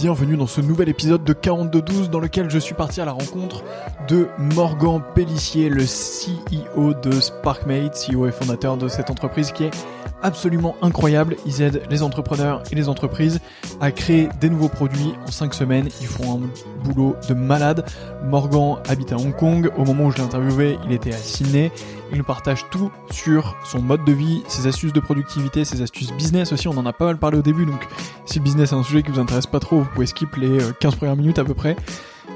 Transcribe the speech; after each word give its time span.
bienvenue 0.00 0.38
dans 0.38 0.46
ce 0.46 0.62
nouvel 0.62 0.88
épisode 0.88 1.24
de 1.24 1.34
4212 1.34 2.08
dans 2.08 2.20
lequel 2.20 2.48
je 2.48 2.58
suis 2.58 2.74
parti 2.74 3.02
à 3.02 3.04
la 3.04 3.12
rencontre 3.12 3.62
de 4.08 4.28
Morgan 4.38 5.02
Pellissier, 5.14 5.68
le 5.68 5.84
CEO 5.84 6.94
de 6.94 7.10
SparkMate, 7.10 8.08
CEO 8.08 8.26
et 8.26 8.32
fondateur 8.32 8.78
de 8.78 8.88
cette 8.88 9.10
entreprise 9.10 9.52
qui 9.52 9.64
est 9.64 9.86
absolument 10.22 10.76
incroyable. 10.82 11.36
Ils 11.46 11.62
aident 11.62 11.82
les 11.90 12.02
entrepreneurs 12.02 12.62
et 12.70 12.74
les 12.74 12.88
entreprises 12.88 13.40
à 13.80 13.90
créer 13.90 14.28
des 14.40 14.50
nouveaux 14.50 14.68
produits 14.68 15.14
en 15.26 15.30
5 15.30 15.54
semaines. 15.54 15.88
Ils 16.00 16.06
font 16.06 16.40
un 16.40 16.84
boulot 16.84 17.16
de 17.28 17.34
malade. 17.34 17.84
Morgan 18.24 18.76
habite 18.88 19.12
à 19.12 19.16
Hong 19.16 19.34
Kong. 19.34 19.70
Au 19.76 19.84
moment 19.84 20.04
où 20.04 20.10
je 20.10 20.16
l'ai 20.16 20.22
interviewé, 20.22 20.78
il 20.86 20.92
était 20.92 21.12
à 21.12 21.18
Sydney. 21.18 21.70
Il 22.12 22.18
nous 22.18 22.24
partage 22.24 22.66
tout 22.70 22.90
sur 23.10 23.56
son 23.64 23.80
mode 23.80 24.04
de 24.04 24.12
vie, 24.12 24.42
ses 24.48 24.66
astuces 24.66 24.92
de 24.92 25.00
productivité, 25.00 25.64
ses 25.64 25.80
astuces 25.82 26.12
business 26.12 26.52
aussi. 26.52 26.66
On 26.68 26.76
en 26.76 26.86
a 26.86 26.92
pas 26.92 27.06
mal 27.06 27.18
parlé 27.18 27.38
au 27.38 27.42
début, 27.42 27.66
donc 27.66 27.86
si 28.24 28.38
le 28.38 28.44
business 28.44 28.72
est 28.72 28.76
un 28.76 28.82
sujet 28.82 29.02
qui 29.02 29.10
vous 29.10 29.20
intéresse 29.20 29.46
pas 29.46 29.60
trop, 29.60 29.80
vous 29.80 29.88
pouvez 29.94 30.06
skip 30.06 30.34
les 30.36 30.58
15 30.80 30.94
euh, 30.94 30.96
premières 30.96 31.16
minutes 31.16 31.38
à 31.38 31.44
peu 31.44 31.54
près. 31.54 31.76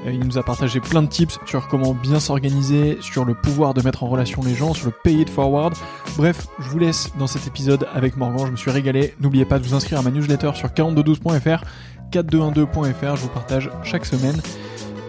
Euh, 0.05 0.11
il 0.11 0.25
nous 0.25 0.37
a 0.37 0.43
partagé 0.43 0.79
plein 0.79 1.01
de 1.01 1.07
tips 1.07 1.39
sur 1.45 1.67
comment 1.67 1.93
bien 1.93 2.19
s'organiser, 2.19 2.97
sur 3.01 3.25
le 3.25 3.33
pouvoir 3.33 3.73
de 3.73 3.81
mettre 3.81 4.03
en 4.03 4.07
relation 4.07 4.41
les 4.43 4.55
gens, 4.55 4.73
sur 4.73 4.87
le 4.87 4.93
pay 5.03 5.15
it 5.21 5.29
forward. 5.29 5.73
Bref, 6.17 6.47
je 6.59 6.69
vous 6.69 6.79
laisse 6.79 7.11
dans 7.17 7.27
cet 7.27 7.47
épisode 7.47 7.87
avec 7.93 8.17
Morgan, 8.17 8.45
je 8.47 8.51
me 8.51 8.57
suis 8.57 8.71
régalé. 8.71 9.13
N'oubliez 9.19 9.45
pas 9.45 9.59
de 9.59 9.63
vous 9.63 9.73
inscrire 9.73 9.99
à 9.99 10.01
ma 10.01 10.11
newsletter 10.11 10.51
sur 10.55 10.69
4212.fr, 10.69 11.63
4212.fr, 12.11 13.15
je 13.15 13.21
vous 13.21 13.29
partage 13.29 13.69
chaque 13.83 14.05
semaine 14.05 14.41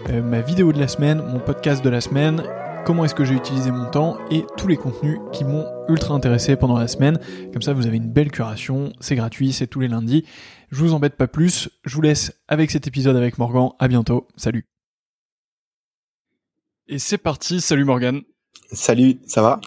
euh, 0.09 0.21
ma 0.21 0.41
vidéo 0.41 0.71
de 0.71 0.79
la 0.79 0.87
semaine, 0.87 1.21
mon 1.21 1.39
podcast 1.39 1.83
de 1.83 1.89
la 1.89 1.99
semaine, 1.99 2.43
comment 2.85 3.03
est-ce 3.03 3.15
que 3.15 3.25
j'ai 3.25 3.33
utilisé 3.33 3.71
mon 3.71 3.89
temps 3.89 4.17
et 4.31 4.45
tous 4.57 4.67
les 4.67 4.77
contenus 4.77 5.19
qui 5.33 5.43
m'ont 5.43 5.65
ultra 5.89 6.13
intéressé 6.13 6.55
pendant 6.55 6.77
la 6.77 6.87
semaine. 6.87 7.19
Comme 7.51 7.61
ça, 7.61 7.73
vous 7.73 7.87
avez 7.87 7.97
une 7.97 8.09
belle 8.09 8.31
curation, 8.31 8.93
c'est 9.01 9.15
gratuit, 9.15 9.51
c'est 9.51 9.67
tous 9.67 9.81
les 9.81 9.89
lundis. 9.89 10.23
Je 10.71 10.79
vous 10.81 10.93
embête 10.93 11.15
pas 11.15 11.27
plus, 11.27 11.69
je 11.85 11.95
vous 11.95 12.01
laisse 12.01 12.33
avec 12.47 12.71
cet 12.71 12.87
épisode 12.87 13.17
avec 13.17 13.37
Morgan. 13.37 13.71
À 13.79 13.87
bientôt, 13.87 14.27
salut. 14.37 14.76
Et 16.89 16.99
c'est 16.99 17.17
parti, 17.17 17.59
salut 17.59 17.83
Morgan. 17.83 18.21
Salut, 18.71 19.19
ça 19.25 19.41
va? 19.41 19.59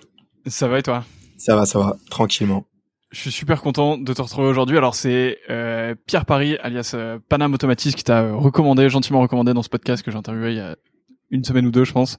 Ça 0.46 0.68
va 0.68 0.78
et 0.78 0.82
toi? 0.82 1.04
Ça 1.36 1.54
va, 1.54 1.66
ça 1.66 1.78
va, 1.78 1.96
tranquillement. 2.08 2.64
Je 3.10 3.20
suis 3.20 3.30
super 3.30 3.60
content 3.60 3.98
de 3.98 4.14
te 4.14 4.22
retrouver 4.22 4.48
aujourd'hui. 4.48 4.78
Alors 4.78 4.94
c'est 4.94 5.38
euh, 5.50 5.94
Pierre 6.06 6.24
Paris, 6.24 6.56
alias 6.62 6.92
euh, 6.94 7.18
Panam 7.28 7.52
Automatis, 7.52 7.94
qui 7.94 8.04
t'a 8.04 8.32
recommandé, 8.32 8.88
gentiment 8.88 9.20
recommandé 9.20 9.52
dans 9.52 9.62
ce 9.62 9.68
podcast 9.68 10.02
que 10.02 10.10
j'ai 10.10 10.16
interviewé 10.16 10.52
il 10.52 10.56
y 10.56 10.60
a 10.60 10.76
une 11.30 11.44
semaine 11.44 11.66
ou 11.66 11.70
deux, 11.70 11.84
je 11.84 11.92
pense. 11.92 12.16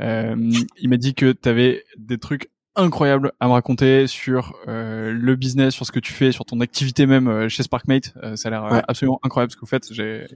Euh, 0.00 0.34
il 0.78 0.88
m'a 0.88 0.96
dit 0.96 1.14
que 1.14 1.30
tu 1.30 1.48
avais 1.48 1.84
des 1.96 2.18
trucs 2.18 2.50
incroyables 2.76 3.32
à 3.38 3.46
me 3.46 3.52
raconter 3.52 4.08
sur 4.08 4.56
euh, 4.66 5.12
le 5.12 5.36
business, 5.36 5.74
sur 5.74 5.86
ce 5.86 5.92
que 5.92 6.00
tu 6.00 6.12
fais, 6.12 6.32
sur 6.32 6.44
ton 6.44 6.60
activité 6.60 7.06
même 7.06 7.28
euh, 7.28 7.48
chez 7.48 7.62
SparkMate. 7.62 8.14
Euh, 8.22 8.34
ça 8.34 8.48
a 8.48 8.50
l'air 8.50 8.82
absolument 8.88 9.20
incroyable 9.22 9.52
ce 9.52 9.56
que 9.56 9.60
vous 9.60 9.66
faites. 9.66 9.92
J'ai 9.92 10.26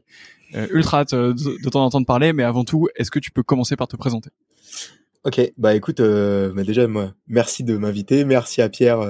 ultra 0.55 1.01
hâte 1.01 1.15
de, 1.15 1.33
de 1.33 1.69
t'en 1.69 1.85
entendre 1.85 2.07
parler, 2.07 2.33
mais 2.33 2.43
avant 2.43 2.65
tout, 2.65 2.89
est-ce 2.97 3.11
que 3.11 3.19
tu 3.19 3.31
peux 3.31 3.43
commencer 3.43 3.77
par 3.77 3.89
te 3.89 3.97
présenter? 3.97 4.31
Ok, 5.25 5.41
bah 5.59 5.75
écoute, 5.75 6.01
euh, 6.01 6.53
bah 6.55 6.63
déjà 6.63 6.87
moi, 6.87 7.13
merci 7.27 7.65
de 7.65 7.77
m'inviter, 7.77 8.25
merci 8.25 8.63
à 8.63 8.69
Pierre, 8.69 9.01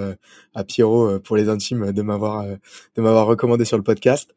à 0.55 0.65
Pierrot 0.65 1.21
pour 1.21 1.37
les 1.37 1.49
intimes 1.49 1.93
de 1.93 2.03
m'avoir 2.03 2.45
de 2.45 3.03
m'avoir 3.03 3.27
recommandé 3.27 3.65
sur 3.65 3.77
le 3.77 3.83
podcast. 3.83 4.31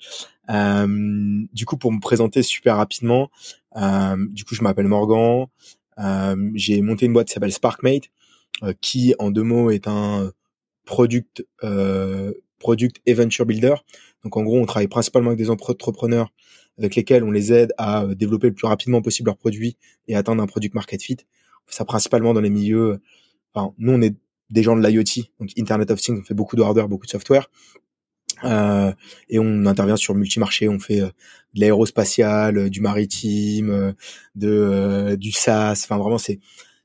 du 0.49 1.65
coup, 1.65 1.77
pour 1.77 1.91
me 1.91 1.99
présenter 1.99 2.43
super 2.43 2.75
rapidement, 2.77 3.31
du 3.75 4.43
coup, 4.43 4.53
je 4.53 4.61
m'appelle 4.61 4.87
Morgan, 4.87 5.47
euh, 5.99 6.51
j'ai 6.55 6.81
monté 6.81 7.05
une 7.05 7.13
boîte 7.13 7.27
qui 7.27 7.33
s'appelle 7.33 7.51
SparkMate, 7.51 8.05
euh, 8.63 8.73
qui 8.81 9.13
en 9.19 9.31
deux 9.31 9.43
mots 9.43 9.71
est 9.71 9.87
un 9.87 10.31
product 10.85 11.45
euh, 11.63 12.33
product 12.59 13.01
et 13.05 13.13
builder. 13.13 13.75
Donc 14.23 14.37
en 14.37 14.43
gros, 14.43 14.59
on 14.59 14.65
travaille 14.65 14.87
principalement 14.87 15.29
avec 15.29 15.39
des 15.39 15.49
entrepreneurs 15.49 16.31
avec 16.77 16.95
lesquels 16.95 17.23
on 17.23 17.31
les 17.31 17.53
aide 17.53 17.73
à 17.77 18.05
développer 18.15 18.47
le 18.47 18.53
plus 18.53 18.67
rapidement 18.67 19.01
possible 19.01 19.27
leurs 19.27 19.37
produits 19.37 19.77
et 20.07 20.15
atteindre 20.15 20.41
un 20.41 20.47
product 20.47 20.73
market 20.73 21.01
fit. 21.01 21.17
On 21.65 21.69
fait 21.69 21.75
ça 21.75 21.85
principalement 21.85 22.33
dans 22.33 22.41
les 22.41 22.49
milieux. 22.49 22.99
Enfin, 23.53 23.73
nous, 23.77 23.91
on 23.91 24.01
est 24.01 24.15
des 24.49 24.63
gens 24.63 24.75
de 24.75 24.85
l'IoT, 24.85 25.23
donc 25.39 25.51
Internet 25.57 25.91
of 25.91 25.99
Things. 25.99 26.19
On 26.21 26.23
fait 26.23 26.33
beaucoup 26.33 26.55
de 26.55 26.61
hardware, 26.61 26.87
beaucoup 26.87 27.05
de 27.05 27.11
software. 27.11 27.49
Euh, 28.43 28.91
et 29.29 29.39
on 29.39 29.65
intervient 29.65 29.95
sur 29.95 30.15
multi-marché, 30.15 30.67
on 30.67 30.79
fait 30.79 31.01
euh, 31.01 31.07
de 31.53 31.59
l'aérospatial, 31.59 32.57
euh, 32.57 32.69
du 32.69 32.81
maritime, 32.81 33.93
de 34.35 35.15
du 35.19 35.31
SaaS. 35.31 35.81
Enfin 35.83 35.97
vraiment 35.97 36.17
c'est 36.17 36.39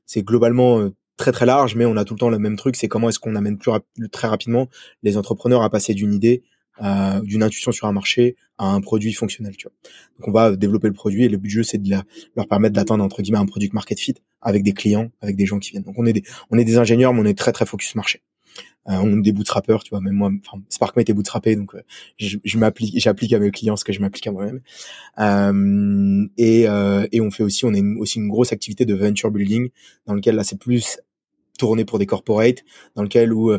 c'est 0.05 0.23
globalement 0.23 0.89
très 1.17 1.31
très 1.31 1.45
large, 1.45 1.75
mais 1.75 1.85
on 1.85 1.97
a 1.97 2.05
tout 2.05 2.13
le 2.13 2.19
temps 2.19 2.29
le 2.29 2.39
même 2.39 2.57
truc, 2.57 2.75
c'est 2.75 2.87
comment 2.87 3.09
est-ce 3.09 3.19
qu'on 3.19 3.35
amène 3.35 3.57
plus 3.57 3.71
très 4.11 4.27
rapidement 4.27 4.69
les 5.03 5.17
entrepreneurs 5.17 5.63
à 5.63 5.69
passer 5.69 5.93
d'une 5.93 6.13
idée, 6.13 6.43
euh, 6.83 7.21
d'une 7.21 7.43
intuition 7.43 7.71
sur 7.71 7.87
un 7.87 7.91
marché 7.91 8.35
à 8.57 8.67
un 8.67 8.81
produit 8.81 9.13
fonctionnel. 9.13 9.55
Tu 9.57 9.67
vois. 9.67 9.73
Donc 10.19 10.27
on 10.27 10.31
va 10.31 10.55
développer 10.55 10.87
le 10.87 10.93
produit 10.93 11.23
et 11.23 11.29
le 11.29 11.37
but 11.37 11.47
du 11.47 11.55
jeu 11.55 11.63
c'est 11.63 11.81
de 11.81 11.95
leur 12.35 12.47
permettre 12.47 12.75
d'atteindre 12.75 13.03
entre 13.03 13.21
guillemets 13.21 13.37
un 13.37 13.45
produit 13.45 13.69
market 13.73 13.99
fit 13.99 14.15
avec 14.41 14.63
des 14.63 14.73
clients, 14.73 15.09
avec 15.21 15.35
des 15.35 15.45
gens 15.45 15.59
qui 15.59 15.71
viennent. 15.71 15.83
Donc 15.83 15.95
on 15.97 16.05
est 16.05 16.13
des 16.13 16.23
on 16.49 16.57
est 16.57 16.65
des 16.65 16.77
ingénieurs, 16.77 17.13
mais 17.13 17.21
on 17.21 17.25
est 17.25 17.37
très 17.37 17.51
très 17.51 17.65
focus 17.65 17.95
marché. 17.95 18.21
Euh, 18.89 18.99
on 19.03 19.19
est 19.19 19.21
des 19.21 19.33
bootstrappers, 19.33 19.83
tu 19.83 19.89
vois, 19.89 19.99
même 19.99 20.13
moi, 20.13 20.31
enfin, 20.45 20.63
SparkMate 20.69 21.09
est 21.09 21.13
bootstrappé, 21.13 21.55
donc 21.57 21.75
euh, 21.75 21.81
je, 22.17 22.37
je 22.43 22.57
m'applique, 22.57 22.97
j'applique 22.97 23.33
à 23.33 23.39
mes 23.39 23.51
clients 23.51 23.75
ce 23.75 23.83
que 23.83 23.91
je 23.91 23.99
m'applique 23.99 24.25
à 24.27 24.31
moi-même. 24.31 24.61
Euh, 25.19 26.25
et, 26.37 26.69
euh, 26.69 27.05
et 27.11 27.19
on 27.19 27.29
fait 27.29 27.43
aussi, 27.43 27.65
on 27.65 27.73
est 27.73 27.83
aussi 27.97 28.19
une 28.19 28.29
grosse 28.29 28.53
activité 28.53 28.85
de 28.85 28.93
venture 28.93 29.29
building, 29.29 29.69
dans 30.05 30.13
lequel 30.13 30.35
là 30.35 30.45
c'est 30.45 30.57
plus 30.57 30.99
tourné 31.59 31.83
pour 31.83 31.99
des 31.99 32.05
corporates, 32.05 32.63
dans 32.95 33.03
lequel 33.03 33.33
où 33.33 33.51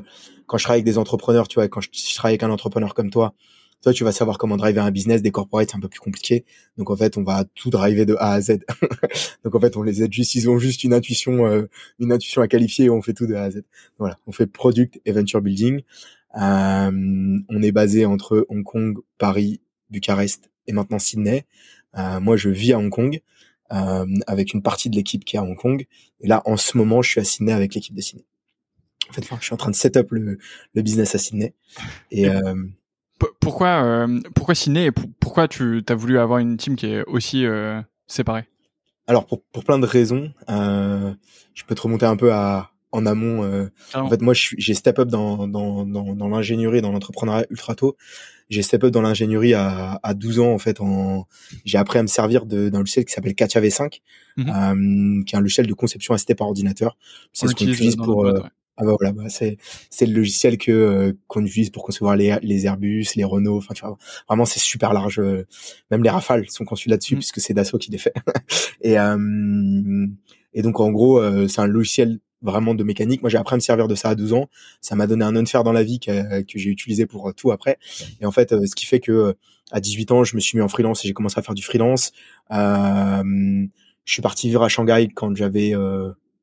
quand 0.48 0.58
je 0.58 0.64
travaille 0.64 0.78
avec 0.78 0.86
des 0.86 0.98
entrepreneurs, 0.98 1.46
tu 1.46 1.54
vois, 1.54 1.68
quand 1.68 1.80
je, 1.80 1.88
travaille 2.14 2.32
avec 2.32 2.42
un 2.42 2.50
entrepreneur 2.50 2.94
comme 2.94 3.10
toi, 3.10 3.34
toi, 3.80 3.92
tu 3.92 4.02
vas 4.02 4.10
savoir 4.10 4.38
comment 4.38 4.56
driver 4.56 4.84
un 4.84 4.90
business. 4.90 5.22
Des 5.22 5.30
corporates, 5.30 5.70
c'est 5.70 5.76
un 5.76 5.80
peu 5.80 5.88
plus 5.88 6.00
compliqué. 6.00 6.44
Donc, 6.78 6.90
en 6.90 6.96
fait, 6.96 7.16
on 7.16 7.22
va 7.22 7.44
tout 7.54 7.70
driver 7.70 8.04
de 8.04 8.16
A 8.18 8.32
à 8.32 8.40
Z. 8.40 8.58
Donc, 9.44 9.54
en 9.54 9.60
fait, 9.60 9.76
on 9.76 9.84
les 9.84 10.02
aide 10.02 10.12
juste. 10.12 10.34
Ils 10.34 10.50
ont 10.50 10.58
juste 10.58 10.82
une 10.82 10.92
intuition, 10.92 11.46
euh, 11.46 11.68
une 12.00 12.10
intuition 12.10 12.42
à 12.42 12.48
qualifier 12.48 12.86
et 12.86 12.90
on 12.90 13.00
fait 13.02 13.12
tout 13.12 13.28
de 13.28 13.34
A 13.34 13.44
à 13.44 13.50
Z. 13.52 13.62
Voilà. 13.98 14.18
On 14.26 14.32
fait 14.32 14.48
product 14.48 15.00
et 15.04 15.12
venture 15.12 15.40
building. 15.40 15.82
Euh, 16.34 17.38
on 17.48 17.62
est 17.62 17.70
basé 17.70 18.04
entre 18.04 18.44
Hong 18.48 18.64
Kong, 18.64 18.98
Paris, 19.16 19.60
Bucarest 19.90 20.50
et 20.66 20.72
maintenant 20.72 20.98
Sydney. 20.98 21.46
Euh, 21.96 22.18
moi, 22.18 22.36
je 22.36 22.48
vis 22.48 22.72
à 22.72 22.78
Hong 22.78 22.90
Kong. 22.90 23.20
Euh, 23.70 24.06
avec 24.26 24.54
une 24.54 24.62
partie 24.62 24.88
de 24.88 24.96
l'équipe 24.96 25.26
qui 25.26 25.36
est 25.36 25.38
à 25.38 25.42
Hong 25.42 25.56
Kong. 25.56 25.84
Et 26.20 26.26
là, 26.26 26.42
en 26.46 26.56
ce 26.56 26.78
moment, 26.78 27.02
je 27.02 27.10
suis 27.10 27.20
à 27.20 27.24
Sydney 27.24 27.52
avec 27.52 27.74
l'équipe 27.74 27.94
de 27.94 28.00
Sydney. 28.00 28.24
En 29.08 29.12
fait, 29.12 29.24
je 29.24 29.44
suis 29.44 29.54
en 29.54 29.56
train 29.56 29.70
de 29.70 29.76
set 29.76 29.96
up 29.96 30.08
le, 30.10 30.38
le 30.74 30.82
business 30.82 31.14
à 31.14 31.18
Sydney. 31.18 31.54
Et, 32.10 32.28
euh, 32.28 32.54
pourquoi, 33.40 33.82
euh, 33.82 34.20
pourquoi 34.34 34.54
Sydney 34.54 34.86
et 34.86 34.92
pourquoi 34.92 35.48
tu 35.48 35.82
as 35.88 35.94
voulu 35.94 36.18
avoir 36.18 36.38
une 36.38 36.56
team 36.56 36.76
qui 36.76 36.86
est 36.86 37.04
aussi 37.04 37.44
euh, 37.44 37.80
séparée? 38.06 38.44
Alors 39.06 39.26
pour, 39.26 39.42
pour 39.42 39.64
plein 39.64 39.78
de 39.78 39.86
raisons, 39.86 40.32
euh, 40.50 41.14
je 41.54 41.64
peux 41.64 41.74
te 41.74 41.80
remonter 41.80 42.06
un 42.06 42.16
peu 42.16 42.32
à 42.32 42.72
en 42.92 43.06
amont. 43.06 43.44
Euh, 43.44 43.68
en 43.94 44.08
fait, 44.08 44.20
moi, 44.22 44.34
j'ai 44.34 44.74
step 44.74 44.98
up 44.98 45.08
dans 45.08 45.48
dans 45.48 45.84
dans, 45.84 46.14
dans 46.14 46.28
l'ingénierie, 46.28 46.80
dans 46.80 46.92
l'entrepreneuriat 46.92 47.46
ultra 47.50 47.74
tôt. 47.74 47.96
J'ai 48.50 48.62
step 48.62 48.84
up 48.84 48.90
dans 48.90 49.02
l'ingénierie 49.02 49.54
à, 49.54 50.00
à 50.02 50.14
12 50.14 50.40
ans 50.40 50.52
en 50.52 50.58
fait. 50.58 50.80
En 50.80 51.26
j'ai 51.64 51.78
appris 51.78 51.98
à 51.98 52.02
me 52.02 52.06
servir 52.06 52.46
d'un 52.46 52.70
logiciel 52.70 53.04
qui 53.04 53.12
s'appelle 53.12 53.34
Katia 53.34 53.60
V5, 53.60 54.00
mhm. 54.36 54.48
euh, 54.48 55.24
qui 55.24 55.34
est 55.34 55.38
un 55.38 55.40
logiciel 55.40 55.66
de 55.66 55.74
conception 55.74 56.14
assistée 56.14 56.34
par 56.34 56.46
ordinateur. 56.46 56.96
C'est 57.32 57.46
ce 57.46 57.54
qu'on 57.54 57.66
utilise 57.66 57.96
pour 57.96 58.26
ah 58.80 58.84
bah 58.84 58.94
voilà, 58.98 59.12
bah 59.12 59.28
c'est 59.28 59.58
c'est 59.90 60.06
le 60.06 60.14
logiciel 60.14 60.56
que 60.56 60.70
euh, 60.70 61.12
qu'on 61.26 61.44
utilise 61.44 61.70
pour 61.70 61.82
concevoir 61.82 62.14
les 62.14 62.36
les 62.42 62.64
Airbus, 62.64 63.06
les 63.16 63.24
Renault. 63.24 63.56
Enfin, 63.56 63.74
tu 63.74 63.84
vois, 63.84 63.98
vraiment 64.28 64.44
c'est 64.44 64.60
super 64.60 64.92
large. 64.92 65.18
Euh, 65.18 65.44
même 65.90 66.04
les 66.04 66.10
Rafales 66.10 66.48
sont 66.48 66.64
conçus 66.64 66.88
là-dessus 66.88 67.16
mmh. 67.16 67.18
puisque 67.18 67.40
c'est 67.40 67.54
Dassault 67.54 67.78
qui 67.78 67.90
les 67.90 67.98
fait. 67.98 68.14
et 68.80 68.96
euh, 68.98 70.06
et 70.54 70.62
donc 70.62 70.78
en 70.78 70.90
gros, 70.92 71.20
c'est 71.48 71.60
un 71.60 71.66
logiciel 71.66 72.20
vraiment 72.40 72.74
de 72.74 72.84
mécanique. 72.84 73.20
Moi, 73.20 73.30
j'ai 73.30 73.36
appris 73.36 73.54
à 73.54 73.56
me 73.56 73.60
servir 73.60 73.88
de 73.88 73.94
ça 73.96 74.10
à 74.10 74.14
12 74.14 74.32
ans. 74.32 74.48
Ça 74.80 74.94
m'a 74.94 75.06
donné 75.08 75.24
un 75.24 75.34
unfair 75.34 75.64
dans 75.64 75.72
la 75.72 75.82
vie 75.82 75.98
que, 75.98 76.42
que 76.42 76.58
j'ai 76.58 76.70
utilisé 76.70 77.04
pour 77.04 77.34
tout 77.34 77.50
après. 77.50 77.78
Et 78.20 78.26
en 78.26 78.30
fait, 78.30 78.50
ce 78.50 78.74
qui 78.74 78.86
fait 78.86 79.00
que 79.00 79.34
à 79.72 79.80
18 79.80 80.12
ans, 80.12 80.24
je 80.24 80.36
me 80.36 80.40
suis 80.40 80.56
mis 80.56 80.62
en 80.62 80.68
freelance 80.68 81.04
et 81.04 81.08
j'ai 81.08 81.14
commencé 81.14 81.38
à 81.38 81.42
faire 81.42 81.54
du 81.54 81.62
freelance. 81.62 82.12
je 82.50 83.66
suis 84.06 84.22
parti 84.22 84.48
vivre 84.48 84.62
à 84.62 84.68
Shanghai 84.68 85.08
quand 85.14 85.36
j'avais 85.36 85.74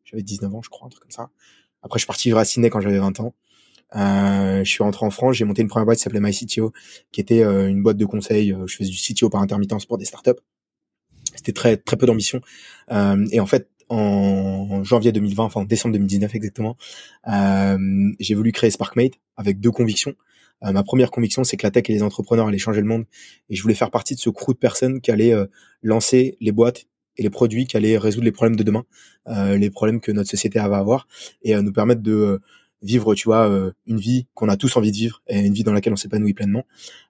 j'avais 0.06 0.24
19 0.24 0.54
ans, 0.54 0.62
je 0.62 0.70
crois, 0.70 0.86
un 0.86 0.90
truc 0.90 1.02
comme 1.02 1.12
ça. 1.12 1.30
Après, 1.86 2.00
je 2.00 2.02
suis 2.02 2.08
parti 2.08 2.30
vivre 2.30 2.40
à 2.40 2.70
quand 2.70 2.82
j'avais 2.82 2.98
20 2.98 3.20
ans. 3.20 3.36
Euh, 3.96 4.64
je 4.64 4.70
suis 4.70 4.84
rentré 4.84 5.06
en 5.06 5.12
France, 5.12 5.36
j'ai 5.36 5.46
monté 5.46 5.62
une 5.62 5.68
première 5.68 5.86
boîte 5.86 6.00
qui 6.00 6.04
s'appelait 6.04 6.20
MyCTO, 6.20 6.74
qui 7.12 7.22
était 7.22 7.44
euh, 7.44 7.70
une 7.70 7.84
boîte 7.84 7.98
de 7.98 8.06
conseil. 8.06 8.52
Euh, 8.52 8.66
je 8.66 8.76
faisais 8.76 8.90
du 8.90 8.98
CTO 8.98 9.30
par 9.30 9.42
intermittence 9.42 9.86
pour 9.86 10.00
des 10.00 10.06
startups. 10.06 10.42
C'était 11.36 11.54
très 11.54 11.78
très 11.78 11.96
peu 11.96 12.08
d'ambition. 12.08 12.42
Et 12.90 13.40
en 13.40 13.46
fait, 13.46 13.70
en 13.90 14.84
janvier 14.84 15.12
2020, 15.12 15.44
enfin 15.44 15.62
en 15.62 15.66
décembre 15.66 15.94
2019 15.94 16.34
exactement, 16.34 16.78
j'ai 18.20 18.36
voulu 18.36 18.52
créer 18.52 18.72
SparkMate 18.72 19.14
avec 19.36 19.60
deux 19.60 19.72
convictions. 19.72 20.14
ma 20.62 20.84
première 20.84 21.12
conviction, 21.12 21.44
c'est 21.44 21.58
que 21.58 21.66
la 21.66 21.72
tech 21.72 21.84
et 21.90 21.94
les 21.94 22.04
entrepreneurs 22.04 22.48
allaient 22.48 22.58
changer 22.58 22.80
le 22.80 22.88
monde, 22.88 23.06
et 23.50 23.56
je 23.56 23.62
voulais 23.62 23.76
faire 23.76 23.92
partie 23.92 24.16
de 24.16 24.20
ce 24.20 24.30
crew 24.30 24.54
de 24.54 24.58
personnes 24.58 25.02
qui 25.02 25.12
allaient 25.12 25.36
lancer 25.84 26.38
les 26.40 26.52
boîtes 26.54 26.86
et 27.18 27.24
les 27.24 27.30
produits 27.30 27.66
qui 27.66 27.78
allaient 27.78 27.98
résoudre 27.98 28.26
les 28.26 28.32
problèmes 28.32 28.56
de 28.56 28.64
demain, 28.64 28.86
euh, 29.28 29.58
les 29.58 29.70
problèmes 29.70 30.00
que 30.00 30.12
notre 30.12 30.30
société 30.30 30.60
va 30.60 30.78
avoir, 30.78 31.08
et 31.44 31.56
euh, 31.56 31.62
nous 31.62 31.72
permettre 31.72 32.02
de 32.02 32.42
vivre, 32.82 33.16
tu 33.16 33.24
vois, 33.26 33.50
une 33.88 33.98
vie 33.98 34.28
qu'on 34.36 34.48
a 34.48 34.58
tous 34.58 34.78
envie 34.78 34.92
de 34.92 34.98
vivre 34.98 35.24
et 35.28 35.40
une 35.40 35.54
vie 35.54 35.64
dans 35.64 35.74
laquelle 35.74 35.94
on 35.94 35.96
s'épanouit 35.96 36.36
pleinement. 36.36 36.66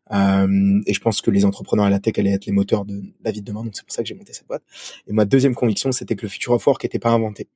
et 0.10 0.94
je 0.94 1.00
pense 1.02 1.20
que 1.20 1.32
les 1.32 1.44
entrepreneurs 1.44 1.86
à 1.86 1.90
la 1.90 2.00
tech 2.00 2.18
allaient 2.18 2.32
être 2.32 2.46
les 2.46 2.54
moteurs 2.54 2.86
de 2.86 3.02
la 3.26 3.32
vie 3.32 3.42
de 3.42 3.46
demain. 3.46 3.62
Donc 3.62 3.76
c'est 3.76 3.84
pour 3.84 3.92
ça 3.92 4.02
que 4.02 4.08
j'ai 4.08 4.16
monté 4.16 4.32
cette 4.32 4.48
boîte. 4.48 4.64
Et 5.06 5.12
ma 5.12 5.26
deuxième 5.26 5.54
conviction, 5.54 5.92
c'était 5.92 6.16
que 6.16 6.22
le 6.22 6.30
future 6.30 6.54
of 6.54 6.66
work 6.66 6.82
n'était 6.82 7.00
pas 7.00 7.10
inventé 7.10 7.50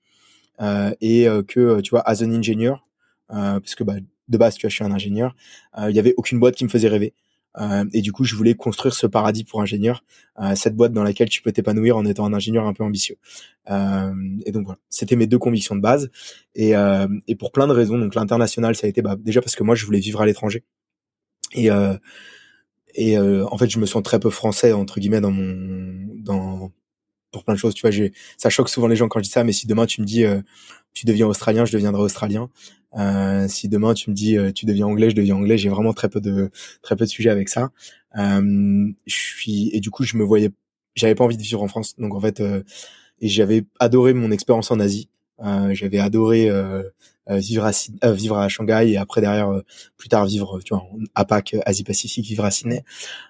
et 0.99 1.27
que, 1.47 1.79
tu 1.79 1.91
vois, 1.91 2.01
as 2.01 2.21
an 2.21 2.33
engineer, 2.33 2.73
parce 3.29 3.75
que 3.75 3.85
bah, 3.85 3.95
de 4.27 4.37
base, 4.37 4.55
tu 4.55 4.63
vois, 4.63 4.69
je 4.69 4.75
suis 4.75 4.83
un 4.83 4.91
ingénieur, 4.91 5.33
il 5.87 5.95
y 5.95 5.99
avait 5.99 6.15
aucune 6.17 6.39
boîte 6.39 6.55
qui 6.55 6.65
me 6.65 6.69
faisait 6.69 6.89
rêver. 6.89 7.13
Euh, 7.57 7.85
et 7.93 8.01
du 8.01 8.11
coup, 8.11 8.23
je 8.23 8.35
voulais 8.35 8.55
construire 8.55 8.93
ce 8.93 9.07
paradis 9.07 9.43
pour 9.43 9.61
ingénieurs, 9.61 10.03
euh, 10.39 10.55
cette 10.55 10.75
boîte 10.75 10.93
dans 10.93 11.03
laquelle 11.03 11.29
tu 11.29 11.41
peux 11.41 11.51
t'épanouir 11.51 11.97
en 11.97 12.05
étant 12.05 12.25
un 12.25 12.33
ingénieur 12.33 12.65
un 12.65 12.73
peu 12.73 12.83
ambitieux. 12.83 13.17
Euh, 13.69 14.13
et 14.45 14.51
donc 14.51 14.65
voilà, 14.65 14.79
c'était 14.89 15.15
mes 15.15 15.27
deux 15.27 15.39
convictions 15.39 15.75
de 15.75 15.81
base. 15.81 16.09
Et, 16.55 16.73
pour 17.37 17.51
plein 17.51 17.67
de 17.67 17.73
raisons, 17.73 17.97
donc 17.97 18.15
l'international, 18.15 18.75
ça 18.75 18.87
a 18.87 18.89
été 18.89 19.01
bah, 19.01 19.15
déjà 19.19 19.41
parce 19.41 19.55
que 19.55 19.63
moi, 19.63 19.75
je 19.75 19.85
voulais 19.85 19.99
vivre 19.99 20.21
à 20.21 20.25
l'étranger. 20.25 20.63
Et 21.53 21.69
et 22.95 23.17
en 23.19 23.57
fait, 23.57 23.69
je 23.69 23.79
me 23.79 23.85
sens 23.85 24.03
très 24.03 24.19
peu 24.19 24.29
français 24.29 24.73
entre 24.73 24.99
guillemets 24.99 25.21
dans 25.21 25.31
mon 25.31 26.07
dans 26.17 26.71
pour 27.31 27.43
plein 27.43 27.53
de 27.53 27.59
choses. 27.59 27.73
Tu 27.73 27.81
vois, 27.81 27.91
j'ai 27.91 28.13
ça 28.37 28.49
choque 28.49 28.69
souvent 28.69 28.87
les 28.87 28.95
gens 28.95 29.07
quand 29.07 29.19
je 29.19 29.23
dis 29.25 29.29
ça, 29.29 29.43
mais 29.43 29.53
si 29.53 29.67
demain 29.67 29.85
tu 29.85 30.01
me 30.01 30.05
dis 30.05 30.25
tu 30.93 31.05
deviens 31.05 31.27
australien, 31.27 31.65
je 31.65 31.71
deviendrai 31.71 32.01
australien. 32.01 32.49
Euh, 32.97 33.47
si 33.47 33.69
demain 33.69 33.93
tu 33.93 34.09
me 34.09 34.15
dis 34.15 34.37
euh, 34.37 34.51
tu 34.51 34.65
deviens 34.65 34.87
anglais, 34.87 35.09
je 35.09 35.15
deviens 35.15 35.35
anglais. 35.35 35.57
J'ai 35.57 35.69
vraiment 35.69 35.93
très 35.93 36.09
peu 36.09 36.21
de 36.21 36.49
très 36.81 36.95
peu 36.95 37.05
de 37.05 37.09
sujets 37.09 37.29
avec 37.29 37.49
ça. 37.49 37.69
Euh, 38.17 38.87
je 39.05 39.15
suis 39.15 39.69
et 39.73 39.79
du 39.79 39.91
coup 39.91 40.03
je 40.03 40.17
me 40.17 40.23
voyais, 40.23 40.49
j'avais 40.95 41.15
pas 41.15 41.23
envie 41.23 41.37
de 41.37 41.41
vivre 41.41 41.61
en 41.61 41.67
France. 41.67 41.95
Donc 41.97 42.15
en 42.15 42.19
fait, 42.19 42.39
euh, 42.41 42.63
et 43.21 43.27
j'avais 43.27 43.65
adoré 43.79 44.13
mon 44.13 44.31
expérience 44.31 44.71
en 44.71 44.79
Asie. 44.79 45.09
J'avais 45.71 45.99
adoré 45.99 46.49
vivre 47.29 47.65
à 47.65 48.11
vivre 48.11 48.37
à 48.37 48.49
Shanghai 48.49 48.91
et 48.91 48.97
après 48.97 49.21
derrière 49.21 49.61
plus 49.97 50.09
tard 50.09 50.25
vivre 50.25 50.59
tu 50.63 50.73
vois 50.73 50.83
à 51.15 51.25
Pâques 51.25 51.55
Asie 51.65 51.83
Pacifique 51.83 52.25
vivre 52.25 52.43
à 52.43 52.51
Sydney 52.51 52.83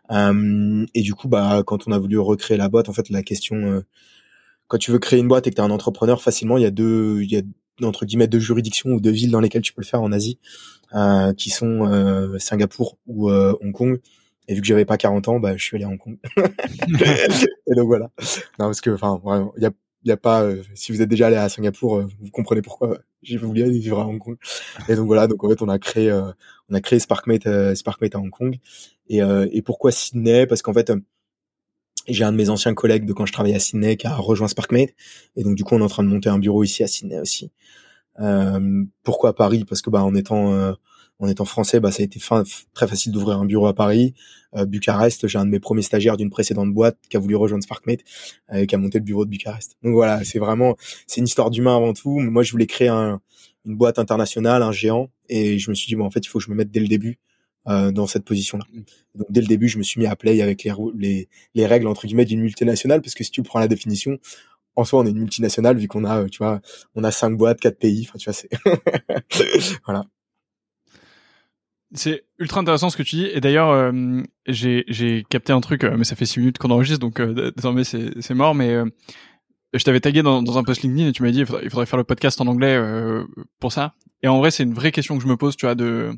et 0.09 1.01
du 1.01 1.13
coup 1.13 1.27
bah 1.27 1.63
quand 1.65 1.88
on 1.88 1.91
a 1.91 2.00
voulu 2.00 2.17
recréer 2.17 2.57
la 2.57 2.69
boîte 2.69 2.89
en 2.89 2.94
fait 2.94 3.09
la 3.09 3.23
question 3.23 3.83
quand 4.67 4.77
tu 4.77 4.91
veux 4.91 5.00
créer 5.00 5.19
une 5.19 5.27
boîte 5.27 5.47
et 5.47 5.50
que 5.50 5.56
tu 5.56 5.61
es 5.61 5.65
un 5.65 5.71
entrepreneur 5.71 6.21
facilement 6.21 6.57
il 6.57 6.63
y 6.63 6.67
a 6.67 6.71
deux 6.71 7.21
il 7.21 7.31
y 7.31 7.38
a 7.38 7.41
entre 7.85 8.06
guillemets 8.06 8.27
de 8.27 8.39
juridictions 8.39 8.91
ou 8.91 9.00
de 9.00 9.09
villes 9.09 9.31
dans 9.31 9.39
lesquelles 9.39 9.62
tu 9.62 9.73
peux 9.73 9.81
le 9.81 9.88
faire 9.88 10.01
en 10.01 10.12
Asie, 10.12 10.39
euh, 10.94 11.33
qui 11.33 11.50
sont 11.50 11.88
euh, 11.88 12.38
Singapour 12.39 12.97
ou 13.07 13.29
euh, 13.29 13.55
Hong 13.62 13.71
Kong. 13.71 14.00
Et 14.47 14.55
vu 14.55 14.62
que 14.62 14.67
j'avais 14.67 14.85
pas 14.85 14.97
40 14.97 15.27
ans, 15.27 15.39
bah 15.39 15.55
je 15.55 15.63
suis 15.63 15.75
allé 15.75 15.85
à 15.85 15.89
Hong 15.89 16.00
Kong. 16.00 16.17
et 16.38 17.75
donc 17.75 17.88
voilà. 17.88 18.09
Non 18.59 18.65
parce 18.65 18.81
que 18.81 18.89
enfin 18.89 19.19
vraiment, 19.23 19.53
il 19.57 19.63
y 19.63 19.65
a 19.65 19.71
y 20.06 20.12
a 20.12 20.18
pas 20.18 20.48
si 20.75 20.92
vous 20.92 21.01
êtes 21.01 21.10
déjà 21.10 21.28
allé 21.28 21.36
à 21.36 21.50
Singapour, 21.50 22.01
vous 22.01 22.31
comprenez 22.31 22.62
pourquoi 22.62 23.00
j'ai 23.22 23.38
voulu 23.38 23.63
aller 23.63 23.80
vivre 23.80 24.00
à 24.00 24.07
Hong 24.07 24.19
Kong. 24.19 24.38
Et 24.88 24.96
donc 24.96 25.07
voilà, 25.07 25.28
donc 25.28 25.44
en 25.44 25.50
fait 25.50 25.62
on 25.62 25.69
a 25.69 25.80
créé 25.80 26.12
on 26.69 26.74
a 26.74 26.81
créé 26.81 27.00
Sparkmate 27.00 27.75
Sparkmate 27.75 28.16
à 28.16 28.19
Hong 28.19 28.30
Kong. 28.30 28.57
Et 29.07 29.19
et 29.19 29.62
pourquoi 29.62 29.92
Sydney? 29.92 30.46
Parce 30.48 30.62
qu'en 30.62 30.74
fait 30.74 30.92
j'ai 32.10 32.24
un 32.24 32.31
de 32.31 32.38
mes 32.38 32.50
anciens 32.50 32.74
collègues 32.74 33.06
de 33.06 33.13
quand 33.13 33.25
je 33.25 33.34
travaillais 33.34 33.56
à 33.56 33.60
Sydney 33.60 33.98
qui 33.98 34.07
a 34.07 34.16
rejoint 34.16 34.48
Sparkmate. 34.48 34.90
Et 35.36 35.44
donc, 35.44 35.56
du 35.56 35.63
coup, 35.63 35.75
on 35.75 35.80
est 35.80 35.84
en 35.84 35.88
train 35.88 36.04
de 36.04 36.10
monter 36.10 36.30
un 36.30 36.40
bureau 36.40 36.63
ici 36.63 36.84
à 36.84 36.88
Sydney 36.88 37.19
aussi. 37.19 37.51
Euh, 38.19 38.84
pourquoi 39.04 39.36
Paris? 39.36 39.66
Parce 39.66 39.81
que 39.81 39.90
bah, 39.90 40.04
en 40.04 40.16
étant 40.16 40.54
euh, 40.54 40.74
en 41.19 41.27
étant 41.27 41.45
français, 41.45 41.80
bah, 41.80 41.92
ça 41.92 42.01
a 42.01 42.06
été 42.06 42.19
fin, 42.19 42.44
très 42.74 42.88
facile 42.88 43.12
d'ouvrir 43.12 43.39
un 43.39 43.45
bureau 43.45 43.68
à 43.68 43.74
Paris. 43.74 44.13
Euh, 44.56 44.66
Bucarest, 44.66 45.27
j'ai 45.27 45.38
un 45.38 45.45
de 45.45 45.51
mes 45.51 45.60
premiers 45.60 45.81
stagiaires 45.81 46.18
d'une 46.18 46.30
précédente 46.30 46.74
boîte 46.74 46.98
qui 47.10 47.18
a 47.18 47.19
voulu 47.19 47.36
rejoindre 47.36 47.63
Sparkmate, 47.63 48.00
euh, 48.54 48.66
qui 48.66 48.74
a 48.74 48.77
monté 48.77 49.00
le 49.00 49.04
bureau 49.04 49.25
de 49.25 49.30
Bucarest. 49.30 49.75
Donc 49.83 49.94
voilà, 49.94 50.24
c'est 50.24 50.39
vraiment, 50.39 50.75
c'est 51.07 51.19
une 51.19 51.27
histoire 51.27 51.50
d'humain 51.50 51.75
avant 51.75 51.94
tout. 51.94 52.19
Moi, 52.19 52.44
je 52.44 52.51
voulais 52.51 52.68
créer 52.68 52.88
un, 52.88 53.21
une 53.66 53.75
boîte 53.75 54.00
internationale, 54.00 54.63
un 54.63 54.71
géant, 54.71 55.10
et 55.27 55.60
je 55.60 55.69
me 55.69 55.75
suis 55.75 55.88
dit 55.88 55.95
bon, 55.95 56.06
en 56.06 56.12
fait, 56.12 56.25
il 56.25 56.30
faut 56.30 56.39
que 56.39 56.45
je 56.45 56.50
me 56.50 56.56
mette 56.56 56.71
dès 56.71 56.80
le 56.80 56.88
début 56.88 57.19
euh, 57.68 57.92
dans 57.92 58.07
cette 58.07 58.24
position-là. 58.24 58.63
Mm. 58.72 58.81
Donc 59.15 59.27
dès 59.30 59.42
le 59.42 59.48
début, 59.48 59.68
je 59.68 59.77
me 59.77 59.83
suis 59.83 60.00
mis 60.00 60.07
à 60.07 60.15
play 60.15 60.42
avec 60.42 60.63
les, 60.63 60.74
les, 60.98 61.30
les 61.54 61.65
règles 61.65 61.88
entre 61.88 62.07
guillemets 62.07 62.25
d'une 62.25 62.42
multinationale, 62.42 63.01
parce 63.01 63.13
que 63.13 63.24
si 63.24 63.31
tu 63.31 63.44
prends 63.44 63.60
la 63.60 63.68
définition, 63.68 64.18
en 64.75 64.86
soi, 64.86 65.00
on 65.00 65.06
est 65.06 65.10
une 65.10 65.19
multinationale 65.19 65.77
vu 65.77 65.88
qu'on 65.88 66.06
a, 66.06 66.30
tu 66.30 66.38
vois, 66.38 66.62
on 66.95 67.04
a 67.04 67.12
cinq 67.12 67.38
boîtes, 67.38 67.60
quatre 67.60 67.77
pays. 67.77 68.07
Enfin, 68.07 68.18
tu 68.18 68.30
vois, 68.30 68.33
c'est 68.33 68.50
voilà. 69.86 70.06
C'est 71.94 72.24
ultra 72.38 72.62
intéressant 72.62 72.89
ce 72.89 72.97
que 72.97 73.03
tu 73.03 73.15
dis. 73.15 73.25
Et 73.25 73.41
d'ailleurs, 73.41 73.69
euh, 73.69 74.21
j'ai, 74.47 75.25
capté 75.30 75.53
un 75.53 75.62
truc, 75.62 75.83
euh, 75.83 75.95
mais 75.97 76.03
ça 76.03 76.15
fait 76.15 76.25
six 76.25 76.39
minutes 76.39 76.57
qu'on 76.59 76.69
enregistre, 76.69 77.00
donc 77.00 77.19
euh, 77.19 77.51
désormais 77.56 77.83
c'est, 77.83 78.33
mort. 78.33 78.53
Mais 78.53 78.75
je 79.74 79.83
t'avais 79.83 80.00
tagué 80.00 80.21
dans, 80.21 80.41
dans, 80.44 80.57
un 80.57 80.63
post 80.63 80.83
LinkedIn 80.83 81.09
et 81.09 81.12
tu 81.12 81.24
m'as 81.24 81.31
dit 81.31 81.39
il 81.39 81.45
faudrait, 81.45 81.63
il 81.63 81.69
faudrait, 81.69 81.86
faire 81.86 81.97
le 81.97 82.03
podcast 82.03 82.39
en 82.41 82.47
anglais 82.47 82.80
pour 83.59 83.71
ça. 83.71 83.94
Et 84.21 84.27
en 84.27 84.38
vrai, 84.38 84.51
c'est 84.51 84.63
une 84.63 84.74
vraie 84.74 84.91
question 84.91 85.18
que 85.18 85.24
je 85.24 85.27
me 85.27 85.38
pose, 85.38 85.56
tu 85.56 85.65
vois, 85.65 85.75
de 85.75 86.12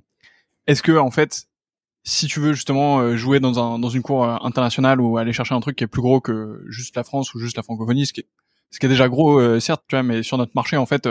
est-ce 0.68 0.84
que 0.84 0.98
en 0.98 1.12
fait, 1.12 1.48
si 2.04 2.28
tu 2.28 2.40
veux 2.40 2.54
justement 2.54 3.00
euh, 3.00 3.16
jouer 3.16 3.40
dans 3.40 3.60
un 3.60 3.80
dans 3.80 3.90
une 3.90 4.02
cour 4.02 4.24
euh, 4.24 4.38
internationale 4.42 5.02
ou 5.02 5.18
aller 5.18 5.34
chercher 5.34 5.56
un 5.56 5.60
truc 5.60 5.76
qui 5.76 5.84
est 5.84 5.88
plus 5.88 6.02
gros 6.02 6.20
que 6.20 6.64
juste 6.68 6.96
la 6.96 7.04
France 7.04 7.34
ou 7.34 7.40
juste 7.40 7.58
la 7.58 7.64
francophonie, 7.64 8.06
ce 8.06 8.14
qui 8.14 8.22
est, 8.22 8.28
ce 8.72 8.80
qui 8.80 8.86
est 8.86 8.90
déjà 8.90 9.08
gros 9.10 9.40
euh, 9.40 9.60
certes, 9.60 9.84
tu 9.88 9.96
vois, 9.96 10.04
mais 10.04 10.24
sur 10.24 10.38
notre 10.38 10.54
marché 10.56 10.78
en 10.78 10.86
fait, 10.86 11.04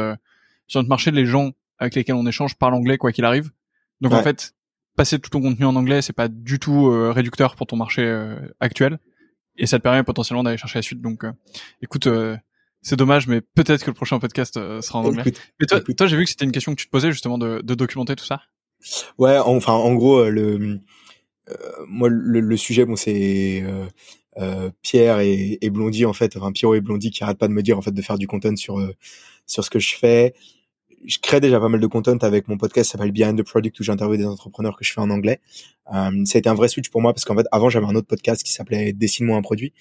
sur 0.66 0.80
notre 0.80 0.88
marché, 0.88 1.10
les 1.10 1.26
gens 1.26 1.52
avec 1.78 1.94
lesquels 1.94 2.16
on 2.16 2.26
échange 2.26 2.56
parlent 2.56 2.74
anglais 2.74 2.98
quoi 2.98 3.12
qu'il 3.12 3.24
arrive. 3.24 3.50
Donc 4.00 4.12
en 4.12 4.22
fait, 4.22 4.54
passer 4.96 5.18
tout 5.18 5.30
ton 5.30 5.40
contenu 5.40 5.64
en 5.66 5.76
anglais, 5.76 6.02
c'est 6.02 6.12
pas 6.12 6.28
du 6.28 6.58
tout 6.58 6.90
réducteur 7.12 7.56
pour 7.56 7.66
ton 7.66 7.76
marché 7.76 8.34
actuel 8.60 8.98
et 9.56 9.66
ça 9.66 9.78
te 9.78 9.82
permet 9.82 10.02
potentiellement 10.02 10.42
d'aller 10.42 10.56
chercher 10.56 10.78
la 10.78 10.82
suite. 10.82 11.00
Donc 11.00 11.24
écoute. 11.82 12.08
c'est 12.82 12.96
dommage, 12.96 13.26
mais 13.26 13.42
peut-être 13.42 13.84
que 13.84 13.90
le 13.90 13.94
prochain 13.94 14.18
podcast 14.18 14.54
sera 14.80 15.00
en 15.00 15.04
anglais. 15.04 15.24
mais 15.60 15.66
toi, 15.66 15.80
toi 15.80 16.06
j'ai 16.06 16.16
vu 16.16 16.24
que 16.24 16.30
c'était 16.30 16.46
une 16.46 16.52
question 16.52 16.74
que 16.74 16.80
tu 16.80 16.86
te 16.86 16.90
posais 16.90 17.12
justement 17.12 17.36
de, 17.36 17.60
de 17.62 17.74
documenter 17.74 18.16
tout 18.16 18.24
ça. 18.24 18.40
Ouais, 19.18 19.38
enfin, 19.38 19.72
en 19.72 19.94
gros, 19.94 20.18
euh, 20.18 20.30
le, 20.30 20.80
euh, 21.48 21.54
moi, 21.86 22.08
le, 22.08 22.40
le, 22.40 22.56
sujet, 22.56 22.84
bon, 22.84 22.96
c'est 22.96 23.62
euh, 23.62 23.86
euh, 24.38 24.70
Pierre 24.82 25.20
et, 25.20 25.58
et, 25.60 25.70
Blondie, 25.70 26.04
en 26.06 26.12
fait, 26.12 26.36
enfin, 26.36 26.52
Pierrot 26.52 26.74
et 26.74 26.80
Blondie 26.80 27.10
qui 27.10 27.22
arrêtent 27.22 27.38
pas 27.38 27.48
de 27.48 27.52
me 27.52 27.62
dire, 27.62 27.78
en 27.78 27.82
fait, 27.82 27.92
de 27.92 28.02
faire 28.02 28.18
du 28.18 28.26
content 28.26 28.56
sur, 28.56 28.80
sur 29.46 29.64
ce 29.64 29.70
que 29.70 29.78
je 29.78 29.94
fais. 29.96 30.34
Je 31.04 31.18
crée 31.18 31.40
déjà 31.40 31.58
pas 31.58 31.68
mal 31.68 31.80
de 31.80 31.86
content 31.86 32.16
avec 32.18 32.46
mon 32.48 32.58
podcast 32.58 32.88
qui 32.88 32.92
s'appelle 32.92 33.12
Behind 33.12 33.38
the 33.38 33.42
Product 33.42 33.78
où 33.80 33.82
j'interviewe 33.82 34.18
des 34.18 34.26
entrepreneurs 34.26 34.76
que 34.76 34.84
je 34.84 34.92
fais 34.92 35.00
en 35.00 35.10
anglais. 35.10 35.40
Euh, 35.94 36.24
ça 36.24 36.36
a 36.36 36.38
été 36.38 36.48
un 36.48 36.54
vrai 36.54 36.68
switch 36.68 36.90
pour 36.90 37.00
moi 37.00 37.14
parce 37.14 37.24
qu'en 37.24 37.34
fait, 37.34 37.46
avant, 37.52 37.70
j'avais 37.70 37.86
un 37.86 37.94
autre 37.94 38.06
podcast 38.06 38.42
qui 38.42 38.52
s'appelait 38.52 38.92
Dessine-moi 38.92 39.36
un 39.36 39.42
produit, 39.42 39.72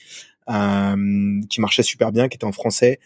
euh, 0.49 1.41
qui 1.49 1.61
marchait 1.61 1.83
super 1.83 2.11
bien, 2.11 2.29
qui 2.29 2.35
était 2.35 2.45
en 2.45 2.51
français 2.51 2.99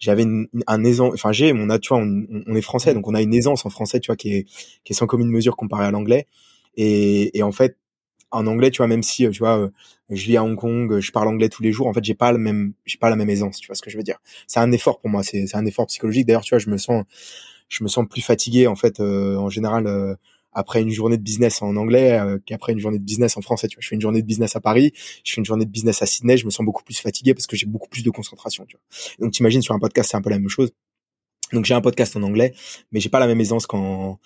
j'avais 0.00 0.24
un 0.68 0.84
aisance 0.84 1.12
enfin 1.14 1.32
j'ai 1.32 1.52
mon 1.52 1.76
tu 1.78 1.88
vois 1.88 1.98
on, 1.98 2.24
on, 2.46 2.54
est 2.54 2.62
français 2.62 2.94
donc 2.94 3.08
on 3.08 3.14
a 3.14 3.20
une 3.20 3.34
aisance 3.34 3.66
en 3.66 3.70
français 3.70 3.98
tu 3.98 4.06
vois 4.06 4.14
qui 4.14 4.32
est 4.32 4.44
qui 4.84 4.92
est 4.92 4.94
sans 4.94 5.06
commune 5.06 5.28
mesure 5.28 5.56
comparé 5.56 5.86
à 5.86 5.90
l'anglais 5.90 6.28
et, 6.76 7.36
et 7.36 7.42
en 7.42 7.50
fait 7.50 7.76
en 8.30 8.46
anglais 8.46 8.70
tu 8.70 8.76
vois 8.78 8.86
même 8.86 9.02
si 9.02 9.28
tu 9.30 9.38
vois 9.40 9.70
je 10.10 10.24
vis 10.26 10.36
à 10.36 10.44
Hong 10.44 10.56
Kong 10.56 11.00
je 11.00 11.12
parle 11.12 11.28
anglais 11.28 11.48
tous 11.48 11.62
les 11.62 11.72
jours 11.72 11.86
en 11.86 11.92
fait 11.92 12.04
j'ai 12.04 12.14
pas 12.14 12.32
le 12.32 12.38
même 12.38 12.72
j'ai 12.86 12.98
pas 12.98 13.10
la 13.10 13.16
même 13.16 13.30
aisance 13.30 13.58
tu 13.58 13.66
vois 13.66 13.76
ce 13.76 13.82
que 13.82 13.90
je 13.90 13.96
veux 13.96 14.02
dire 14.02 14.18
c'est 14.46 14.60
un 14.60 14.72
effort 14.72 15.00
pour 15.00 15.10
moi 15.10 15.22
c'est 15.22 15.54
un 15.54 15.66
effort 15.66 15.86
psychologique 15.86 16.26
d'ailleurs 16.26 16.42
tu 16.42 16.54
vois 16.54 16.58
je 16.58 16.70
me 16.70 16.78
sens 16.78 17.04
je 17.68 17.84
me 17.84 17.88
sens 17.88 18.06
plus 18.08 18.22
fatigué 18.22 18.66
en 18.66 18.76
fait 18.76 19.00
euh, 19.00 19.36
en 19.36 19.50
général 19.50 19.86
euh, 19.86 20.14
après 20.52 20.82
une 20.82 20.90
journée 20.90 21.16
de 21.16 21.22
business 21.22 21.62
en 21.62 21.76
anglais 21.76 22.18
euh, 22.18 22.38
qu'après 22.44 22.72
une 22.72 22.78
journée 22.78 22.98
de 22.98 23.04
business 23.04 23.36
en 23.36 23.42
français. 23.42 23.68
Tu 23.68 23.76
vois, 23.76 23.82
je 23.82 23.88
fais 23.88 23.94
une 23.94 24.00
journée 24.00 24.22
de 24.22 24.26
business 24.26 24.56
à 24.56 24.60
Paris, 24.60 24.92
je 25.24 25.32
fais 25.32 25.40
une 25.40 25.44
journée 25.44 25.64
de 25.64 25.70
business 25.70 26.02
à 26.02 26.06
Sydney, 26.06 26.36
je 26.36 26.46
me 26.46 26.50
sens 26.50 26.64
beaucoup 26.64 26.82
plus 26.82 26.98
fatigué 26.98 27.34
parce 27.34 27.46
que 27.46 27.56
j'ai 27.56 27.66
beaucoup 27.66 27.88
plus 27.88 28.02
de 28.02 28.10
concentration. 28.10 28.64
Tu 28.66 28.76
vois. 28.76 29.24
Donc 29.24 29.32
t'imagines 29.32 29.62
sur 29.62 29.74
un 29.74 29.78
podcast 29.78 30.10
c'est 30.10 30.16
un 30.16 30.22
peu 30.22 30.30
la 30.30 30.38
même 30.38 30.48
chose. 30.48 30.70
Donc 31.52 31.64
j'ai 31.64 31.74
un 31.74 31.80
podcast 31.80 32.16
en 32.16 32.22
anglais, 32.22 32.54
mais 32.92 33.00
j'ai 33.00 33.08
pas 33.08 33.20
la 33.20 33.26
même 33.26 33.40
aisance 33.40 33.66
qu'en 33.66 34.18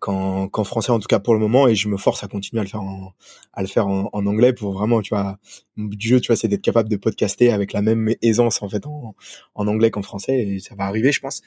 qu'en 0.00 0.64
français 0.64 0.90
en 0.90 0.98
tout 0.98 1.06
cas 1.06 1.20
pour 1.20 1.34
le 1.34 1.40
moment 1.40 1.68
et 1.68 1.74
je 1.74 1.86
me 1.88 1.96
force 1.96 2.24
à 2.24 2.28
continuer 2.28 2.60
à 2.60 2.64
le 2.64 2.70
faire 2.70 2.82
en 2.82 3.12
à 3.52 3.60
le 3.60 3.68
faire 3.68 3.86
en, 3.86 4.08
anglais 4.12 4.54
pour 4.54 4.72
vraiment 4.72 5.02
tu 5.02 5.14
vois 5.14 5.38
mon 5.76 5.88
du 5.88 6.08
jeu 6.08 6.20
tu 6.20 6.28
vois 6.28 6.36
c'est 6.36 6.48
d'être 6.48 6.62
capable 6.62 6.88
de 6.88 6.96
podcaster 6.96 7.52
avec 7.52 7.74
la 7.74 7.82
même 7.82 8.14
aisance 8.22 8.62
en 8.62 8.68
fait 8.70 8.86
en, 8.86 9.14
en 9.54 9.66
anglais 9.66 9.90
qu'en 9.90 10.00
français 10.00 10.38
et 10.38 10.58
ça 10.58 10.74
va 10.74 10.84
arriver 10.84 11.12
je 11.12 11.20
pense 11.20 11.42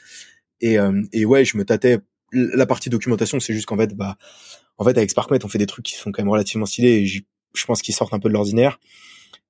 et 0.62 0.78
euh, 0.78 1.02
et 1.14 1.26
ouais 1.26 1.46
je 1.46 1.58
me 1.58 1.66
tâtais 1.66 2.00
la 2.34 2.66
partie 2.66 2.90
documentation, 2.90 3.40
c'est 3.40 3.54
juste 3.54 3.68
qu'en 3.68 3.78
fait, 3.78 3.96
bah, 3.96 4.18
en 4.78 4.84
fait, 4.84 4.98
avec 4.98 5.10
SparkMate, 5.10 5.46
on 5.46 5.48
fait 5.48 5.60
des 5.60 5.68
trucs 5.68 5.86
qui 5.86 5.96
sont 5.96 6.12
quand 6.12 6.24
même 6.24 6.32
relativement 6.32 6.66
stylés 6.66 7.02
et 7.02 7.06
je, 7.06 7.22
pense 7.66 7.82
qu'ils 7.82 7.96
sortent 7.96 8.14
un 8.14 8.20
peu 8.20 8.30
de 8.30 8.34
l'ordinaire. 8.34 8.80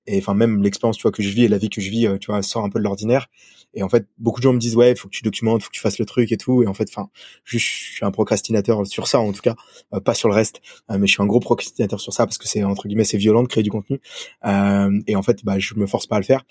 Et 0.05 0.17
enfin, 0.17 0.33
même 0.33 0.61
l'expérience, 0.61 0.97
tu 0.97 1.03
vois, 1.03 1.11
que 1.11 1.23
je 1.23 1.29
vis 1.29 1.45
et 1.45 1.47
la 1.47 1.57
vie 1.57 1.69
que 1.69 1.79
je 1.79 1.89
vis, 1.89 2.07
euh, 2.07 2.17
tu 2.17 2.31
vois, 2.31 2.43
sort 2.43 2.65
un 2.65 2.69
peu 2.69 2.79
de 2.79 2.83
l'ordinaire. 2.83 3.27
Et 3.73 3.83
en 3.83 3.89
fait, 3.89 4.07
beaucoup 4.17 4.39
de 4.39 4.43
gens 4.43 4.53
me 4.53 4.59
disent, 4.59 4.75
ouais, 4.75 4.95
faut 4.95 5.07
que 5.07 5.13
tu 5.13 5.23
documentes, 5.23 5.63
faut 5.63 5.69
que 5.69 5.75
tu 5.75 5.81
fasses 5.81 5.99
le 5.99 6.05
truc 6.05 6.31
et 6.31 6.37
tout. 6.37 6.63
Et 6.63 6.67
en 6.67 6.73
fait, 6.73 6.87
enfin, 6.89 7.09
je, 7.43 7.57
suis 7.57 8.05
un 8.05 8.11
procrastinateur 8.11 8.85
sur 8.85 9.07
ça, 9.07 9.19
en 9.19 9.31
tout 9.31 9.41
cas, 9.41 9.55
euh, 9.93 9.99
pas 9.99 10.13
sur 10.13 10.29
le 10.29 10.35
reste, 10.35 10.61
euh, 10.91 10.97
mais 10.97 11.07
je 11.07 11.13
suis 11.13 11.23
un 11.23 11.25
gros 11.25 11.39
procrastinateur 11.39 11.99
sur 11.99 12.13
ça 12.13 12.25
parce 12.25 12.37
que 12.37 12.47
c'est, 12.47 12.63
entre 12.63 12.87
guillemets, 12.87 13.03
c'est 13.03 13.17
violent 13.17 13.43
de 13.43 13.47
créer 13.47 13.63
du 13.63 13.71
contenu. 13.71 13.99
et 14.43 15.15
en 15.15 15.23
fait, 15.23 15.43
bah, 15.43 15.59
je 15.59 15.75
me 15.75 15.87
force 15.87 16.07
pas 16.07 16.17
à 16.17 16.19
le 16.19 16.25
faire. 16.25 16.45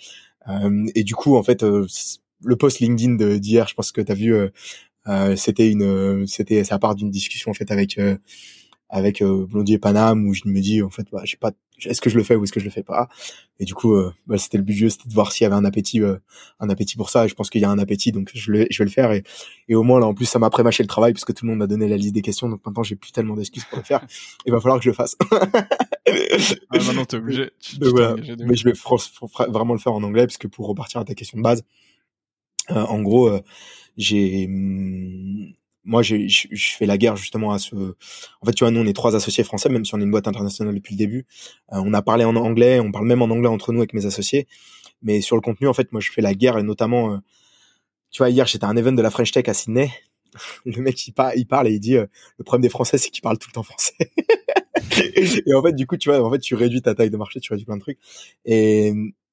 et 0.94 1.04
du 1.04 1.14
coup, 1.14 1.36
en 1.36 1.42
fait, 1.42 1.62
le 1.62 2.56
post 2.56 2.80
LinkedIn 2.80 3.38
d'hier, 3.38 3.68
je 3.68 3.74
pense 3.74 3.92
que 3.92 4.00
tu 4.00 4.10
as 4.12 4.14
vu, 4.14 4.34
euh, 5.08 5.36
c'était 5.36 5.70
une, 5.70 6.26
c'était 6.26 6.62
ça 6.64 6.78
part 6.78 6.94
d'une 6.94 7.10
discussion 7.10 7.50
en 7.50 7.54
fait 7.54 7.70
avec 7.70 7.98
euh, 7.98 8.16
avec 8.92 9.22
euh, 9.22 9.46
Blondie 9.46 9.72
et 9.72 9.78
Paname 9.78 10.26
où 10.26 10.34
je 10.34 10.42
me 10.44 10.61
dis 10.61 10.82
en 10.82 10.90
fait 10.90 11.06
bah, 11.11 11.22
j'ai 11.25 11.38
pas 11.38 11.52
est-ce 11.84 12.02
que 12.02 12.11
je 12.11 12.16
le 12.16 12.22
fais 12.22 12.37
ou 12.37 12.44
est-ce 12.44 12.52
que 12.52 12.61
je 12.61 12.66
le 12.66 12.70
fais 12.70 12.82
pas? 12.82 13.08
Et 13.58 13.64
du 13.64 13.75
coup 13.75 13.94
euh, 13.94 14.12
bah, 14.26 14.37
c'était 14.37 14.58
le 14.58 14.62
but 14.62 14.75
du 14.75 14.80
jeu 14.80 14.88
c'était 14.90 15.08
de 15.08 15.14
voir 15.14 15.32
s'il 15.32 15.44
y 15.44 15.46
avait 15.46 15.56
un 15.56 15.64
appétit 15.64 16.02
euh, 16.02 16.18
un 16.61 16.68
appétit 16.68 16.96
pour 16.96 17.08
ça. 17.08 17.25
Et 17.25 17.28
je 17.28 17.34
pense 17.34 17.49
qu'il 17.49 17.62
y 17.62 17.64
a 17.64 17.70
un 17.70 17.78
appétit 17.78 18.12
donc 18.12 18.30
je, 18.34 18.52
le, 18.52 18.66
je 18.70 18.78
vais 18.78 18.84
le 18.84 18.90
faire. 18.90 19.11
Et, 19.12 19.25
et 19.68 19.75
au 19.75 19.82
moins 19.82 19.99
là 19.99 20.06
en 20.06 20.14
plus 20.14 20.26
ça 20.26 20.38
m'a 20.38 20.50
prémâché 20.50 20.82
le 20.82 20.88
travail 20.88 21.14
puisque 21.14 21.32
tout 21.32 21.46
le 21.46 21.50
monde 21.50 21.61
m'a 21.61 21.66
donné 21.66 21.88
la 21.88 21.96
liste 21.96 22.14
des 22.14 22.20
questions. 22.20 22.50
Donc 22.50 22.61
maintenant 22.66 22.82
j'ai 22.82 22.94
plus 22.94 23.12
tellement 23.12 23.34
d'excuses 23.34 23.64
pour 23.64 23.78
le 23.78 23.84
faire. 23.84 24.06
Il 24.46 24.52
va 24.52 24.61
falloir 24.61 24.78
que 24.78 24.84
je 24.84 24.90
le 24.90 24.94
fasse. 24.94 25.16
Ah, 26.04 26.78
maintenant 26.78 27.06
t'es 27.06 27.16
obligé. 27.16 27.50
Mais 27.80 28.56
je 28.56 28.64
vais 28.64 28.75
vraiment 29.49 29.72
le 29.72 29.80
faire 29.80 29.94
en 29.94 30.02
anglais 30.02 30.26
parce 30.26 30.37
que 30.37 30.49
pour 30.49 30.66
repartir 30.66 31.00
à 31.00 31.04
ta 31.06 31.14
question 31.14 31.38
de 31.38 31.42
base 31.42 31.64
en 32.68 33.00
gros 33.00 33.30
j'ai 33.96 34.46
hum, 34.46 35.52
moi, 35.84 36.02
je, 36.02 36.16
fais 36.58 36.86
la 36.86 36.96
guerre 36.96 37.16
justement 37.16 37.52
à 37.52 37.58
ce. 37.58 37.74
En 37.74 38.46
fait, 38.46 38.52
tu 38.52 38.64
vois, 38.64 38.70
nous, 38.70 38.80
on 38.80 38.86
est 38.86 38.92
trois 38.92 39.16
associés 39.16 39.44
français, 39.44 39.68
même 39.68 39.84
si 39.84 39.94
on 39.94 40.00
est 40.00 40.04
une 40.04 40.10
boîte 40.10 40.28
internationale 40.28 40.74
depuis 40.74 40.94
le 40.94 40.98
début. 40.98 41.26
Euh, 41.72 41.82
on 41.84 41.92
a 41.92 42.02
parlé 42.02 42.24
en 42.24 42.36
anglais, 42.36 42.80
on 42.80 42.92
parle 42.92 43.06
même 43.06 43.22
en 43.22 43.26
anglais 43.26 43.48
entre 43.48 43.72
nous 43.72 43.80
avec 43.80 43.92
mes 43.92 44.06
associés. 44.06 44.46
Mais 45.02 45.20
sur 45.20 45.36
le 45.36 45.42
contenu, 45.42 45.66
en 45.66 45.72
fait, 45.72 45.90
moi, 45.92 46.00
je 46.00 46.12
fais 46.12 46.22
la 46.22 46.34
guerre 46.34 46.58
et 46.58 46.62
notamment, 46.62 47.14
euh, 47.14 47.18
tu 48.10 48.18
vois, 48.18 48.30
hier, 48.30 48.46
j'étais 48.46 48.64
à 48.64 48.68
un 48.68 48.76
event 48.76 48.92
de 48.92 49.02
la 49.02 49.10
French 49.10 49.32
Tech 49.32 49.48
à 49.48 49.54
Sydney. 49.54 49.90
Le 50.64 50.80
mec, 50.80 51.06
il, 51.06 51.14
il 51.36 51.46
parle 51.46 51.68
et 51.68 51.72
il 51.72 51.80
dit 51.80 51.96
euh, 51.96 52.06
le 52.38 52.44
problème 52.44 52.62
des 52.62 52.68
Français, 52.68 52.98
c'est 52.98 53.10
qu'ils 53.10 53.22
parlent 53.22 53.38
tout 53.38 53.48
le 53.50 53.54
temps 53.54 53.62
français. 53.62 53.94
et 55.46 55.54
en 55.54 55.62
fait, 55.62 55.72
du 55.72 55.86
coup, 55.86 55.96
tu 55.96 56.10
vois, 56.10 56.24
en 56.24 56.30
fait, 56.30 56.38
tu 56.38 56.54
réduis 56.54 56.80
ta 56.80 56.94
taille 56.94 57.10
de 57.10 57.16
marché, 57.16 57.40
tu 57.40 57.52
réduis 57.52 57.66
plein 57.66 57.76
de 57.76 57.82
trucs. 57.82 57.98
Et, 58.44 58.88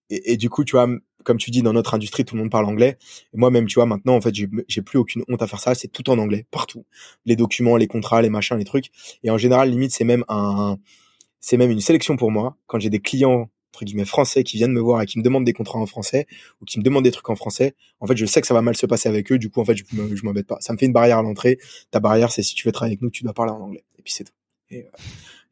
et, 0.09 0.33
et 0.33 0.37
du 0.37 0.49
coup, 0.49 0.63
tu 0.63 0.71
vois, 0.75 0.89
comme 1.23 1.37
tu 1.37 1.51
dis, 1.51 1.61
dans 1.61 1.73
notre 1.73 1.93
industrie, 1.93 2.25
tout 2.25 2.35
le 2.35 2.41
monde 2.41 2.51
parle 2.51 2.65
anglais. 2.65 2.97
Et 3.33 3.37
moi, 3.37 3.51
même, 3.51 3.67
tu 3.67 3.75
vois, 3.75 3.85
maintenant, 3.85 4.15
en 4.15 4.21
fait, 4.21 4.33
j'ai 4.33 4.81
plus 4.81 4.99
aucune 4.99 5.23
honte 5.27 5.41
à 5.41 5.47
faire 5.47 5.59
ça. 5.59 5.75
C'est 5.75 5.87
tout 5.87 6.09
en 6.09 6.17
anglais, 6.17 6.45
partout. 6.51 6.85
Les 7.25 7.35
documents, 7.35 7.77
les 7.77 7.87
contrats, 7.87 8.21
les 8.21 8.29
machins, 8.29 8.57
les 8.57 8.65
trucs. 8.65 8.91
Et 9.23 9.29
en 9.29 9.37
général, 9.37 9.69
limite, 9.69 9.91
c'est 9.91 10.03
même 10.03 10.23
un, 10.27 10.77
c'est 11.39 11.57
même 11.57 11.71
une 11.71 11.81
sélection 11.81 12.17
pour 12.17 12.31
moi. 12.31 12.57
Quand 12.67 12.79
j'ai 12.79 12.89
des 12.89 12.99
clients, 12.99 13.49
entre 13.73 13.85
guillemets, 13.85 14.05
français 14.05 14.43
qui 14.43 14.57
viennent 14.57 14.71
me 14.71 14.81
voir 14.81 15.01
et 15.01 15.05
qui 15.05 15.19
me 15.19 15.23
demandent 15.23 15.45
des 15.45 15.53
contrats 15.53 15.79
en 15.79 15.85
français 15.85 16.25
ou 16.61 16.65
qui 16.65 16.79
me 16.79 16.83
demandent 16.83 17.03
des 17.03 17.11
trucs 17.11 17.29
en 17.29 17.35
français, 17.35 17.75
en 17.99 18.07
fait, 18.07 18.17
je 18.17 18.25
sais 18.25 18.41
que 18.41 18.47
ça 18.47 18.53
va 18.53 18.61
mal 18.61 18.75
se 18.75 18.85
passer 18.85 19.09
avec 19.09 19.31
eux. 19.31 19.37
Du 19.37 19.49
coup, 19.49 19.61
en 19.61 19.65
fait, 19.65 19.75
je, 19.75 19.83
je 19.91 20.23
m'embête 20.23 20.47
pas. 20.47 20.57
Ça 20.59 20.73
me 20.73 20.77
fait 20.77 20.85
une 20.85 20.93
barrière 20.93 21.19
à 21.19 21.21
l'entrée. 21.21 21.59
Ta 21.91 21.99
barrière, 21.99 22.31
c'est 22.31 22.43
si 22.43 22.55
tu 22.55 22.67
veux 22.67 22.71
travailler 22.71 22.93
avec 22.93 23.01
nous, 23.01 23.09
tu 23.09 23.23
dois 23.23 23.33
parler 23.33 23.51
en 23.51 23.61
anglais. 23.61 23.83
Et 23.97 24.01
puis, 24.01 24.13
c'est 24.13 24.23
tout. 24.23 24.33
Euh, 24.73 24.81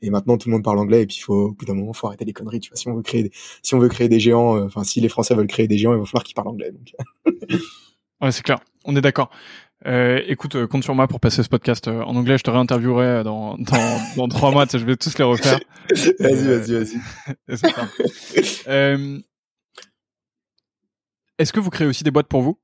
et 0.02 0.10
maintenant 0.10 0.38
tout 0.38 0.50
le 0.50 0.54
monde 0.54 0.64
parle 0.64 0.80
anglais 0.80 1.04
et 1.04 1.08
puis 1.08 1.18
il 1.18 1.22
faut 1.24 1.48
au 1.48 1.52
bout 1.54 1.66
d'un 1.66 1.74
moment 1.74 1.94
faut 1.94 2.08
arrêter 2.08 2.26
les 2.26 2.34
conneries 2.34 2.60
tu 2.60 2.70
vois 2.70 2.78
si 2.78 2.88
on 2.88 2.96
veut 2.96 3.02
créer 3.02 3.24
des, 3.24 3.32
si 3.64 3.74
on 3.76 3.80
veut 3.80 3.90
créer 3.90 4.08
des 4.10 4.20
géants 4.20 4.56
euh, 4.56 4.66
enfin 4.66 4.84
si 4.84 5.02
les 5.02 5.10
français 5.10 5.34
veulent 5.36 5.48
créer 5.48 5.68
des 5.68 5.78
géants 5.78 5.94
il 5.94 6.00
va 6.00 6.06
falloir 6.06 6.24
qu'ils 6.24 6.36
parlent 6.36 6.50
anglais 6.50 6.72
donc 6.72 6.94
ouais 8.22 8.32
c'est 8.32 8.44
clair 8.44 8.60
on 8.86 8.96
est 8.96 9.02
d'accord 9.02 9.30
euh, 9.86 10.22
écoute, 10.28 10.56
euh, 10.56 10.68
compte 10.68 10.84
sur 10.84 10.96
moi 10.96 11.08
pour 11.08 11.20
passer 11.20 11.44
ce 11.44 11.50
podcast 11.50 11.88
euh, 11.88 12.02
en 12.02 12.16
anglais. 12.16 12.38
Je 12.38 12.44
te 12.44 12.50
réinterviewerai 12.50 13.24
dans, 13.24 13.58
dans, 13.58 14.00
dans 14.16 14.28
trois 14.28 14.52
mois. 14.52 14.66
Je 14.72 14.78
vais 14.80 14.96
tous 14.98 15.18
les 15.18 15.24
refaire. 15.24 15.60
vas-y, 16.20 16.48
vas-y, 16.48 16.98
vas-y. 17.48 18.44
euh, 18.68 19.20
Est-ce 21.38 21.54
que 21.54 21.60
vous 21.60 21.70
créez 21.70 21.88
aussi 21.88 22.04
des 22.04 22.12
boîtes 22.12 22.28
pour 22.28 22.42
vous? 22.42 22.60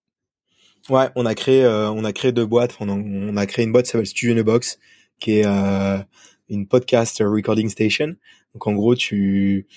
Ouais, 0.89 1.09
on 1.15 1.25
a 1.25 1.35
créé, 1.35 1.65
on 1.65 2.03
a 2.03 2.11
créé 2.11 2.31
deux 2.31 2.45
boîtes. 2.45 2.75
On 2.79 2.89
a, 2.89 2.93
on 2.93 3.37
a 3.37 3.45
créé 3.45 3.63
une 3.63 3.71
boîte 3.71 3.85
qui 3.85 3.91
s'appelle 3.91 4.07
Studio 4.07 4.43
Box, 4.43 4.79
qui 5.19 5.39
est 5.39 5.45
une 6.49 6.67
podcast 6.67 7.21
recording 7.25 7.69
station. 7.69 8.15
Donc 8.53 8.67
en 8.67 8.73
gros, 8.73 8.95
tu 8.95 9.67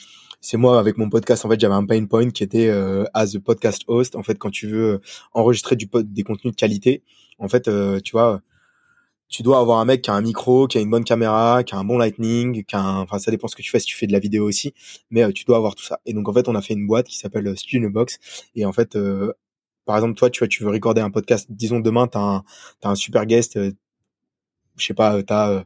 c'est 0.40 0.56
moi 0.56 0.78
avec 0.78 0.96
mon 0.96 1.08
podcast 1.10 1.44
en 1.44 1.48
fait 1.48 1.58
j'avais 1.58 1.74
un 1.74 1.84
pain 1.84 2.04
point 2.06 2.30
qui 2.30 2.44
était 2.44 2.68
euh, 2.68 3.04
as 3.14 3.34
a 3.36 3.40
podcast 3.40 3.82
host. 3.88 4.14
En 4.16 4.22
fait 4.22 4.38
quand 4.38 4.50
tu 4.50 4.68
veux 4.68 5.00
enregistrer 5.32 5.76
du 5.76 5.88
des 5.92 6.22
contenus 6.22 6.52
de 6.52 6.56
qualité 6.56 7.02
en 7.38 7.48
fait 7.48 7.68
euh, 7.68 8.00
tu 8.00 8.12
vois 8.12 8.42
tu 9.28 9.42
dois 9.42 9.58
avoir 9.58 9.80
un 9.80 9.84
mec 9.84 10.02
qui 10.02 10.10
a 10.10 10.14
un 10.14 10.20
micro 10.20 10.68
qui 10.68 10.78
a 10.78 10.80
une 10.80 10.90
bonne 10.90 11.04
caméra 11.04 11.64
qui 11.64 11.74
a 11.74 11.78
un 11.78 11.84
bon 11.84 11.98
lightning 11.98 12.64
qui 12.64 12.76
a 12.76 12.80
un... 12.80 13.00
enfin 13.00 13.18
ça 13.18 13.30
dépend 13.32 13.48
ce 13.48 13.56
que 13.56 13.62
tu 13.62 13.70
fais 13.70 13.80
si 13.80 13.86
tu 13.86 13.96
fais 13.96 14.06
de 14.06 14.12
la 14.12 14.20
vidéo 14.20 14.44
aussi 14.46 14.72
mais 15.10 15.24
euh, 15.24 15.32
tu 15.32 15.44
dois 15.44 15.56
avoir 15.56 15.74
tout 15.74 15.84
ça. 15.84 16.00
Et 16.06 16.12
donc 16.12 16.28
en 16.28 16.32
fait 16.32 16.48
on 16.48 16.54
a 16.54 16.62
fait 16.62 16.74
une 16.74 16.86
boîte 16.86 17.06
qui 17.08 17.18
s'appelle 17.18 17.56
Studio 17.56 17.90
Box. 17.90 18.18
Et 18.54 18.64
en 18.64 18.72
fait 18.72 18.96
par 19.84 19.96
exemple 19.96 20.14
toi 20.14 20.30
tu 20.30 20.40
vois 20.40 20.48
tu 20.48 20.62
veux 20.62 20.70
recorder 20.70 21.00
un 21.00 21.10
podcast 21.10 21.46
disons 21.50 21.80
demain 21.80 22.06
t'as 22.06 22.20
un 22.20 22.44
t'as 22.80 22.90
un 22.90 22.94
super 22.94 23.26
guest 23.26 23.58
je 24.76 24.86
sais 24.86 24.94
pas 24.94 25.22
t'as 25.24 25.64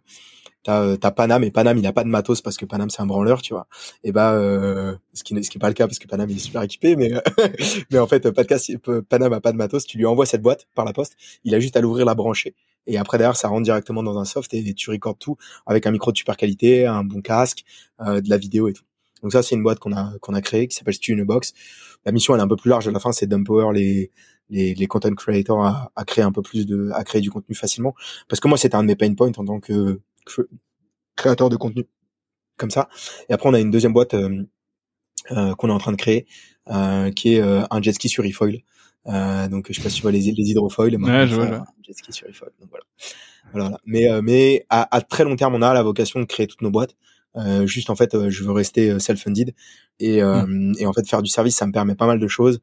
t'as 0.62 0.82
euh, 0.82 0.96
t'as 0.96 1.10
Panam 1.10 1.42
et 1.44 1.50
Panam 1.50 1.78
il 1.78 1.86
a 1.86 1.92
pas 1.92 2.04
de 2.04 2.08
matos 2.08 2.42
parce 2.42 2.56
que 2.56 2.64
Panam 2.64 2.90
c'est 2.90 3.00
un 3.02 3.06
branleur 3.06 3.42
tu 3.42 3.54
vois. 3.54 3.66
Et 4.04 4.12
bah 4.12 4.32
euh, 4.34 4.94
ce 5.14 5.24
qui 5.24 5.34
n'est 5.34 5.42
ce 5.42 5.50
qui 5.50 5.58
est 5.58 5.60
pas 5.60 5.68
le 5.68 5.74
cas 5.74 5.86
parce 5.86 5.98
que 5.98 6.06
Panam 6.06 6.28
il 6.28 6.36
est 6.36 6.40
super 6.40 6.62
équipé 6.62 6.96
mais 6.96 7.12
mais 7.90 7.98
en 7.98 8.06
fait 8.06 8.30
podcast 8.30 8.76
Panam 9.08 9.32
a 9.32 9.40
pas 9.40 9.52
de 9.52 9.56
matos. 9.56 9.86
Tu 9.86 9.98
lui 9.98 10.06
envoies 10.06 10.26
cette 10.26 10.42
boîte 10.42 10.66
par 10.74 10.84
la 10.84 10.92
poste 10.92 11.16
il 11.44 11.54
a 11.54 11.60
juste 11.60 11.76
à 11.76 11.80
l'ouvrir 11.80 12.06
la 12.06 12.14
brancher. 12.14 12.54
Et 12.86 12.98
après 12.98 13.18
derrière 13.18 13.36
ça 13.36 13.48
rentre 13.48 13.62
directement 13.62 14.02
dans 14.02 14.18
un 14.18 14.24
soft 14.24 14.52
et, 14.54 14.74
tu 14.74 14.90
recordes 14.90 15.18
tout 15.18 15.36
avec 15.66 15.86
un 15.86 15.90
micro 15.90 16.12
de 16.12 16.16
super 16.16 16.36
qualité 16.36 16.86
un 16.86 17.04
bon 17.04 17.20
casque 17.20 17.64
euh, 18.00 18.20
de 18.20 18.28
la 18.28 18.36
vidéo 18.36 18.68
et 18.68 18.72
tout. 18.72 18.84
Donc 19.22 19.32
ça 19.32 19.42
c'est 19.42 19.54
une 19.54 19.62
boîte 19.62 19.78
qu'on 19.78 19.92
a 19.92 20.12
qu'on 20.20 20.34
a 20.34 20.40
créée 20.40 20.66
qui 20.66 20.76
s'appelle 20.76 20.94
Studio 20.94 21.24
Box. 21.24 21.52
La 22.04 22.12
mission 22.12 22.34
elle 22.34 22.40
est 22.40 22.44
un 22.44 22.48
peu 22.48 22.56
plus 22.56 22.70
large. 22.70 22.88
À 22.88 22.90
la 22.90 23.00
fin 23.00 23.12
c'est 23.12 23.26
d'empower 23.26 23.72
les 23.74 24.10
les, 24.52 24.74
les 24.74 24.86
content 24.88 25.14
creators 25.14 25.64
à, 25.64 25.92
à 25.94 26.04
créer 26.04 26.24
un 26.24 26.32
peu 26.32 26.42
plus 26.42 26.66
de 26.66 26.90
à 26.92 27.04
créer 27.04 27.20
du 27.20 27.30
contenu 27.30 27.54
facilement. 27.54 27.94
Parce 28.28 28.40
que 28.40 28.48
moi 28.48 28.58
c'était 28.58 28.74
un 28.74 28.82
de 28.82 28.88
mes 28.88 28.96
pain 28.96 29.14
points 29.14 29.30
en 29.36 29.44
tant 29.44 29.60
que 29.60 30.00
créateur 31.16 31.48
de 31.48 31.56
contenu 31.56 31.86
comme 32.60 32.70
ça. 32.70 32.88
Et 33.28 33.32
après, 33.32 33.48
on 33.48 33.54
a 33.54 33.58
une 33.58 33.70
deuxième 33.70 33.92
boîte 33.92 34.14
euh, 34.14 34.44
euh, 35.32 35.54
qu'on 35.54 35.68
est 35.68 35.72
en 35.72 35.78
train 35.78 35.92
de 35.92 35.96
créer, 35.96 36.26
euh, 36.68 37.10
qui 37.10 37.34
est 37.34 37.40
un 37.42 37.82
jet 37.82 37.92
ski 37.92 38.08
sur 38.08 38.24
e-foil. 38.24 38.60
donc, 39.06 39.66
je 39.68 39.72
sais 39.72 39.82
pas 39.82 39.88
si 39.88 39.96
tu 39.96 40.02
vois 40.02 40.12
les, 40.12 40.20
les 40.20 40.50
hydrofoils. 40.50 40.96
Ouais, 40.96 41.26
je 41.26 41.34
vois, 41.34 41.46
un 41.46 41.64
jet 41.82 41.94
ski 41.94 42.12
sur 42.12 42.28
e-foil. 42.28 42.50
Donc 42.60 42.70
voilà. 42.70 42.84
voilà. 43.52 43.78
Mais, 43.84 44.08
mais 44.22 44.66
à, 44.68 44.94
à, 44.94 45.00
très 45.00 45.24
long 45.24 45.34
terme, 45.34 45.54
on 45.54 45.62
a 45.62 45.74
la 45.74 45.82
vocation 45.82 46.20
de 46.20 46.26
créer 46.26 46.46
toutes 46.46 46.62
nos 46.62 46.70
boîtes. 46.70 46.94
Euh, 47.36 47.64
juste 47.66 47.90
en 47.90 47.96
fait, 47.96 48.28
je 48.28 48.44
veux 48.44 48.52
rester 48.52 48.98
self-funded 48.98 49.54
et, 50.00 50.22
mmh. 50.22 50.74
et 50.78 50.86
en 50.86 50.92
fait 50.92 51.08
faire 51.08 51.22
du 51.22 51.30
service, 51.30 51.56
ça 51.56 51.66
me 51.66 51.72
permet 51.72 51.94
pas 51.94 52.06
mal 52.06 52.20
de 52.20 52.28
choses 52.28 52.60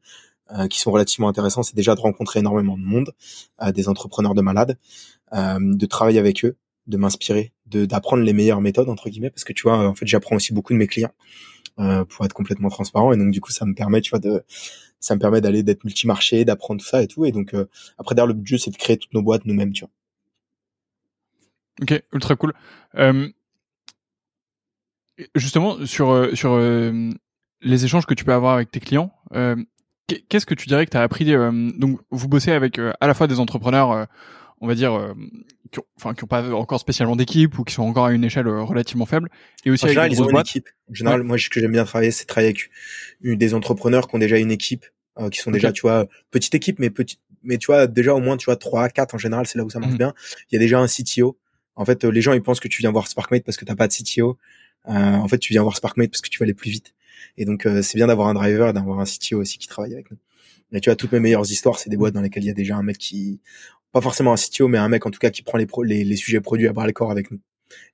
qui 0.70 0.80
sont 0.80 0.90
relativement 0.90 1.28
intéressantes. 1.28 1.64
C'est 1.64 1.76
déjà 1.76 1.94
de 1.94 2.00
rencontrer 2.00 2.40
énormément 2.40 2.78
de 2.78 2.82
monde, 2.82 3.12
des 3.74 3.88
entrepreneurs 3.88 4.34
de 4.34 4.40
malades, 4.40 4.78
de 5.32 5.86
travailler 5.86 6.18
avec 6.18 6.44
eux, 6.44 6.56
de 6.88 6.96
m'inspirer, 6.96 7.52
de 7.66 7.84
d'apprendre 7.84 8.22
les 8.22 8.32
meilleures 8.32 8.60
méthodes 8.60 8.88
entre 8.88 9.10
guillemets, 9.10 9.30
parce 9.30 9.44
que 9.44 9.52
tu 9.52 9.62
vois, 9.62 9.86
en 9.86 9.94
fait, 9.94 10.06
j'apprends 10.06 10.36
aussi 10.36 10.52
beaucoup 10.52 10.72
de 10.72 10.78
mes 10.78 10.86
clients 10.86 11.12
euh, 11.78 12.04
pour 12.04 12.24
être 12.24 12.32
complètement 12.32 12.70
transparent, 12.70 13.12
et 13.12 13.16
donc 13.16 13.30
du 13.30 13.40
coup, 13.40 13.52
ça 13.52 13.66
me 13.66 13.74
permet, 13.74 14.00
tu 14.00 14.10
vois, 14.10 14.18
de 14.18 14.42
ça 14.98 15.14
me 15.14 15.20
permet 15.20 15.40
d'aller 15.40 15.62
d'être 15.62 15.84
multimarché, 15.84 16.44
d'apprendre 16.44 16.80
tout 16.80 16.86
ça 16.86 17.02
et 17.02 17.06
tout, 17.06 17.24
et 17.24 17.30
donc 17.30 17.54
euh, 17.54 17.68
après 17.98 18.14
derrière 18.14 18.26
le 18.26 18.34
but 18.34 18.58
c'est 18.58 18.70
de 18.70 18.76
créer 18.76 18.96
toutes 18.96 19.14
nos 19.14 19.22
boîtes 19.22 19.44
nous-mêmes, 19.44 19.72
tu 19.72 19.84
vois. 19.84 19.90
Ok, 21.82 22.02
ultra 22.12 22.34
cool. 22.34 22.54
Euh, 22.96 23.28
justement 25.34 25.84
sur 25.86 26.36
sur 26.36 26.58
les 27.60 27.84
échanges 27.84 28.06
que 28.06 28.14
tu 28.14 28.24
peux 28.24 28.32
avoir 28.32 28.54
avec 28.54 28.70
tes 28.70 28.80
clients. 28.80 29.12
Qu'est-ce 30.28 30.46
que 30.46 30.54
tu 30.54 30.68
dirais 30.68 30.86
que 30.86 30.90
tu 30.90 30.96
as 30.96 31.02
appris 31.02 31.26
Donc, 31.26 32.00
vous 32.10 32.28
bossez 32.28 32.50
avec 32.50 32.78
à 32.78 33.06
la 33.06 33.14
fois 33.14 33.26
des 33.26 33.40
entrepreneurs 33.40 34.08
on 34.60 34.66
va 34.66 34.74
dire, 34.74 34.92
euh, 34.92 35.14
qui 35.70 35.78
ont, 35.78 35.84
enfin, 35.96 36.14
qui 36.14 36.24
ont 36.24 36.28
pas 36.28 36.50
encore 36.52 36.80
spécialement 36.80 37.16
d'équipe 37.16 37.58
ou 37.58 37.64
qui 37.64 37.74
sont 37.74 37.82
encore 37.82 38.06
à 38.06 38.12
une 38.12 38.24
échelle 38.24 38.46
euh, 38.48 38.62
relativement 38.62 39.06
faible. 39.06 39.28
Et 39.64 39.70
aussi 39.70 39.84
en 39.84 39.88
général, 39.88 40.12
ils 40.12 40.22
ont 40.22 40.28
une 40.28 40.38
équipe. 40.38 40.68
En 40.90 40.94
général, 40.94 41.22
moi, 41.22 41.38
ce 41.38 41.48
que 41.48 41.60
j'aime 41.60 41.72
bien 41.72 41.84
travailler, 41.84 42.10
c'est 42.10 42.24
travailler 42.24 42.54
avec 43.24 43.38
des 43.38 43.54
entrepreneurs 43.54 44.08
qui 44.08 44.16
ont 44.16 44.18
déjà 44.18 44.38
une 44.38 44.50
équipe, 44.50 44.86
euh, 45.18 45.28
qui 45.28 45.38
sont 45.40 45.50
déjà, 45.50 45.72
tu 45.72 45.82
vois, 45.82 46.06
petite 46.30 46.54
équipe, 46.54 46.78
mais 46.78 46.90
petite, 46.90 47.20
mais 47.42 47.58
tu 47.58 47.66
vois, 47.66 47.86
déjà 47.86 48.14
au 48.14 48.20
moins, 48.20 48.36
tu 48.36 48.46
vois, 48.46 48.56
trois, 48.56 48.88
quatre 48.88 49.14
en 49.14 49.18
général, 49.18 49.46
c'est 49.46 49.58
là 49.58 49.64
où 49.64 49.70
ça 49.70 49.78
marche 49.78 49.92
mhm. 49.92 49.98
bien. 49.98 50.14
Il 50.50 50.54
y 50.54 50.56
a 50.56 50.60
déjà 50.60 50.80
un 50.80 50.86
CTO. 50.86 51.38
En 51.76 51.84
fait, 51.84 52.04
les 52.04 52.20
gens, 52.20 52.32
ils 52.32 52.42
pensent 52.42 52.60
que 52.60 52.68
tu 52.68 52.82
viens 52.82 52.90
voir 52.90 53.06
Sparkmate 53.06 53.44
parce 53.44 53.56
que 53.56 53.64
t'as 53.64 53.76
pas 53.76 53.86
de 53.86 53.92
CTO. 53.92 54.36
en 54.84 55.28
fait, 55.28 55.38
tu 55.38 55.52
viens 55.52 55.62
voir 55.62 55.76
Sparkmate 55.76 56.10
parce 56.10 56.22
que 56.22 56.28
tu 56.28 56.38
vas 56.38 56.44
aller 56.44 56.54
plus 56.54 56.70
vite. 56.70 56.94
Et 57.36 57.44
donc, 57.44 57.68
c'est 57.82 57.94
bien 57.94 58.08
d'avoir 58.08 58.26
un 58.28 58.34
driver 58.34 58.70
et 58.70 58.72
d'avoir 58.72 58.98
un 58.98 59.04
CTO 59.04 59.40
aussi 59.40 59.58
qui 59.58 59.68
travaille 59.68 59.92
avec 59.92 60.10
nous. 60.10 60.18
Et 60.72 60.80
tu 60.80 60.90
vois, 60.90 60.96
toutes 60.96 61.12
mes 61.12 61.20
meilleures 61.20 61.50
histoires, 61.50 61.78
c'est 61.78 61.88
des 61.88 61.96
boîtes 61.96 62.14
dans 62.14 62.20
lesquelles 62.20 62.42
il 62.44 62.48
y 62.48 62.50
a 62.50 62.54
déjà 62.54 62.76
un 62.76 62.82
mec 62.82 62.98
qui, 62.98 63.40
pas 63.92 64.00
forcément 64.00 64.32
un 64.32 64.36
CTO, 64.36 64.68
mais 64.68 64.78
un 64.78 64.88
mec 64.88 65.06
en 65.06 65.10
tout 65.10 65.18
cas 65.18 65.30
qui 65.30 65.42
prend 65.42 65.58
les, 65.58 65.66
les, 65.84 66.04
les, 66.04 66.16
sujets 66.16 66.40
produits 66.40 66.68
à 66.68 66.72
bras 66.72 66.86
le 66.86 66.92
corps 66.92 67.10
avec 67.10 67.30
nous. 67.30 67.40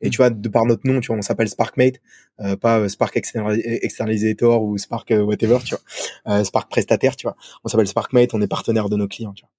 Et 0.01 0.11
tu 0.11 0.19
vois, 0.19 0.31
de 0.31 0.49
par 0.49 0.67
notre 0.67 0.87
nom, 0.87 1.01
tu 1.01 1.09
vois, 1.09 1.17
on 1.17 1.23
s'appelle 1.23 1.49
Sparkmate, 1.49 2.01
euh, 2.41 2.57
pas 2.57 2.81
euh, 2.81 2.89
Spark 2.89 3.17
Externalisator 3.17 4.63
ou 4.63 4.79
Spark 4.79 5.11
euh, 5.11 5.23
whatever, 5.23 5.59
tu 5.65 5.75
vois, 5.75 6.35
euh, 6.35 6.45
Spark 6.45 6.71
prestataire, 6.71 7.17
tu 7.17 7.27
vois. 7.27 7.37
On 7.65 7.69
s'appelle 7.69 7.87
Sparkmate, 7.87 8.35
on 8.35 8.41
est 8.41 8.47
partenaire 8.47 8.89
de 8.89 8.97
nos 8.97 9.09
clients, 9.09 9.33
tu 9.33 9.45
vois. 9.45 9.51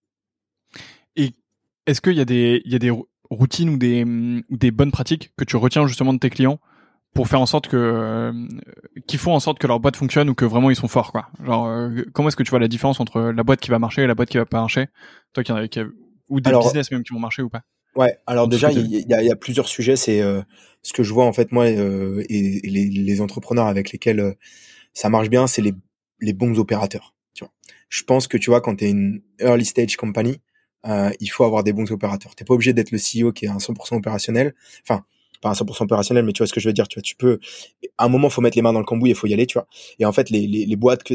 Et 1.15 1.33
est-ce 1.85 2.01
qu'il 2.01 2.13
y 2.13 2.21
a 2.21 2.25
des, 2.25 2.61
il 2.65 2.71
y 2.71 2.75
a 2.75 2.79
des 2.79 2.91
routines 3.29 3.69
ou 3.69 3.77
des, 3.77 4.03
ou 4.03 4.57
des 4.57 4.71
bonnes 4.71 4.91
pratiques 4.91 5.31
que 5.37 5.43
tu 5.43 5.55
retiens 5.57 5.87
justement 5.87 6.13
de 6.13 6.19
tes 6.19 6.29
clients 6.29 6.59
pour 7.13 7.29
faire 7.29 7.39
en 7.39 7.45
sorte 7.45 7.67
que 7.67 7.77
euh, 7.77 8.33
qu'ils 9.07 9.19
font 9.19 9.33
en 9.33 9.39
sorte 9.39 9.57
que 9.57 9.67
leur 9.67 9.79
boîte 9.79 9.95
fonctionne 9.95 10.29
ou 10.29 10.35
que 10.35 10.43
vraiment 10.43 10.69
ils 10.69 10.75
sont 10.75 10.89
forts 10.89 11.13
quoi? 11.13 11.29
Genre 11.45 11.89
comment 12.13 12.27
est-ce 12.27 12.35
que 12.35 12.43
tu 12.43 12.49
vois 12.49 12.59
la 12.59 12.67
différence 12.67 12.99
entre 12.99 13.21
la 13.21 13.43
boîte 13.43 13.61
qui 13.61 13.71
va 13.71 13.79
marcher 13.79 14.01
et 14.03 14.07
la 14.07 14.15
boîte 14.15 14.27
qui 14.27 14.37
va 14.37 14.45
pas 14.45 14.59
marcher? 14.59 14.87
Toi 15.31 15.45
qui, 15.45 15.53
qui, 15.69 15.79
ou 16.29 16.41
des 16.41 16.51
business 16.51 16.91
même 16.91 17.03
qui 17.03 17.13
vont 17.13 17.19
marcher 17.19 17.41
ou 17.41 17.49
pas 17.49 17.61
Ouais, 17.95 18.17
alors 18.27 18.49
déjà 18.49 18.71
il 18.71 18.87
y, 18.87 19.13
a, 19.13 19.23
y, 19.23 19.31
a, 19.31 19.35
plusieurs 19.37 19.69
sujets. 19.69 19.95
C'est 19.95 20.21
euh, 20.21 20.41
ce 20.81 20.91
que 20.91 21.01
je 21.01 21.13
vois 21.13 21.25
en 21.25 21.31
fait 21.31 21.53
moi 21.53 21.65
euh, 21.65 22.23
et, 22.27 22.59
les, 22.63 22.89
les, 22.89 23.21
entrepreneurs 23.21 23.67
avec 23.67 23.93
lesquels 23.93 24.19
euh, 24.19 24.33
ça 24.93 25.09
marche 25.09 25.29
bien, 25.29 25.47
c'est 25.47 25.61
les, 25.61 25.73
les 26.19 26.33
bons 26.33 26.59
opérateurs. 26.59 27.15
Tu 27.33 27.45
vois, 27.45 27.53
je 27.87 28.03
pense 28.03 28.27
que 28.27 28.37
tu 28.37 28.49
vois 28.49 28.59
quand 28.59 28.75
tu 28.75 28.85
es 28.85 28.89
une 28.89 29.21
early 29.39 29.63
stage 29.63 29.95
company, 29.95 30.41
il 31.19 31.27
faut 31.27 31.45
avoir 31.45 31.63
des 31.63 31.73
bons 31.73 31.89
opérateurs. 31.91 32.35
T'es 32.35 32.45
pas 32.45 32.53
obligé 32.53 32.73
d'être 32.73 32.91
le 32.91 32.99
CEO 32.99 33.31
qui 33.31 33.45
est 33.45 33.49
un 33.49 33.57
100% 33.57 33.95
opérationnel. 33.95 34.53
Enfin, 34.83 35.03
pas 35.41 35.49
à 35.49 35.53
100% 35.53 35.83
opérationnel, 35.83 36.25
mais 36.25 36.33
tu 36.33 36.39
vois 36.39 36.47
ce 36.47 36.53
que 36.53 36.59
je 36.59 36.69
veux 36.69 36.73
dire. 36.73 36.87
Tu 36.87 36.99
vois, 36.99 37.01
tu 37.01 37.15
peux, 37.15 37.39
à 37.97 38.05
un 38.05 38.09
moment, 38.09 38.29
faut 38.29 38.41
mettre 38.41 38.57
les 38.57 38.61
mains 38.61 38.73
dans 38.73 38.79
le 38.79 38.85
cambouis, 38.85 39.09
il 39.09 39.15
faut 39.15 39.27
y 39.27 39.33
aller, 39.33 39.45
tu 39.45 39.57
vois. 39.57 39.67
Et 39.99 40.05
en 40.05 40.11
fait, 40.11 40.29
les, 40.29 40.47
les, 40.47 40.65
les 40.65 40.75
boîtes 40.75 41.03
que, 41.03 41.13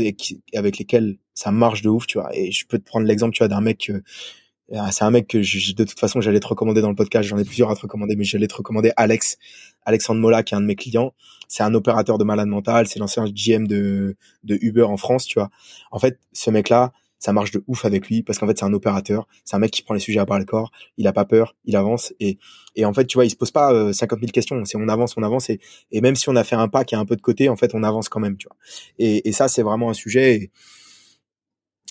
avec 0.56 0.78
lesquelles 0.78 1.18
ça 1.34 1.50
marche 1.50 1.82
de 1.82 1.88
ouf, 1.88 2.06
tu 2.06 2.18
vois. 2.18 2.36
Et 2.36 2.50
je 2.50 2.66
peux 2.66 2.78
te 2.78 2.84
prendre 2.84 3.06
l'exemple, 3.06 3.34
tu 3.34 3.38
vois, 3.38 3.48
d'un 3.48 3.60
mec, 3.60 3.90
euh, 3.90 4.02
c'est 4.90 5.04
un 5.04 5.10
mec 5.10 5.26
que 5.26 5.42
je, 5.42 5.74
de 5.74 5.84
toute 5.84 5.98
façon, 5.98 6.20
j'allais 6.20 6.40
te 6.40 6.46
recommander 6.46 6.80
dans 6.80 6.88
le 6.88 6.94
podcast. 6.94 7.28
J'en 7.28 7.38
ai 7.38 7.44
plusieurs 7.44 7.70
à 7.70 7.74
te 7.74 7.80
recommander, 7.80 8.16
mais 8.16 8.24
j'allais 8.24 8.46
te 8.46 8.54
recommander 8.54 8.92
Alex, 8.96 9.38
Alexandre 9.84 10.20
Mola, 10.20 10.42
qui 10.42 10.54
est 10.54 10.56
un 10.56 10.60
de 10.60 10.66
mes 10.66 10.76
clients. 10.76 11.12
C'est 11.48 11.62
un 11.62 11.74
opérateur 11.74 12.18
de 12.18 12.24
malade 12.24 12.48
mental. 12.48 12.86
C'est 12.86 12.98
l'ancien 12.98 13.24
GM 13.24 13.66
de, 13.66 14.16
de 14.44 14.58
Uber 14.60 14.84
en 14.84 14.96
France, 14.96 15.26
tu 15.26 15.38
vois. 15.38 15.50
En 15.90 15.98
fait, 15.98 16.18
ce 16.32 16.50
mec-là, 16.50 16.92
ça 17.20 17.32
marche 17.32 17.52
de 17.52 17.62
ouf 17.68 17.84
avec 17.84 18.08
lui 18.08 18.22
parce 18.22 18.38
qu'en 18.38 18.46
fait 18.46 18.58
c'est 18.58 18.64
un 18.64 18.72
opérateur, 18.72 19.28
c'est 19.44 19.54
un 19.54 19.58
mec 19.60 19.70
qui 19.70 19.82
prend 19.82 19.94
les 19.94 20.00
sujets 20.00 20.18
à 20.18 20.26
part 20.26 20.38
le 20.38 20.46
corps, 20.46 20.72
il 20.96 21.06
a 21.06 21.12
pas 21.12 21.26
peur, 21.26 21.54
il 21.66 21.76
avance 21.76 22.12
et 22.18 22.38
et 22.76 22.86
en 22.86 22.94
fait 22.94 23.04
tu 23.04 23.18
vois 23.18 23.26
il 23.26 23.30
se 23.30 23.36
pose 23.36 23.50
pas 23.50 23.72
euh, 23.72 23.92
50 23.92 24.20
000 24.20 24.32
questions, 24.32 24.64
c'est 24.64 24.78
on 24.78 24.88
avance, 24.88 25.16
on 25.16 25.22
avance 25.22 25.50
et, 25.50 25.60
même 26.00 26.16
si 26.16 26.28
on 26.30 26.36
a 26.36 26.44
fait 26.44 26.56
un 26.56 26.68
pas 26.68 26.84
qui 26.84 26.94
est 26.94 26.98
un 26.98 27.04
peu 27.04 27.16
de 27.16 27.20
côté, 27.20 27.50
en 27.50 27.56
fait 27.56 27.74
on 27.74 27.82
avance 27.82 28.08
quand 28.08 28.20
même, 28.20 28.38
tu 28.38 28.48
vois. 28.48 28.56
Et, 28.98 29.32
ça 29.32 29.48
c'est 29.48 29.62
vraiment 29.62 29.90
un 29.90 29.94
sujet. 29.94 30.34
Et, 30.34 30.50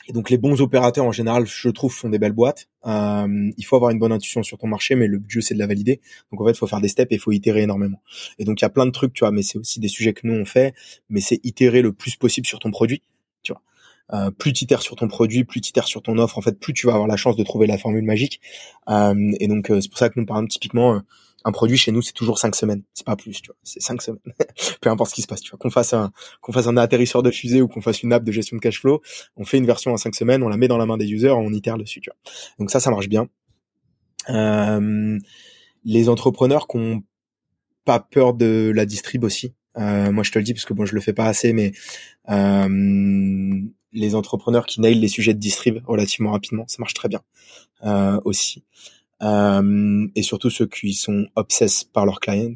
et, 0.08 0.14
donc 0.14 0.30
les 0.30 0.38
bons 0.38 0.62
opérateurs 0.62 1.06
en 1.06 1.12
général, 1.12 1.46
je 1.46 1.70
trouve, 1.70 1.94
font 1.94 2.10
des 2.10 2.20
belles 2.20 2.34
boîtes. 2.34 2.68
Euh, 2.86 3.52
il 3.58 3.66
faut 3.66 3.76
avoir 3.76 3.92
une 3.92 4.00
bonne 4.00 4.12
intuition 4.12 4.44
sur 4.44 4.58
ton 4.58 4.68
marché, 4.68 4.96
mais 4.96 5.08
le 5.08 5.20
but 5.20 5.42
c'est 5.42 5.54
de 5.54 5.60
la 5.60 5.68
valider. 5.68 6.02
Donc 6.32 6.42
en 6.42 6.46
fait, 6.46 6.52
il 6.52 6.58
faut 6.58 6.68
faire 6.68 6.82
des 6.82 6.88
steps 6.88 7.12
et 7.12 7.16
il 7.16 7.20
faut 7.20 7.32
itérer 7.32 7.64
énormément. 7.64 8.02
Et 8.38 8.46
donc 8.46 8.62
il 8.62 8.64
y 8.64 8.66
a 8.66 8.70
plein 8.70 8.86
de 8.86 8.92
trucs, 8.92 9.14
tu 9.14 9.22
vois, 9.22 9.32
mais 9.32 9.42
c'est 9.42 9.58
aussi 9.58 9.80
des 9.80 9.88
sujets 9.88 10.14
que 10.14 10.26
nous 10.26 10.34
on 10.34 10.46
fait, 10.46 10.74
mais 11.10 11.22
c'est 11.22 11.40
itérer 11.44 11.82
le 11.82 11.94
plus 11.94 12.16
possible 12.16 12.48
sur 12.48 12.60
ton 12.60 12.72
produit, 12.72 13.02
tu 13.44 13.52
vois. 13.52 13.62
Euh, 14.14 14.32
plus 14.32 14.54
tu 14.54 14.66
sur 14.80 14.96
ton 14.96 15.08
produit, 15.08 15.44
plus 15.44 15.62
tu 15.62 15.72
sur 15.86 16.02
ton 16.02 16.18
offre, 16.18 16.38
en 16.38 16.42
fait, 16.42 16.60
plus 16.60 16.74
tu 16.74 16.88
vas 16.88 16.94
avoir 16.94 17.08
la 17.08 17.18
chance 17.18 17.36
de 17.36 17.44
trouver 17.44 17.68
la 17.68 17.78
formule 17.78 18.04
magique. 18.04 18.42
Euh, 18.90 19.32
et 19.40 19.48
donc, 19.48 19.70
euh, 19.70 19.82
c'est 19.82 19.90
pour 19.90 20.00
ça 20.00 20.10
que 20.10 20.20
nous, 20.20 20.26
par 20.26 20.38
exemple, 20.38 20.52
typiquement, 20.52 21.02
un 21.46 21.52
produit 21.52 21.78
chez 21.78 21.92
nous, 21.92 22.02
c'est 22.02 22.14
toujours 22.14 22.40
cinq 22.40 22.56
semaines. 22.56 22.84
C'est 22.94 23.06
pas 23.06 23.16
plus, 23.16 23.42
tu 23.42 23.48
vois. 23.48 23.56
C'est 23.64 23.82
cinq 23.82 24.02
semaines. 24.02 24.22
Peu 24.82 24.90
importe 24.90 25.12
ce 25.12 25.16
qui 25.16 25.22
se 25.22 25.28
passe, 25.28 25.42
tu 25.42 25.52
vois. 25.52 25.60
Qu'on 25.60 25.70
fasse 25.70 25.94
un, 25.94 26.12
qu'on 26.42 26.52
fasse 26.52 26.68
un 26.68 26.78
atterrisseur 26.78 27.24
de 27.24 27.32
fusée 27.32 27.62
ou 27.62 27.68
qu'on 27.68 27.82
fasse 27.82 28.04
une 28.04 28.14
app 28.14 28.24
de 28.24 28.32
gestion 28.32 28.58
de 28.58 28.62
cash 28.62 28.80
flow, 28.82 29.02
on 29.36 29.46
fait 29.46 29.58
une 29.58 29.66
version 29.66 29.92
en 29.92 29.98
cinq 29.98 30.16
semaines, 30.16 30.44
on 30.44 30.50
la 30.50 30.58
met 30.58 30.68
dans 30.68 30.78
la 30.78 30.86
main 30.86 30.98
des 30.98 31.10
users, 31.12 31.32
on 31.32 31.52
itère 31.52 31.78
dessus, 31.78 32.02
tu 32.02 32.10
vois. 32.10 32.18
Donc 32.60 32.72
ça, 32.72 32.80
ça 32.80 32.92
marche 32.92 33.10
bien. 33.10 33.28
les 35.86 36.10
entrepreneurs 36.10 36.68
qui 36.68 36.78
ont 36.78 37.04
pas 37.86 38.00
peur 38.00 38.34
de 38.34 38.72
la 38.76 38.86
distrib 38.86 39.24
aussi. 39.24 39.54
moi, 39.76 40.24
je 40.24 40.32
te 40.32 40.40
le 40.40 40.44
dis 40.44 40.54
parce 40.54 40.66
que 40.66 40.74
bon, 40.74 40.86
je 40.86 40.96
le 40.96 41.02
fais 41.02 41.14
pas 41.14 41.26
assez, 41.26 41.54
mais 41.54 41.72
les 43.92 44.16
entrepreneurs 44.16 44.66
qui 44.66 44.82
nailent 44.82 45.00
les 45.00 45.08
sujets 45.08 45.34
de 45.34 45.40
distrib 45.40 45.80
relativement 45.86 46.32
rapidement, 46.32 46.66
ça 46.68 46.78
marche 46.80 46.94
très 46.94 47.10
bien 47.10 47.22
euh, 47.84 48.20
aussi. 48.26 48.64
Euh, 49.22 50.08
et 50.16 50.24
surtout 50.24 50.50
ceux 50.50 50.68
qui 50.68 50.94
sont 50.94 51.28
obsesses 51.36 51.84
par 51.84 52.06
leurs 52.06 52.20
clients, 52.20 52.54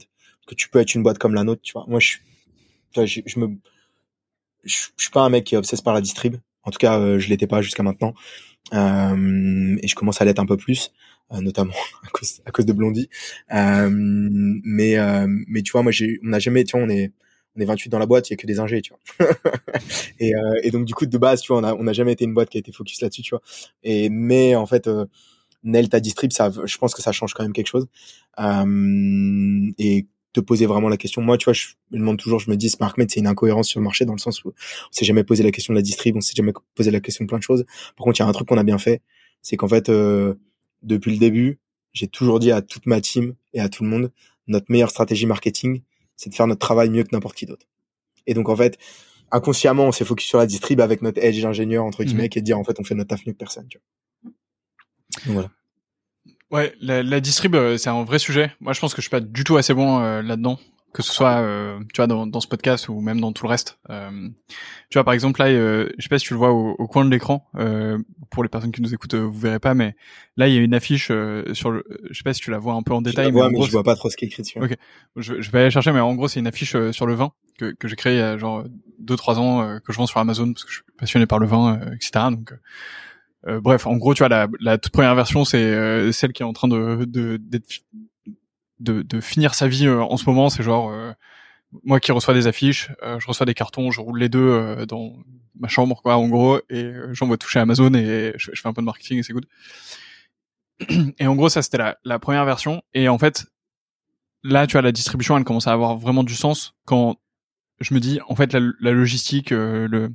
que 0.47 0.55
tu 0.55 0.69
peux 0.69 0.79
être 0.79 0.93
une 0.95 1.03
boîte 1.03 1.17
comme 1.17 1.33
la 1.33 1.43
nôtre, 1.43 1.61
tu 1.61 1.73
vois. 1.73 1.85
Moi, 1.87 1.99
je, 1.99 2.17
je, 3.05 3.21
je 3.25 3.39
me, 3.39 3.57
je, 4.63 4.87
suis 4.97 5.11
pas 5.11 5.21
un 5.21 5.29
mec 5.29 5.45
qui 5.45 5.55
est 5.55 5.57
obsesse 5.57 5.81
par 5.81 5.93
la 5.93 6.01
distrib. 6.01 6.37
En 6.63 6.71
tout 6.71 6.77
cas, 6.77 6.99
euh, 6.99 7.19
je 7.19 7.29
l'étais 7.29 7.47
pas 7.47 7.61
jusqu'à 7.61 7.83
maintenant. 7.83 8.13
Euh, 8.73 9.77
et 9.81 9.87
je 9.87 9.95
commence 9.95 10.21
à 10.21 10.25
l'être 10.25 10.39
un 10.39 10.45
peu 10.45 10.57
plus, 10.57 10.91
euh, 11.31 11.41
notamment 11.41 11.73
à 12.45 12.51
cause, 12.51 12.65
de 12.65 12.73
Blondie. 12.73 13.09
Mais, 13.49 14.97
mais 15.47 15.61
tu 15.61 15.71
vois, 15.71 15.83
moi, 15.83 15.91
j'ai, 15.91 16.19
on 16.23 16.29
n'a 16.29 16.39
jamais, 16.39 16.63
tu 16.63 16.77
vois, 16.77 16.85
on 16.85 16.89
est, 16.89 17.11
on 17.55 17.61
est 17.61 17.65
28 17.65 17.89
dans 17.89 17.99
la 17.99 18.07
boîte, 18.07 18.29
il 18.29 18.33
y 18.33 18.35
a 18.35 18.37
que 18.37 18.47
des 18.47 18.59
ingés, 18.59 18.81
tu 18.81 18.93
vois. 18.93 19.29
et, 20.19 20.31
et, 20.63 20.71
donc 20.71 20.85
du 20.85 20.95
coup 20.95 21.05
de 21.05 21.17
base, 21.19 21.41
tu 21.41 21.53
vois, 21.53 21.61
on 21.61 21.63
a 21.63 21.75
on 21.75 21.85
a 21.85 21.93
jamais 21.93 22.13
été 22.13 22.25
une 22.25 22.33
boîte 22.33 22.49
qui 22.49 22.57
a 22.57 22.59
été 22.59 22.71
focus 22.71 22.99
là-dessus, 23.01 23.21
tu 23.21 23.29
vois. 23.29 23.43
Et 23.83 24.09
mais 24.09 24.55
en 24.55 24.65
fait, 24.65 24.89
Nel 25.63 25.89
ta 25.89 25.99
distrib, 25.99 26.31
ça, 26.31 26.51
je 26.65 26.77
pense 26.77 26.93
que 26.93 27.01
ça 27.01 27.11
change 27.11 27.33
quand 27.33 27.43
même 27.43 27.53
quelque 27.53 27.67
chose. 27.67 27.87
Euh, 28.39 29.71
et 29.77 30.07
te 30.33 30.39
poser 30.39 30.65
vraiment 30.65 30.89
la 30.89 30.97
question. 30.97 31.21
Moi, 31.21 31.37
tu 31.37 31.45
vois, 31.45 31.53
je 31.53 31.67
me 31.91 31.99
demande 31.99 32.17
toujours, 32.17 32.39
je 32.39 32.49
me 32.49 32.57
dis, 32.57 32.69
SmartMed, 32.69 33.09
c'est 33.09 33.19
une 33.19 33.27
incohérence 33.27 33.69
sur 33.69 33.79
le 33.79 33.83
marché 33.83 34.03
dans 34.03 34.13
le 34.13 34.19
sens 34.19 34.43
où 34.43 34.49
on 34.49 34.91
s'est 34.91 35.05
jamais 35.05 35.23
posé 35.23 35.43
la 35.43 35.51
question 35.51 35.73
de 35.73 35.77
la 35.77 35.83
distrib, 35.83 36.17
on 36.17 36.21
s'est 36.21 36.33
jamais 36.35 36.53
posé 36.75 36.91
la 36.91 36.99
question 36.99 37.23
de 37.23 37.29
plein 37.29 37.37
de 37.37 37.43
choses. 37.43 37.65
Par 37.95 38.03
contre, 38.03 38.19
il 38.19 38.23
y 38.23 38.25
a 38.25 38.27
un 38.27 38.31
truc 38.31 38.47
qu'on 38.47 38.57
a 38.57 38.63
bien 38.63 38.79
fait, 38.79 39.01
c'est 39.41 39.57
qu'en 39.57 39.67
fait, 39.67 39.89
euh, 39.89 40.33
depuis 40.81 41.11
le 41.11 41.17
début, 41.17 41.59
j'ai 41.93 42.07
toujours 42.07 42.39
dit 42.39 42.51
à 42.51 42.61
toute 42.61 42.87
ma 42.87 42.99
team 42.99 43.35
et 43.53 43.59
à 43.59 43.69
tout 43.69 43.83
le 43.83 43.89
monde, 43.89 44.11
notre 44.47 44.65
meilleure 44.69 44.89
stratégie 44.89 45.27
marketing, 45.27 45.81
c'est 46.15 46.29
de 46.29 46.35
faire 46.35 46.47
notre 46.47 46.59
travail 46.59 46.89
mieux 46.89 47.03
que 47.03 47.09
n'importe 47.11 47.35
qui 47.35 47.45
d'autre. 47.45 47.67
Et 48.25 48.33
donc 48.33 48.49
en 48.49 48.55
fait, 48.55 48.77
inconsciemment, 49.31 49.85
on 49.85 49.91
s'est 49.91 50.05
focus 50.05 50.27
sur 50.27 50.39
la 50.39 50.45
distrib 50.45 50.81
avec 50.81 51.01
notre 51.01 51.23
edge 51.23 51.41
d'ingénieur 51.41 51.83
entre 51.85 52.03
guillemets, 52.03 52.29
mmh. 52.33 52.37
et 52.37 52.41
dire 52.41 52.57
en 52.57 52.63
fait 52.63 52.79
on 52.79 52.83
fait 52.83 52.95
notre 52.95 53.09
taf 53.09 53.25
mieux 53.25 53.33
que 53.33 53.37
personne. 53.37 53.67
Tu 53.67 53.77
vois. 53.77 53.83
Donc 55.25 55.33
voilà. 55.33 55.49
Ouais, 56.51 56.75
la, 56.81 57.01
la 57.01 57.19
distrib, 57.19 57.55
euh, 57.55 57.77
c'est 57.77 57.89
un 57.89 58.03
vrai 58.03 58.19
sujet. 58.19 58.51
Moi, 58.59 58.73
je 58.73 58.79
pense 58.79 58.93
que 58.93 59.01
je 59.01 59.07
suis 59.07 59.09
pas 59.09 59.21
du 59.21 59.43
tout 59.43 59.57
assez 59.57 59.73
bon 59.73 59.99
euh, 59.99 60.21
là-dedans. 60.21 60.59
Que 60.93 61.01
ce 61.01 61.11
soit 61.11 61.37
euh, 61.37 61.79
tu 61.91 61.97
vois 61.97 62.05
dans, 62.05 62.27
dans, 62.27 62.39
ce 62.39 62.47
podcast 62.47 62.87
ou 62.87 63.01
même 63.01 63.19
dans 63.19 63.31
tout 63.33 63.45
le 63.45 63.49
reste. 63.49 63.79
Euh, 63.89 64.29
tu 64.91 64.99
vois 64.99 65.03
par 65.03 65.15
exemple 65.15 65.41
là 65.41 65.47
euh, 65.47 65.89
je 65.97 66.03
sais 66.03 66.09
pas 66.09 66.19
si 66.19 66.27
tu 66.27 66.33
le 66.33 66.37
vois 66.37 66.51
au, 66.51 66.75
au 66.77 66.87
coin 66.87 67.03
de 67.03 67.09
l'écran 67.09 67.49
euh, 67.55 67.97
pour 68.29 68.43
les 68.43 68.49
personnes 68.49 68.71
qui 68.71 68.79
nous 68.79 68.93
écoutent 68.93 69.15
vous 69.15 69.39
verrez 69.39 69.57
pas 69.57 69.73
mais 69.73 69.95
là 70.37 70.47
il 70.47 70.53
y 70.53 70.57
a 70.59 70.61
une 70.61 70.75
affiche 70.75 71.07
sur 71.53 71.71
le 71.71 71.83
je 72.11 72.15
sais 72.15 72.23
pas 72.23 72.35
si 72.35 72.41
tu 72.41 72.51
la 72.51 72.59
vois 72.59 72.75
un 72.75 72.83
peu 72.83 72.93
en 72.93 73.01
détail 73.01 73.25
je 73.25 73.29
la 73.29 73.33
vois, 73.33 73.49
mais, 73.49 73.59
je 73.63 73.71
vois 73.71 73.81
pas 73.81 73.95
trop 73.95 74.11
ce 74.11 74.15
qui 74.15 74.25
est 74.25 74.27
écrit 74.27 74.43
dessus. 74.43 74.59
Ok. 74.59 74.75
Je, 75.15 75.41
je, 75.41 75.49
vais 75.49 75.61
aller 75.61 75.71
chercher 75.71 75.91
mais 75.93 75.99
en 75.99 76.13
gros 76.13 76.27
c'est 76.27 76.39
une 76.39 76.45
affiche 76.45 76.77
sur 76.91 77.07
le 77.07 77.15
vin 77.15 77.31
que, 77.57 77.71
que 77.73 77.87
j'ai 77.87 77.95
créé 77.95 78.13
il 78.13 78.19
y 78.19 78.21
a 78.21 78.37
genre 78.37 78.63
deux 78.99 79.15
trois 79.15 79.39
ans 79.39 79.79
que 79.83 79.91
je 79.91 79.97
vends 79.97 80.05
sur 80.05 80.19
Amazon 80.19 80.53
parce 80.53 80.63
que 80.63 80.69
je 80.69 80.75
suis 80.75 80.85
passionné 80.95 81.25
par 81.25 81.39
le 81.39 81.47
vin 81.47 81.81
etc 81.95 82.25
donc 82.29 82.53
bref 83.45 83.87
en 83.87 83.97
gros 83.97 84.13
tu 84.13 84.19
vois 84.19 84.29
la, 84.29 84.47
la 84.61 84.77
toute 84.77 84.93
première 84.93 85.15
version 85.15 85.43
c'est 85.43 86.11
celle 86.13 86.31
qui 86.31 86.43
est 86.43 86.45
en 86.45 86.53
train 86.53 86.67
de 86.67 87.05
d'être 87.37 87.83
de, 88.83 89.01
de 89.01 89.21
finir 89.21 89.55
sa 89.55 89.67
vie 89.67 89.87
euh, 89.87 90.01
en 90.01 90.17
ce 90.17 90.25
moment. 90.25 90.49
C'est 90.49 90.63
genre 90.63 90.91
euh, 90.91 91.11
moi 91.83 91.99
qui 91.99 92.11
reçois 92.11 92.33
des 92.33 92.47
affiches, 92.47 92.91
euh, 93.01 93.19
je 93.19 93.27
reçois 93.27 93.45
des 93.45 93.53
cartons, 93.53 93.91
je 93.91 94.01
roule 94.01 94.19
les 94.19 94.29
deux 94.29 94.85
dans 94.87 95.13
ma 95.59 95.67
chambre, 95.67 96.01
quoi, 96.01 96.17
en 96.17 96.27
gros, 96.27 96.59
et 96.69 96.91
j'envoie 97.11 97.37
toucher 97.37 97.59
Amazon 97.59 97.93
et 97.93 98.33
je, 98.37 98.51
fais 98.53 98.67
un 98.67 98.73
peu 98.73 98.81
de 98.81 98.85
marketing 98.85 99.19
et 99.19 99.23
c'est 99.23 99.33
good. 99.33 99.45
Et 101.19 101.27
en 101.27 101.35
gros, 101.35 101.49
ça 101.49 101.61
c'était 101.61 101.77
la, 101.77 101.97
la 102.03 102.17
première 102.17 102.45
version. 102.45 102.81
Et 102.95 103.07
en 103.07 103.19
fait, 103.19 103.45
là, 104.41 104.65
tu 104.65 104.73
vois, 104.73 104.81
la 104.81 104.91
distribution, 104.91 105.37
elle 105.37 105.43
commence 105.43 105.67
à 105.67 105.71
avoir 105.71 105.95
vraiment 105.97 106.23
du 106.23 106.33
sens 106.33 106.73
quand 106.85 107.17
je 107.79 107.93
me 107.93 107.99
dis, 107.99 108.19
en 108.27 108.35
fait, 108.35 108.51
la, 108.53 108.59
la 108.79 108.91
logistique, 108.91 109.51
le, 109.51 110.11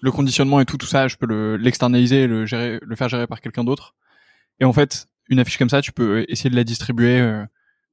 le 0.00 0.10
conditionnement 0.10 0.60
et 0.60 0.64
tout, 0.64 0.76
tout 0.76 0.86
ça, 0.86 1.08
je 1.08 1.16
peux 1.16 1.26
le 1.26 1.56
l'externaliser, 1.56 2.26
le 2.26 2.46
gérer, 2.46 2.78
le 2.82 2.96
faire 2.96 3.08
gérer 3.08 3.26
par 3.26 3.40
quelqu'un 3.40 3.64
d'autre. 3.64 3.94
Et 4.60 4.64
en 4.64 4.72
fait, 4.72 5.06
une 5.28 5.40
affiche 5.40 5.58
comme 5.58 5.68
ça, 5.68 5.82
tu 5.82 5.92
peux 5.92 6.24
essayer 6.28 6.50
de 6.50 6.56
la 6.56 6.64
distribuer 6.64 7.44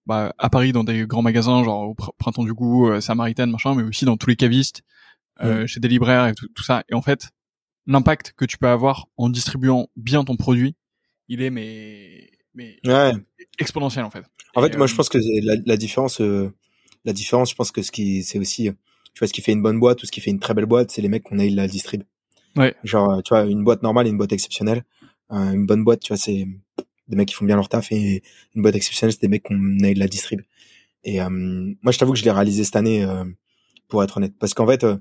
bah, 0.05 0.33
à 0.37 0.49
Paris 0.49 0.71
dans 0.71 0.83
des 0.83 1.05
grands 1.07 1.21
magasins, 1.21 1.63
genre 1.63 1.89
au 1.89 1.95
Printemps 1.95 2.43
du 2.43 2.53
Goût, 2.53 2.89
euh, 2.89 3.01
Samaritaine, 3.01 3.49
machin, 3.49 3.75
mais 3.75 3.83
aussi 3.83 4.05
dans 4.05 4.17
tous 4.17 4.29
les 4.29 4.35
cavistes, 4.35 4.83
euh, 5.41 5.65
chez 5.67 5.79
des 5.79 5.87
libraires 5.87 6.27
et 6.27 6.35
tout, 6.35 6.47
tout, 6.49 6.63
ça. 6.63 6.83
Et 6.89 6.93
en 6.93 7.01
fait, 7.01 7.29
l'impact 7.87 8.33
que 8.37 8.45
tu 8.45 8.57
peux 8.57 8.67
avoir 8.67 9.07
en 9.17 9.29
distribuant 9.29 9.87
bien 9.95 10.23
ton 10.23 10.35
produit, 10.35 10.75
il 11.27 11.41
est 11.41 11.49
mais 11.49 12.29
mais 12.53 12.79
ouais. 12.85 13.13
exponentiel 13.59 14.05
en 14.05 14.11
fait. 14.11 14.23
En 14.55 14.61
fait, 14.61 14.77
moi 14.77 14.87
je 14.87 14.93
euh, 14.93 14.97
pense 14.97 15.09
que 15.09 15.17
la, 15.43 15.55
la 15.65 15.77
différence, 15.77 16.21
euh, 16.21 16.53
la 17.03 17.11
différence, 17.11 17.49
je 17.49 17.55
pense 17.55 17.71
que 17.71 17.81
ce 17.81 17.91
qui 17.91 18.23
c'est 18.23 18.39
aussi, 18.39 18.69
tu 19.15 19.19
vois, 19.19 19.27
ce 19.27 19.33
qui 19.33 19.41
fait 19.41 19.53
une 19.53 19.63
bonne 19.63 19.79
boîte 19.79 20.03
ou 20.03 20.05
ce 20.05 20.11
qui 20.11 20.21
fait 20.21 20.29
une 20.29 20.39
très 20.39 20.53
belle 20.53 20.67
boîte, 20.67 20.91
c'est 20.91 21.01
les 21.01 21.09
mecs 21.09 21.23
qu'on 21.23 21.39
aille 21.39 21.55
la 21.55 21.67
distrib. 21.67 22.03
Ouais. 22.57 22.75
Genre, 22.83 23.23
tu 23.23 23.29
vois, 23.29 23.45
une 23.45 23.63
boîte 23.63 23.81
normale 23.81 24.05
et 24.05 24.09
une 24.11 24.17
boîte 24.17 24.33
exceptionnelle. 24.33 24.83
une 25.31 25.65
bonne 25.65 25.83
boîte, 25.83 26.01
tu 26.01 26.09
vois, 26.09 26.17
c'est 26.17 26.45
des 27.07 27.15
mecs 27.15 27.29
qui 27.29 27.33
font 27.33 27.45
bien 27.45 27.55
leur 27.55 27.69
taf 27.69 27.91
et 27.91 28.21
une 28.55 28.61
boîte 28.61 28.75
exceptionnelle, 28.75 29.13
c'est 29.13 29.21
des 29.21 29.27
mecs 29.27 29.43
qu'on 29.43 29.79
aille 29.83 29.95
la 29.95 30.07
distrib. 30.07 30.41
Et 31.03 31.21
euh, 31.21 31.29
moi, 31.29 31.91
je 31.91 31.97
t'avoue 31.97 32.13
que 32.13 32.19
je 32.19 32.25
l'ai 32.25 32.31
réalisé 32.31 32.63
cette 32.63 32.75
année, 32.75 33.03
euh, 33.03 33.23
pour 33.87 34.03
être 34.03 34.17
honnête, 34.17 34.33
parce 34.39 34.53
qu'en 34.53 34.67
fait, 34.67 34.83
euh, 34.83 34.97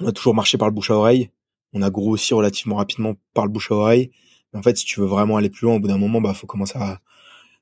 on 0.00 0.06
a 0.06 0.12
toujours 0.12 0.34
marché 0.34 0.58
par 0.58 0.68
le 0.68 0.74
bouche 0.74 0.90
à 0.90 0.94
oreille, 0.94 1.30
on 1.72 1.82
a 1.82 1.90
grossi 1.90 2.34
relativement 2.34 2.76
rapidement 2.76 3.14
par 3.32 3.46
le 3.46 3.52
bouche 3.52 3.70
à 3.70 3.76
oreille. 3.76 4.10
Mais 4.52 4.58
en 4.58 4.62
fait, 4.62 4.76
si 4.76 4.84
tu 4.84 4.98
veux 5.00 5.06
vraiment 5.06 5.36
aller 5.36 5.50
plus 5.50 5.66
loin, 5.66 5.76
au 5.76 5.80
bout 5.80 5.86
d'un 5.86 5.98
moment, 5.98 6.20
bah, 6.20 6.34
faut 6.34 6.48
commencer 6.48 6.78
à, 6.78 7.00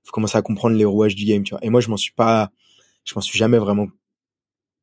faut 0.03 0.13
commencer 0.13 0.39
à 0.39 0.43
comprendre 0.43 0.77
les 0.77 0.87
rouages 0.87 1.15
du 1.15 1.27
game, 1.27 1.43
tu 1.43 1.51
vois. 1.51 1.63
Et 1.63 1.69
moi, 1.69 1.83
je 1.83 1.91
m'en 1.91 1.99
suis 1.99 2.13
pas, 2.13 2.51
je 3.05 3.13
m'en 3.15 3.21
suis 3.21 3.39
jamais 3.39 3.59
vraiment 3.59 3.89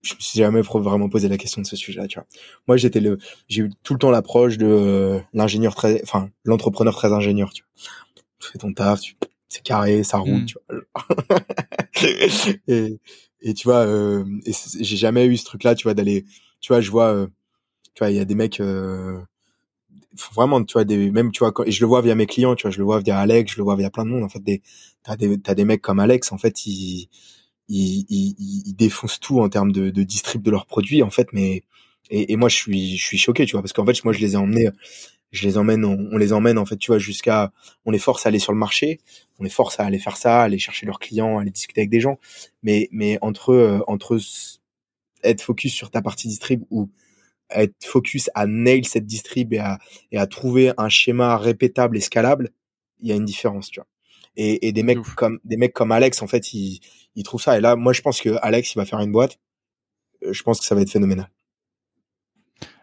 je 0.05 0.15
me 0.15 0.19
suis 0.19 0.39
jamais 0.39 0.61
vraiment 0.61 1.09
posé 1.09 1.27
la 1.27 1.37
question 1.37 1.61
de 1.61 1.67
ce 1.67 1.75
sujet-là, 1.75 2.07
tu 2.07 2.19
vois. 2.19 2.27
Moi, 2.67 2.77
j'étais 2.77 2.99
le, 2.99 3.17
j'ai 3.47 3.63
eu 3.63 3.71
tout 3.83 3.93
le 3.93 3.99
temps 3.99 4.11
l'approche 4.11 4.57
de 4.57 4.67
euh, 4.67 5.19
l'ingénieur 5.33 5.73
très, 5.73 6.01
enfin, 6.03 6.29
l'entrepreneur 6.43 6.95
très 6.95 7.11
ingénieur, 7.11 7.51
tu 7.53 7.63
vois. 7.63 8.23
Tu 8.39 8.51
fais 8.51 8.59
ton 8.59 8.71
taf, 8.73 9.01
tu, 9.01 9.15
c'est 9.49 9.63
carré, 9.63 10.03
ça 10.03 10.17
roule, 10.19 10.41
mm. 10.41 10.45
tu 10.45 10.57
vois. 10.69 11.39
et, 12.67 12.99
et 13.41 13.53
tu 13.53 13.67
vois, 13.67 13.85
euh, 13.85 14.23
j'ai 14.79 14.97
jamais 14.97 15.25
eu 15.25 15.37
ce 15.37 15.45
truc-là, 15.45 15.75
tu 15.75 15.83
vois, 15.83 15.95
d'aller, 15.95 16.25
tu 16.59 16.71
vois, 16.71 16.81
je 16.81 16.91
vois, 16.91 17.13
euh, 17.13 17.27
tu 17.95 17.99
vois, 17.99 18.11
il 18.11 18.17
y 18.17 18.19
a 18.19 18.25
des 18.25 18.35
mecs, 18.35 18.59
euh, 18.59 19.19
vraiment, 20.33 20.63
tu 20.63 20.73
vois, 20.73 20.83
des, 20.83 21.09
même, 21.09 21.31
tu 21.31 21.39
vois, 21.39 21.53
et 21.65 21.71
je 21.71 21.81
le 21.81 21.87
vois 21.87 22.01
via 22.01 22.13
mes 22.13 22.27
clients, 22.27 22.55
tu 22.55 22.63
vois, 22.63 22.71
je 22.71 22.77
le 22.77 22.83
vois 22.83 22.99
via 22.99 23.17
Alex, 23.17 23.53
je 23.53 23.57
le 23.57 23.63
vois 23.63 23.75
via 23.75 23.89
plein 23.89 24.05
de 24.05 24.09
monde, 24.11 24.23
en 24.23 24.29
fait, 24.29 24.43
des, 24.43 24.61
t'as 25.03 25.15
des, 25.15 25.39
t'as 25.39 25.55
des 25.55 25.65
mecs 25.65 25.81
comme 25.81 25.99
Alex, 25.99 26.31
en 26.31 26.37
fait, 26.37 26.65
ils, 26.67 27.09
ils, 27.67 28.05
ils, 28.09 28.75
défoncent 28.75 29.19
tout 29.19 29.39
en 29.39 29.49
termes 29.49 29.71
de, 29.71 29.89
de 29.89 30.03
distrib 30.03 30.41
de 30.41 30.51
leurs 30.51 30.65
produits 30.65 31.03
en 31.03 31.09
fait 31.09 31.27
mais 31.33 31.63
et, 32.11 32.33
et, 32.33 32.35
moi 32.35 32.49
je 32.49 32.55
suis 32.55 32.97
je 32.97 33.03
suis 33.03 33.17
choqué 33.17 33.45
tu 33.45 33.53
vois 33.53 33.61
parce 33.61 33.73
qu'en 33.73 33.85
fait 33.85 34.03
moi 34.03 34.13
je 34.13 34.19
les 34.19 34.33
ai 34.33 34.37
emmenés 34.37 34.69
je 35.35 35.45
les 35.47 35.57
emmène, 35.57 35.85
on, 35.85 36.17
les 36.17 36.33
emmène 36.33 36.57
en 36.57 36.65
fait, 36.65 36.77
tu 36.77 36.91
vois, 36.91 36.97
jusqu'à, 36.97 37.51
on 37.85 37.91
les 37.91 37.99
force 37.99 38.25
à 38.25 38.29
aller 38.29 38.39
sur 38.39 38.53
le 38.53 38.57
marché, 38.57 38.99
on 39.39 39.43
les 39.43 39.49
force 39.49 39.79
à 39.79 39.85
aller 39.85 39.99
faire 39.99 40.17
ça, 40.17 40.41
aller 40.41 40.57
chercher 40.57 40.85
leurs 40.85 40.99
clients, 40.99 41.37
aller 41.37 41.51
discuter 41.51 41.81
avec 41.81 41.89
des 41.89 41.99
gens. 41.99 42.17
Mais, 42.63 42.89
mais 42.91 43.17
entre, 43.21 43.51
euh, 43.51 43.79
entre 43.87 44.17
être 45.23 45.41
focus 45.41 45.73
sur 45.73 45.91
ta 45.91 46.01
partie 46.01 46.27
distrib 46.27 46.63
ou 46.71 46.89
être 47.49 47.75
focus 47.83 48.29
à 48.33 48.47
nail 48.47 48.85
cette 48.85 49.05
distrib 49.05 49.53
et 49.53 49.59
à, 49.59 49.79
et 50.11 50.17
à 50.17 50.27
trouver 50.27 50.71
un 50.77 50.89
schéma 50.89 51.37
répétable 51.37 51.97
et 51.97 52.01
scalable, 52.01 52.49
il 53.01 53.09
y 53.09 53.11
a 53.11 53.15
une 53.15 53.25
différence, 53.25 53.69
tu 53.69 53.79
vois. 53.79 53.87
Et, 54.37 54.67
et 54.67 54.71
des 54.71 54.83
mecs 54.83 55.01
comme 55.15 55.39
des 55.43 55.57
mecs 55.57 55.73
comme 55.73 55.91
Alex, 55.91 56.21
en 56.21 56.27
fait, 56.27 56.53
ils, 56.53 56.81
ils 57.15 57.23
trouvent 57.23 57.41
ça. 57.41 57.57
Et 57.57 57.61
là, 57.61 57.75
moi, 57.75 57.93
je 57.93 58.01
pense 58.01 58.21
que 58.21 58.37
Alex, 58.41 58.73
il 58.73 58.77
va 58.77 58.85
faire 58.85 58.99
une 58.99 59.11
boîte. 59.11 59.39
Euh, 60.23 60.33
je 60.33 60.43
pense 60.43 60.59
que 60.59 60.65
ça 60.65 60.75
va 60.75 60.81
être 60.81 60.89
phénoménal. 60.89 61.29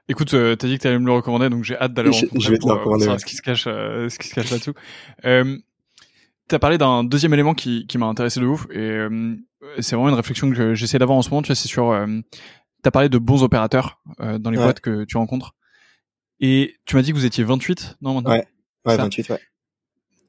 Écoute, 0.08 0.34
euh, 0.34 0.56
t'as 0.56 0.66
dit 0.66 0.78
que 0.78 0.82
t'allais 0.82 0.98
me 0.98 1.06
le 1.06 1.12
recommander, 1.12 1.48
donc 1.48 1.64
j'ai 1.64 1.76
hâte 1.76 1.94
d'aller 1.94 2.12
je, 2.12 2.50
vais 2.50 2.58
te 2.58 2.66
le 2.66 2.72
recommander, 2.72 3.18
ce 3.18 3.24
qui 3.24 3.36
se 3.36 3.42
cache, 3.42 3.64
euh, 3.66 4.08
ce 4.08 4.18
qui 4.18 4.28
se 4.28 4.34
cache 4.34 4.50
là-dessous. 4.50 4.74
Euh, 5.24 5.58
t'as 6.48 6.58
parlé 6.58 6.76
d'un 6.76 7.04
deuxième 7.04 7.32
élément 7.32 7.54
qui, 7.54 7.86
qui 7.86 7.98
m'a 7.98 8.06
intéressé 8.06 8.40
de 8.40 8.46
ouf, 8.46 8.66
et 8.72 8.78
euh, 8.78 9.36
c'est 9.78 9.94
vraiment 9.94 10.08
une 10.08 10.16
réflexion 10.16 10.50
que 10.50 10.74
j'essaie 10.74 10.98
d'avoir 10.98 11.16
en 11.16 11.22
ce 11.22 11.30
moment. 11.30 11.42
Tu 11.42 11.48
vois, 11.48 11.54
c'est 11.54 11.68
sur. 11.68 11.90
Euh, 11.90 12.06
t'as 12.82 12.90
parlé 12.90 13.08
de 13.08 13.18
bons 13.18 13.44
opérateurs 13.44 14.02
dans 14.18 14.50
les 14.50 14.58
boîtes 14.58 14.80
que 14.80 15.04
tu 15.04 15.16
rencontres, 15.16 15.54
et 16.40 16.74
tu 16.84 16.96
m'as 16.96 17.02
dit 17.02 17.12
que 17.12 17.16
vous 17.16 17.24
étiez 17.24 17.44
28, 17.44 17.98
non 18.02 18.14
maintenant? 18.14 18.30
Ouais, 18.32 18.46
ouais, 18.86 18.96
28, 18.96 19.30
ouais. 19.30 19.40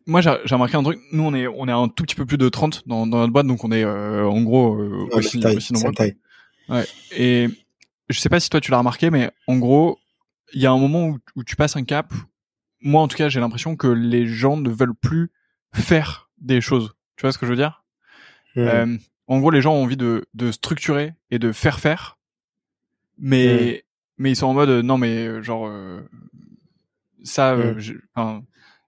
Moi, 0.05 0.21
j'ai 0.21 0.29
remarqué 0.51 0.75
un 0.75 0.83
truc. 0.83 0.99
Nous, 1.11 1.23
on 1.23 1.33
est, 1.33 1.47
on 1.47 1.67
est 1.67 1.71
un 1.71 1.87
tout 1.87 2.03
petit 2.03 2.15
peu 2.15 2.25
plus 2.25 2.37
de 2.37 2.49
30 2.49 2.87
dans, 2.87 3.07
dans 3.07 3.19
notre 3.19 3.33
boîte, 3.33 3.47
donc 3.47 3.63
on 3.63 3.71
est 3.71 3.85
en 3.85 4.41
gros 4.41 4.75
aussi, 5.11 5.39
taille, 5.39 5.57
aussi 5.57 5.73
nombreux. 5.73 5.93
Ouais. 6.69 6.85
Et 7.15 7.49
je 8.09 8.19
sais 8.19 8.29
pas 8.29 8.39
si 8.39 8.49
toi 8.49 8.61
tu 8.61 8.71
l'as 8.71 8.77
remarqué, 8.77 9.09
mais 9.09 9.31
en 9.47 9.57
gros, 9.57 9.99
il 10.53 10.61
y 10.61 10.65
a 10.65 10.71
un 10.71 10.77
moment 10.77 11.17
où, 11.35 11.43
tu 11.43 11.55
passes 11.55 11.75
un 11.75 11.83
cap. 11.83 12.13
Moi, 12.81 13.01
en 13.01 13.07
tout 13.07 13.17
cas, 13.17 13.29
j'ai 13.29 13.39
l'impression 13.39 13.75
que 13.75 13.87
les 13.87 14.27
gens 14.27 14.57
ne 14.57 14.69
veulent 14.69 14.95
plus 14.95 15.31
faire 15.73 16.29
des 16.39 16.61
choses. 16.61 16.93
Tu 17.15 17.21
vois 17.21 17.31
ce 17.31 17.37
que 17.37 17.45
je 17.45 17.51
veux 17.51 17.57
dire? 17.57 17.83
Mmh. 18.55 18.59
euh, 18.59 18.97
En 19.27 19.39
gros, 19.39 19.51
les 19.51 19.61
gens 19.61 19.73
ont 19.73 19.83
envie 19.83 19.97
de, 19.97 20.25
de 20.33 20.51
structurer 20.51 21.13
et 21.31 21.39
de 21.39 21.51
faire 21.51 21.79
faire, 21.79 22.17
mais 23.17 23.83
mmh. 23.83 24.21
mais 24.21 24.31
ils 24.31 24.35
sont 24.35 24.47
en 24.47 24.53
mode 24.53 24.69
non, 24.85 24.97
mais 24.97 25.41
genre 25.41 25.67
euh, 25.67 26.01
ça, 27.23 27.53
euh, 27.53 27.75
mmh. 27.75 28.01
enfin, 28.15 28.43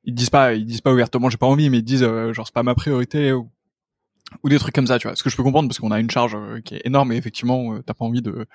ils 0.05 0.13
disent 0.13 0.29
pas, 0.29 0.53
ils 0.53 0.65
disent 0.65 0.81
pas 0.81 0.93
ouvertement, 0.93 1.29
j'ai 1.29 1.37
pas 1.37 1.47
envie, 1.47 1.69
mais 1.69 1.79
ils 1.79 1.83
disent 1.83 2.03
genre 2.31 2.45
c'est 2.45 2.53
pas 2.53 2.63
ma 2.63 2.75
priorité 2.75 3.33
ou 3.33 4.49
des 4.49 4.59
trucs 4.59 4.73
comme 4.73 4.87
ça, 4.87 4.99
tu 4.99 5.07
vois. 5.07 5.15
Ce 5.15 5.23
que 5.23 5.29
je 5.29 5.35
peux 5.35 5.43
comprendre 5.43 5.67
parce 5.67 5.79
qu'on 5.79 5.91
a 5.91 5.99
une 5.99 6.09
charge 6.09 6.37
qui 6.63 6.75
est 6.75 6.81
énorme 6.85 7.11
et 7.11 7.17
effectivement, 7.17 7.79
t'as 7.81 7.93
pas 7.93 8.05
envie 8.05 8.21
de 8.21 8.47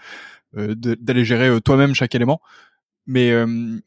euh, 0.57 0.75
d'aller 0.75 1.25
gérer 1.25 1.49
euh, 1.49 1.61
toi-même 1.61 1.95
chaque 1.95 2.15
élément. 2.15 2.41
Mais 3.07 3.31
euh, 3.31 3.79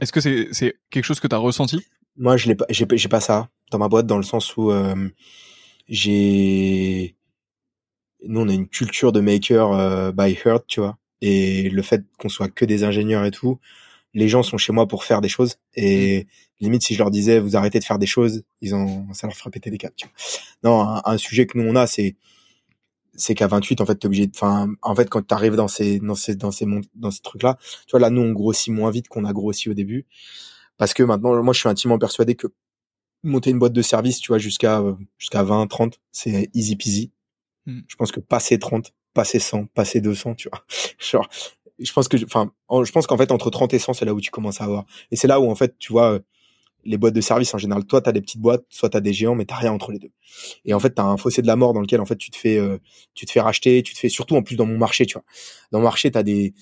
est-ce 0.00 0.12
que 0.12 0.20
c'est 0.20 0.48
c'est 0.52 0.76
quelque 0.90 1.04
chose 1.04 1.18
que 1.18 1.26
tu 1.26 1.34
as 1.34 1.38
ressenti? 1.38 1.80
Moi, 2.16 2.36
je 2.36 2.48
l'ai 2.48 2.54
pas 2.54 2.66
j'ai 2.68 3.08
pas 3.08 3.20
ça 3.20 3.48
dans 3.70 3.78
ma 3.78 3.88
boîte 3.88 4.06
dans 4.06 4.18
le 4.18 4.22
sens 4.22 4.56
où 4.56 4.70
j'ai 5.88 7.16
nous 8.26 8.40
on 8.40 8.48
a 8.48 8.52
une 8.52 8.68
culture 8.68 9.12
de 9.12 9.20
maker 9.20 10.12
by 10.12 10.36
heart, 10.44 10.64
tu 10.66 10.80
vois. 10.80 10.98
Et 11.22 11.70
le 11.70 11.82
fait 11.82 12.04
qu'on 12.18 12.28
soit 12.28 12.48
que 12.48 12.66
des 12.66 12.84
ingénieurs 12.84 13.24
et 13.24 13.30
tout, 13.30 13.58
les 14.14 14.28
gens 14.28 14.42
sont 14.42 14.56
chez 14.56 14.72
moi 14.72 14.86
pour 14.86 15.04
faire 15.04 15.20
des 15.20 15.28
choses 15.28 15.56
et 15.74 16.24
mmh. 16.24 16.64
limite 16.64 16.82
si 16.82 16.94
je 16.94 17.00
leur 17.00 17.10
disais 17.10 17.40
vous 17.40 17.56
arrêtez 17.56 17.78
de 17.80 17.84
faire 17.84 17.98
des 17.98 18.06
choses, 18.06 18.42
ils 18.60 18.74
ont 18.74 19.12
ça 19.12 19.26
leur 19.26 19.36
ferait 19.36 19.50
péter 19.50 19.70
des 19.70 19.78
câbles. 19.78 19.94
Tu 19.96 20.06
vois. 20.06 20.14
Non, 20.62 20.88
un, 20.88 21.02
un, 21.04 21.18
sujet 21.18 21.46
que 21.46 21.58
nous 21.58 21.68
on 21.68 21.76
a 21.76 21.86
c'est 21.86 22.16
c'est 23.16 23.34
qu'à 23.34 23.46
28 23.46 23.80
en 23.80 23.86
fait 23.86 23.96
t'es 23.96 24.06
obligé 24.06 24.26
de 24.26 24.32
enfin 24.34 24.68
en 24.82 24.94
fait 24.94 25.08
quand 25.08 25.26
tu 25.26 25.34
arrives 25.34 25.56
dans 25.56 25.68
ces 25.68 26.00
dans 26.00 26.14
ces 26.14 26.34
dans 26.36 26.50
ces 26.50 26.66
dans 26.94 27.10
ces 27.10 27.20
trucs 27.20 27.42
là 27.42 27.58
tu 27.86 27.92
vois 27.92 28.00
là 28.00 28.10
nous 28.10 28.22
on 28.22 28.32
grossit 28.32 28.72
moins 28.72 28.90
vite 28.90 29.08
qu'on 29.08 29.24
a 29.24 29.32
grossi 29.32 29.68
au 29.68 29.74
début 29.74 30.06
parce 30.76 30.94
que 30.94 31.02
maintenant 31.02 31.42
moi 31.42 31.54
je 31.54 31.60
suis 31.60 31.68
intimement 31.68 31.98
persuadé 31.98 32.34
que 32.34 32.48
monter 33.22 33.50
une 33.50 33.58
boîte 33.58 33.72
de 33.72 33.82
service 33.82 34.20
tu 34.20 34.28
vois 34.28 34.38
jusqu'à 34.38 34.82
jusqu'à 35.18 35.42
20 35.42 35.66
30 35.66 36.00
c'est 36.12 36.50
easy 36.54 36.76
peasy 36.76 37.12
hmm. 37.66 37.80
je 37.86 37.96
pense 37.96 38.12
que 38.12 38.20
passer 38.20 38.58
30 38.58 38.92
passer 39.12 39.38
100 39.38 39.66
passer 39.66 40.00
200 40.00 40.34
tu 40.34 40.48
vois 40.48 40.64
genre 40.98 41.28
je 41.78 41.92
pense 41.92 42.08
que 42.08 42.16
enfin 42.24 42.52
je 42.84 42.92
pense 42.92 43.06
qu'en 43.06 43.16
fait 43.16 43.32
entre 43.32 43.50
30 43.50 43.74
et 43.74 43.78
100 43.78 43.94
c'est 43.94 44.04
là 44.04 44.14
où 44.14 44.20
tu 44.20 44.30
commences 44.30 44.60
à 44.60 44.64
avoir 44.64 44.84
et 45.10 45.16
c'est 45.16 45.26
là 45.26 45.40
où 45.40 45.50
en 45.50 45.54
fait 45.54 45.76
tu 45.78 45.92
vois 45.92 46.20
les 46.84 46.98
boîtes 46.98 47.14
de 47.14 47.20
service 47.20 47.52
en 47.54 47.58
général. 47.58 47.84
Toi, 47.84 48.00
tu 48.00 48.08
as 48.08 48.12
des 48.12 48.20
petites 48.20 48.40
boîtes, 48.40 48.64
soit 48.68 48.90
tu 48.90 48.96
as 48.96 49.00
des 49.00 49.12
géants, 49.12 49.34
mais 49.34 49.44
tu 49.44 49.54
rien 49.54 49.72
entre 49.72 49.92
les 49.92 49.98
deux. 49.98 50.10
Et 50.64 50.74
en 50.74 50.80
fait, 50.80 50.94
tu 50.94 51.00
as 51.00 51.04
un 51.04 51.16
fossé 51.16 51.42
de 51.42 51.46
la 51.46 51.56
mort 51.56 51.72
dans 51.72 51.80
lequel 51.80 52.00
en 52.00 52.06
fait 52.06 52.16
tu 52.16 52.30
te 52.30 52.36
fais 52.36 52.58
euh, 52.58 52.78
tu 53.14 53.26
te 53.26 53.32
fais 53.32 53.40
racheter, 53.40 53.82
tu 53.82 53.94
te 53.94 53.98
fais 53.98 54.08
surtout 54.08 54.36
en 54.36 54.42
plus 54.42 54.56
dans 54.56 54.66
mon 54.66 54.78
marché, 54.78 55.06
tu 55.06 55.14
vois. 55.14 55.24
Dans 55.72 55.78
mon 55.78 55.84
marché, 55.84 56.10
tu 56.10 56.18
as 56.18 56.22
des 56.22 56.54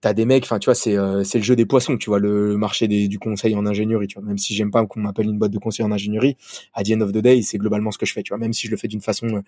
t'as 0.00 0.12
des 0.14 0.24
mecs, 0.24 0.44
enfin 0.44 0.58
tu 0.58 0.66
vois, 0.66 0.74
c'est 0.74 0.96
euh, 0.96 1.24
c'est 1.24 1.38
le 1.38 1.44
jeu 1.44 1.56
des 1.56 1.66
poissons, 1.66 1.96
tu 1.96 2.10
vois, 2.10 2.18
le, 2.18 2.56
marché 2.56 2.88
des, 2.88 3.08
du 3.08 3.18
conseil 3.18 3.54
en 3.56 3.66
ingénierie, 3.66 4.06
tu 4.06 4.18
vois. 4.18 4.26
Même 4.26 4.38
si 4.38 4.54
j'aime 4.54 4.70
pas 4.70 4.84
qu'on 4.86 5.00
m'appelle 5.00 5.26
une 5.26 5.38
boîte 5.38 5.52
de 5.52 5.58
conseil 5.58 5.84
en 5.84 5.92
ingénierie, 5.92 6.36
à 6.74 6.82
the 6.84 6.90
end 6.92 7.00
of 7.00 7.12
the 7.12 7.18
day, 7.18 7.42
c'est 7.42 7.58
globalement 7.58 7.90
ce 7.90 7.98
que 7.98 8.06
je 8.06 8.12
fais, 8.12 8.22
tu 8.22 8.30
vois. 8.30 8.38
Même 8.38 8.52
si 8.52 8.66
je 8.66 8.70
le 8.70 8.76
fais 8.76 8.88
d'une 8.88 9.00
façon 9.00 9.26
euh, 9.28 9.40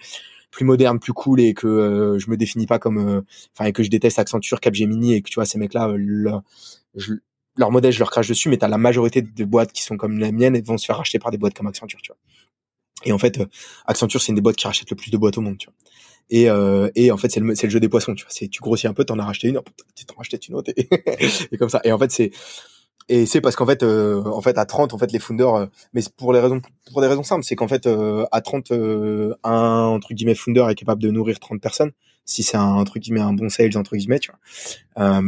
plus 0.50 0.64
moderne, 0.64 0.98
plus 0.98 1.12
cool 1.12 1.40
et 1.40 1.54
que 1.54 2.16
je 2.18 2.30
me 2.30 2.36
définis 2.36 2.66
pas 2.66 2.78
comme, 2.78 3.22
enfin 3.54 3.66
et 3.66 3.72
que 3.72 3.82
je 3.82 3.90
déteste 3.90 4.18
Accenture, 4.18 4.60
Capgemini 4.60 5.14
et 5.14 5.22
que 5.22 5.30
tu 5.30 5.36
vois 5.36 5.44
ces 5.46 5.58
mecs-là, 5.58 5.94
je, 6.96 7.14
leur 7.56 7.70
modèle, 7.70 7.92
je 7.92 7.98
leur 8.00 8.10
crache 8.10 8.28
dessus, 8.28 8.48
mais 8.48 8.56
t'as 8.56 8.68
la 8.68 8.78
majorité 8.78 9.22
des 9.22 9.44
boîtes 9.44 9.72
qui 9.72 9.82
sont 9.82 9.96
comme 9.96 10.18
la 10.18 10.32
mienne 10.32 10.56
et 10.56 10.62
vont 10.62 10.78
se 10.78 10.86
faire 10.86 10.96
racheter 10.96 11.18
par 11.18 11.30
des 11.30 11.38
boîtes 11.38 11.54
comme 11.54 11.66
Accenture, 11.66 12.00
tu 12.02 12.12
vois. 12.12 12.18
Et 13.04 13.12
en 13.12 13.18
fait, 13.18 13.38
euh, 13.38 13.46
Accenture, 13.86 14.20
c'est 14.20 14.28
une 14.28 14.36
des 14.36 14.42
boîtes 14.42 14.56
qui 14.56 14.66
rachète 14.66 14.90
le 14.90 14.96
plus 14.96 15.10
de 15.10 15.16
boîtes 15.16 15.38
au 15.38 15.40
monde, 15.40 15.58
tu 15.58 15.66
vois. 15.66 15.74
Et, 16.30 16.48
euh, 16.48 16.88
et 16.94 17.10
en 17.10 17.16
fait, 17.16 17.28
c'est 17.28 17.40
le, 17.40 17.48
le 17.48 17.70
jeu 17.70 17.80
des 17.80 17.88
poissons, 17.88 18.14
tu 18.14 18.24
vois. 18.24 18.32
C'est, 18.32 18.48
tu 18.48 18.60
grossis 18.60 18.86
un 18.86 18.94
peu, 18.94 19.04
t'en 19.04 19.18
as 19.18 19.24
racheté 19.24 19.48
une, 19.48 19.60
tu 19.96 20.06
t'en 20.06 20.14
rachetais 20.14 20.36
une 20.36 20.54
autre, 20.54 20.72
et, 20.76 20.88
et, 21.52 21.56
comme 21.58 21.68
ça. 21.68 21.80
Et 21.84 21.92
en 21.92 21.98
fait, 21.98 22.10
c'est, 22.12 22.30
et 23.08 23.26
c'est 23.26 23.40
parce 23.40 23.56
qu'en 23.56 23.66
fait, 23.66 23.82
euh, 23.82 24.22
en 24.24 24.40
fait, 24.40 24.56
à 24.56 24.64
30, 24.64 24.94
en 24.94 24.98
fait, 24.98 25.10
les 25.10 25.18
founders, 25.18 25.54
euh, 25.54 25.66
mais 25.92 26.02
pour 26.16 26.32
les 26.32 26.38
raisons, 26.38 26.62
pour 26.92 27.00
des 27.02 27.08
raisons 27.08 27.24
simples, 27.24 27.44
c'est 27.44 27.56
qu'en 27.56 27.66
fait, 27.66 27.88
euh, 27.88 28.24
à 28.30 28.40
30, 28.40 28.70
un, 28.72 29.82
entre 29.84 30.14
guillemets, 30.14 30.36
founder 30.36 30.66
est 30.70 30.76
capable 30.76 31.02
de 31.02 31.10
nourrir 31.10 31.40
30 31.40 31.60
personnes, 31.60 31.90
si 32.24 32.44
c'est 32.44 32.56
un, 32.56 32.84
qui 32.84 33.12
met 33.12 33.20
un 33.20 33.32
bon 33.32 33.48
sales, 33.48 33.76
entre 33.76 33.96
guillemets, 33.96 34.20
tu 34.20 34.30
vois 34.30 35.20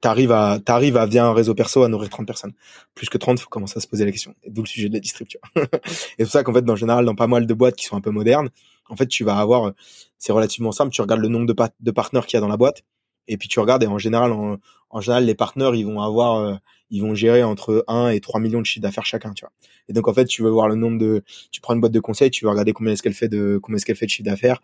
t'arrives 0.00 0.32
à 0.32 0.60
t'arrives 0.64 0.96
à 0.96 1.06
via 1.06 1.26
un 1.26 1.32
réseau 1.32 1.54
perso 1.54 1.82
à 1.82 1.88
nourrir 1.88 2.08
30 2.10 2.26
personnes 2.26 2.52
plus 2.94 3.08
que 3.08 3.18
30 3.18 3.40
faut 3.40 3.48
commencer 3.48 3.78
à 3.78 3.80
se 3.80 3.88
poser 3.88 4.04
la 4.04 4.12
question 4.12 4.34
d'où 4.46 4.62
le 4.62 4.68
sujet 4.68 4.88
de 4.88 4.94
la 4.94 5.00
distribution 5.00 5.40
et 5.56 5.66
c'est 5.66 6.24
pour 6.24 6.32
ça 6.32 6.44
qu'en 6.44 6.54
fait 6.54 6.62
dans 6.62 6.76
général 6.76 7.04
dans 7.04 7.14
pas 7.14 7.26
mal 7.26 7.46
de 7.46 7.54
boîtes 7.54 7.76
qui 7.76 7.84
sont 7.84 7.96
un 7.96 8.00
peu 8.00 8.10
modernes 8.10 8.50
en 8.88 8.96
fait 8.96 9.06
tu 9.06 9.24
vas 9.24 9.36
avoir 9.36 9.72
c'est 10.18 10.32
relativement 10.32 10.72
simple 10.72 10.92
tu 10.92 11.00
regardes 11.00 11.20
le 11.20 11.28
nombre 11.28 11.46
de, 11.46 11.54
de 11.80 11.90
partenaires 11.90 12.26
qu'il 12.26 12.36
y 12.36 12.38
a 12.38 12.40
dans 12.40 12.48
la 12.48 12.56
boîte 12.56 12.82
et 13.26 13.36
puis 13.36 13.48
tu 13.48 13.60
regardes 13.60 13.82
et 13.82 13.86
en 13.86 13.98
général 13.98 14.32
en, 14.32 14.56
en 14.90 15.00
général 15.00 15.24
les 15.24 15.34
partenaires 15.34 15.74
ils 15.74 15.86
vont 15.86 16.00
avoir 16.00 16.36
euh, 16.36 16.54
ils 16.90 17.02
vont 17.02 17.14
gérer 17.14 17.42
entre 17.42 17.84
1 17.86 18.10
et 18.10 18.20
3 18.20 18.40
millions 18.40 18.60
de 18.60 18.66
chiffres 18.66 18.82
d'affaires 18.82 19.04
chacun 19.06 19.32
tu 19.32 19.44
vois 19.44 19.52
et 19.88 19.92
donc 19.92 20.08
en 20.08 20.14
fait 20.14 20.24
tu 20.24 20.42
veux 20.42 20.50
voir 20.50 20.68
le 20.68 20.74
nombre 20.74 20.98
de 20.98 21.22
tu 21.50 21.60
prends 21.60 21.74
une 21.74 21.80
boîte 21.80 21.92
de 21.92 22.00
conseil 22.00 22.30
tu 22.30 22.44
veux 22.44 22.50
regarder 22.50 22.72
combien 22.72 22.92
est-ce 22.92 23.02
qu'elle 23.02 23.14
fait 23.14 23.28
de 23.28 23.58
combien 23.62 23.76
est-ce 23.76 23.86
qu'elle 23.86 23.96
fait 23.96 24.06
de 24.06 24.10
chiffre 24.10 24.28
d'affaires 24.28 24.60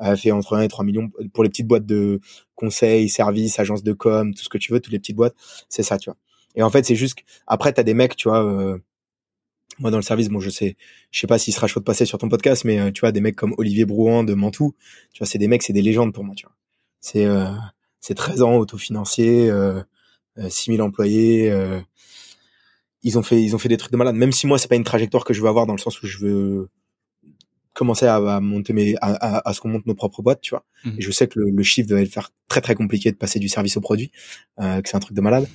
elle 0.00 0.16
fait 0.16 0.30
entre 0.30 0.56
1 0.56 0.62
et 0.62 0.68
3 0.68 0.84
millions 0.84 1.10
pour 1.32 1.42
les 1.42 1.50
petites 1.50 1.66
boîtes 1.66 1.86
de 1.86 2.20
conseils, 2.54 3.08
services, 3.08 3.58
agences 3.58 3.82
de 3.82 3.92
com, 3.92 4.34
tout 4.34 4.42
ce 4.42 4.48
que 4.48 4.58
tu 4.58 4.72
veux, 4.72 4.80
toutes 4.80 4.92
les 4.92 4.98
petites 4.98 5.16
boîtes, 5.16 5.34
c'est 5.68 5.82
ça, 5.82 5.98
tu 5.98 6.10
vois. 6.10 6.16
Et 6.54 6.62
en 6.62 6.70
fait, 6.70 6.84
c'est 6.84 6.96
juste 6.96 7.18
après 7.46 7.72
t'as 7.72 7.82
des 7.82 7.94
mecs, 7.94 8.16
tu 8.16 8.28
vois 8.28 8.44
euh, 8.44 8.78
moi 9.78 9.90
dans 9.90 9.96
le 9.96 10.02
service, 10.02 10.28
bon, 10.28 10.40
je 10.40 10.50
sais, 10.50 10.76
je 11.10 11.20
sais 11.20 11.26
pas 11.26 11.38
s'il 11.38 11.54
sera 11.54 11.66
chaud 11.66 11.80
de 11.80 11.84
passer 11.84 12.04
sur 12.04 12.18
ton 12.18 12.28
podcast, 12.28 12.64
mais 12.64 12.78
euh, 12.80 12.90
tu 12.90 13.00
vois 13.00 13.12
des 13.12 13.20
mecs 13.20 13.36
comme 13.36 13.54
Olivier 13.58 13.84
Brouhan 13.84 14.24
de 14.24 14.34
Mantoux, 14.34 14.74
tu 15.12 15.18
vois, 15.18 15.26
c'est 15.26 15.38
des 15.38 15.48
mecs, 15.48 15.62
c'est 15.62 15.72
des 15.72 15.82
légendes 15.82 16.12
pour 16.12 16.24
moi, 16.24 16.34
tu 16.34 16.46
vois. 16.46 16.54
C'est 17.00 17.26
euh, 17.26 17.50
c'est 18.00 18.14
13 18.14 18.42
ans 18.42 18.56
autofinancier, 18.56 19.50
euh, 19.50 19.82
6000 20.48 20.82
employés, 20.82 21.52
ils 23.02 23.18
ont 23.18 23.22
fait 23.22 23.42
ils 23.42 23.54
ont 23.54 23.58
fait 23.58 23.68
des 23.68 23.76
trucs 23.76 23.92
de 23.92 23.96
malade. 23.96 24.14
Même 24.14 24.32
si 24.32 24.46
moi 24.46 24.58
c'est 24.58 24.68
pas 24.68 24.76
une 24.76 24.84
trajectoire 24.84 25.24
que 25.24 25.34
je 25.34 25.42
veux 25.42 25.48
avoir 25.48 25.66
dans 25.66 25.74
le 25.74 25.78
sens 25.80 26.00
où 26.02 26.06
je 26.06 26.18
veux 26.18 26.68
commencer 27.78 28.06
à, 28.06 28.16
à 28.16 28.40
monter 28.40 28.72
mes, 28.72 28.96
à, 29.00 29.48
à, 29.48 29.52
ce 29.52 29.60
qu'on 29.60 29.68
monte 29.68 29.86
nos 29.86 29.94
propres 29.94 30.20
boîtes, 30.20 30.40
tu 30.40 30.50
vois. 30.50 30.64
Mhm. 30.84 30.96
Et 30.98 31.00
je 31.00 31.10
sais 31.12 31.28
que 31.28 31.38
le, 31.38 31.50
le 31.50 31.62
chiffre 31.62 31.88
va 31.94 32.00
être 32.00 32.10
faire 32.10 32.30
très 32.48 32.60
très 32.60 32.74
compliqué 32.74 33.12
de 33.12 33.16
passer 33.16 33.38
du 33.38 33.48
service 33.48 33.76
au 33.76 33.80
produit, 33.80 34.10
euh, 34.60 34.82
que 34.82 34.88
c'est 34.88 34.96
un 34.96 35.00
truc 35.00 35.16
de 35.16 35.20
malade. 35.20 35.46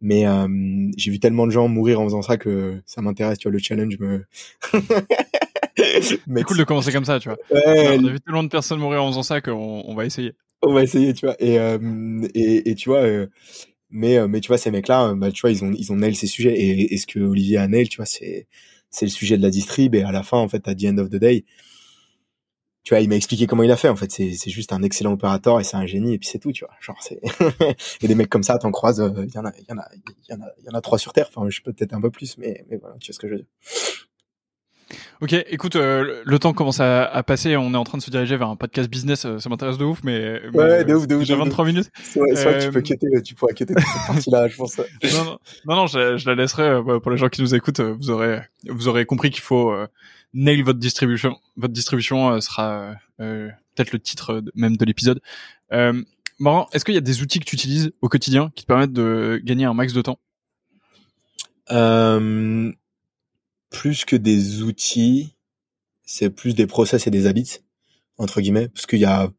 Mais 0.00 0.26
euh, 0.26 0.46
j'ai 0.96 1.10
vu 1.10 1.18
tellement 1.18 1.46
de 1.46 1.52
gens 1.52 1.68
mourir 1.68 2.00
en 2.00 2.04
faisant 2.04 2.22
ça 2.22 2.36
que 2.36 2.80
ça 2.86 3.02
m'intéresse, 3.02 3.38
tu 3.38 3.48
vois. 3.48 3.52
Le 3.52 3.58
challenge 3.58 3.98
me. 3.98 4.24
Mais 6.26 6.42
cool 6.42 6.58
de 6.58 6.64
commencer 6.64 6.92
comme 6.92 7.04
ça, 7.04 7.18
tu 7.18 7.28
vois. 7.28 7.38
Ouais, 7.50 7.98
on 7.98 8.06
a 8.06 8.10
vu 8.10 8.20
tellement 8.20 8.42
de 8.44 8.48
personnes 8.48 8.78
mourir 8.78 9.02
en 9.02 9.08
faisant 9.08 9.22
ça 9.22 9.40
qu'on 9.40 9.82
on 9.86 9.94
va 9.94 10.04
essayer. 10.04 10.32
On 10.62 10.72
va 10.72 10.82
essayer, 10.82 11.14
tu 11.14 11.26
vois. 11.26 11.36
Et 11.40 11.58
euh, 11.58 11.78
et, 12.34 12.70
et, 12.70 12.74
tu 12.74 12.88
vois. 12.88 13.00
Euh, 13.00 13.26
mais 13.90 14.26
mais 14.28 14.40
tu 14.40 14.48
vois 14.48 14.58
ces 14.58 14.70
mecs-là, 14.70 15.14
bah, 15.14 15.32
tu 15.32 15.40
vois, 15.40 15.50
ils 15.50 15.64
ont 15.64 15.72
ils 15.72 15.92
ont 15.92 15.96
nail 15.96 16.14
ces 16.14 16.26
sujets. 16.26 16.54
Et, 16.58 16.94
et 16.94 16.96
ce 16.96 17.06
que 17.06 17.20
Olivier 17.20 17.58
a 17.58 17.66
nail, 17.66 17.88
tu 17.88 17.96
vois, 17.96 18.06
c'est 18.06 18.46
c'est 18.90 19.06
le 19.06 19.10
sujet 19.10 19.36
de 19.36 19.42
la 19.42 19.50
distrib. 19.50 19.94
Et 19.94 20.02
à 20.02 20.12
la 20.12 20.22
fin, 20.22 20.38
en 20.38 20.48
fait, 20.48 20.68
à 20.68 20.74
the 20.74 20.84
end 20.84 20.98
of 20.98 21.10
the 21.10 21.16
day, 21.16 21.44
tu 22.88 22.94
vois, 22.94 23.02
il 23.02 23.08
m'a 23.10 23.16
expliqué 23.16 23.46
comment 23.46 23.64
il 23.64 23.70
a 23.70 23.76
fait. 23.76 23.90
En 23.90 23.96
fait, 23.96 24.10
c'est, 24.10 24.48
juste 24.48 24.72
un 24.72 24.82
excellent 24.82 25.12
opérateur 25.12 25.60
et 25.60 25.64
c'est 25.64 25.76
un 25.76 25.84
génie 25.84 26.14
et 26.14 26.18
puis 26.18 26.26
c'est 26.26 26.38
tout, 26.38 26.52
tu 26.52 26.64
vois. 26.64 26.74
Genre, 26.80 26.96
c'est, 27.02 27.20
et 28.00 28.08
des 28.08 28.14
mecs 28.14 28.30
comme 28.30 28.42
ça, 28.42 28.56
t'en 28.56 28.70
croises, 28.70 29.02
euh, 29.02 29.26
il 29.26 29.34
y 29.34 29.36
en 29.36 29.44
a, 29.44 29.52
il 29.58 29.66
y 29.68 29.72
en 29.74 29.76
a, 29.76 29.88
y 30.30 30.32
en 30.32 30.40
a, 30.40 30.46
y 30.64 30.70
en 30.70 30.72
a 30.72 30.80
trois 30.80 30.96
sur 30.96 31.12
terre. 31.12 31.28
Enfin, 31.28 31.46
je 31.50 31.60
peux 31.60 31.74
peut-être 31.74 31.92
un 31.92 32.00
peu 32.00 32.08
plus, 32.08 32.38
mais, 32.38 32.64
mais 32.70 32.78
voilà, 32.78 32.96
tu 32.98 33.10
vois 33.10 33.14
ce 33.14 33.18
que 33.18 33.28
je 33.28 33.32
veux 33.34 33.38
dire. 33.40 33.46
Ok, 35.20 35.32
écoute, 35.32 35.74
euh, 35.76 36.22
le 36.24 36.38
temps 36.38 36.52
commence 36.52 36.80
à, 36.80 37.22
passer, 37.24 37.56
on 37.56 37.74
est 37.74 37.76
en 37.76 37.84
train 37.84 37.98
de 37.98 38.02
se 38.02 38.10
diriger 38.10 38.36
vers 38.36 38.48
un 38.48 38.56
podcast 38.56 38.88
business, 38.88 39.24
euh, 39.24 39.38
ça 39.38 39.48
m'intéresse 39.48 39.76
de 39.76 39.84
ouf, 39.84 40.00
mais, 40.04 40.40
ouais, 40.54 40.84
de 40.84 40.94
ouf, 40.94 41.08
de 41.08 41.16
ouf. 41.16 41.24
J'ai 41.24 41.34
23 41.34 41.64
minutes. 41.64 41.90
C'est 42.00 42.20
vrai, 42.20 42.34
vrai, 42.34 42.58
que 42.58 42.64
tu 42.64 42.70
peux 42.70 42.80
quitter, 42.80 43.22
tu 43.22 43.34
pourras 43.34 43.52
quitter 43.52 43.74
cette 43.74 44.06
partie-là, 44.06 44.48
je 44.48 44.56
pense. 44.56 44.78
non, 44.78 45.24
non, 45.24 45.38
non, 45.66 45.76
non 45.76 45.86
je, 45.86 46.16
je, 46.16 46.28
la 46.28 46.36
laisserai 46.36 46.80
pour 47.02 47.10
les 47.10 47.16
gens 47.16 47.28
qui 47.28 47.42
nous 47.42 47.54
écoutent. 47.54 47.80
Vous 47.80 48.10
aurez, 48.10 48.42
vous 48.68 48.86
aurez 48.86 49.06
compris 49.06 49.30
qu'il 49.30 49.42
faut 49.42 49.74
nail 50.34 50.62
votre 50.62 50.78
distribution. 50.78 51.36
Votre 51.56 51.74
distribution 51.74 52.40
sera 52.40 52.94
peut-être 53.18 53.92
le 53.92 53.98
titre 53.98 54.42
même 54.54 54.76
de 54.76 54.84
l'épisode. 54.84 55.20
Euh, 55.72 56.00
Marrant, 56.38 56.68
est-ce 56.72 56.84
qu'il 56.84 56.94
y 56.94 56.98
a 56.98 57.02
des 57.02 57.22
outils 57.22 57.40
que 57.40 57.44
tu 57.44 57.56
utilises 57.56 57.92
au 58.00 58.08
quotidien 58.08 58.52
qui 58.54 58.62
te 58.62 58.68
permettent 58.68 58.92
de 58.92 59.40
gagner 59.42 59.64
un 59.64 59.74
max 59.74 59.92
de 59.92 60.02
temps? 60.02 60.18
Euh, 61.70 62.72
Plus 63.70 64.04
que 64.04 64.16
des 64.16 64.62
outils, 64.62 65.34
c'est 66.04 66.30
plus 66.30 66.54
des 66.54 66.66
process 66.66 67.06
et 67.06 67.10
des 67.10 67.26
habits 67.26 67.60
entre 68.18 68.40
guillemets, 68.40 68.68
parce 68.68 68.86
qu'il 68.86 68.98
y 68.98 69.04
a, 69.04 69.30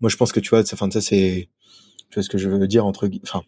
moi 0.00 0.10
je 0.10 0.16
pense 0.16 0.32
que 0.32 0.40
tu 0.40 0.50
vois, 0.50 0.60
enfin 0.72 0.90
ça 0.90 1.00
c'est, 1.00 1.48
tu 2.10 2.14
vois 2.14 2.22
ce 2.22 2.28
que 2.28 2.38
je 2.38 2.48
veux 2.48 2.66
dire 2.66 2.84
entre, 2.86 3.08
enfin 3.22 3.44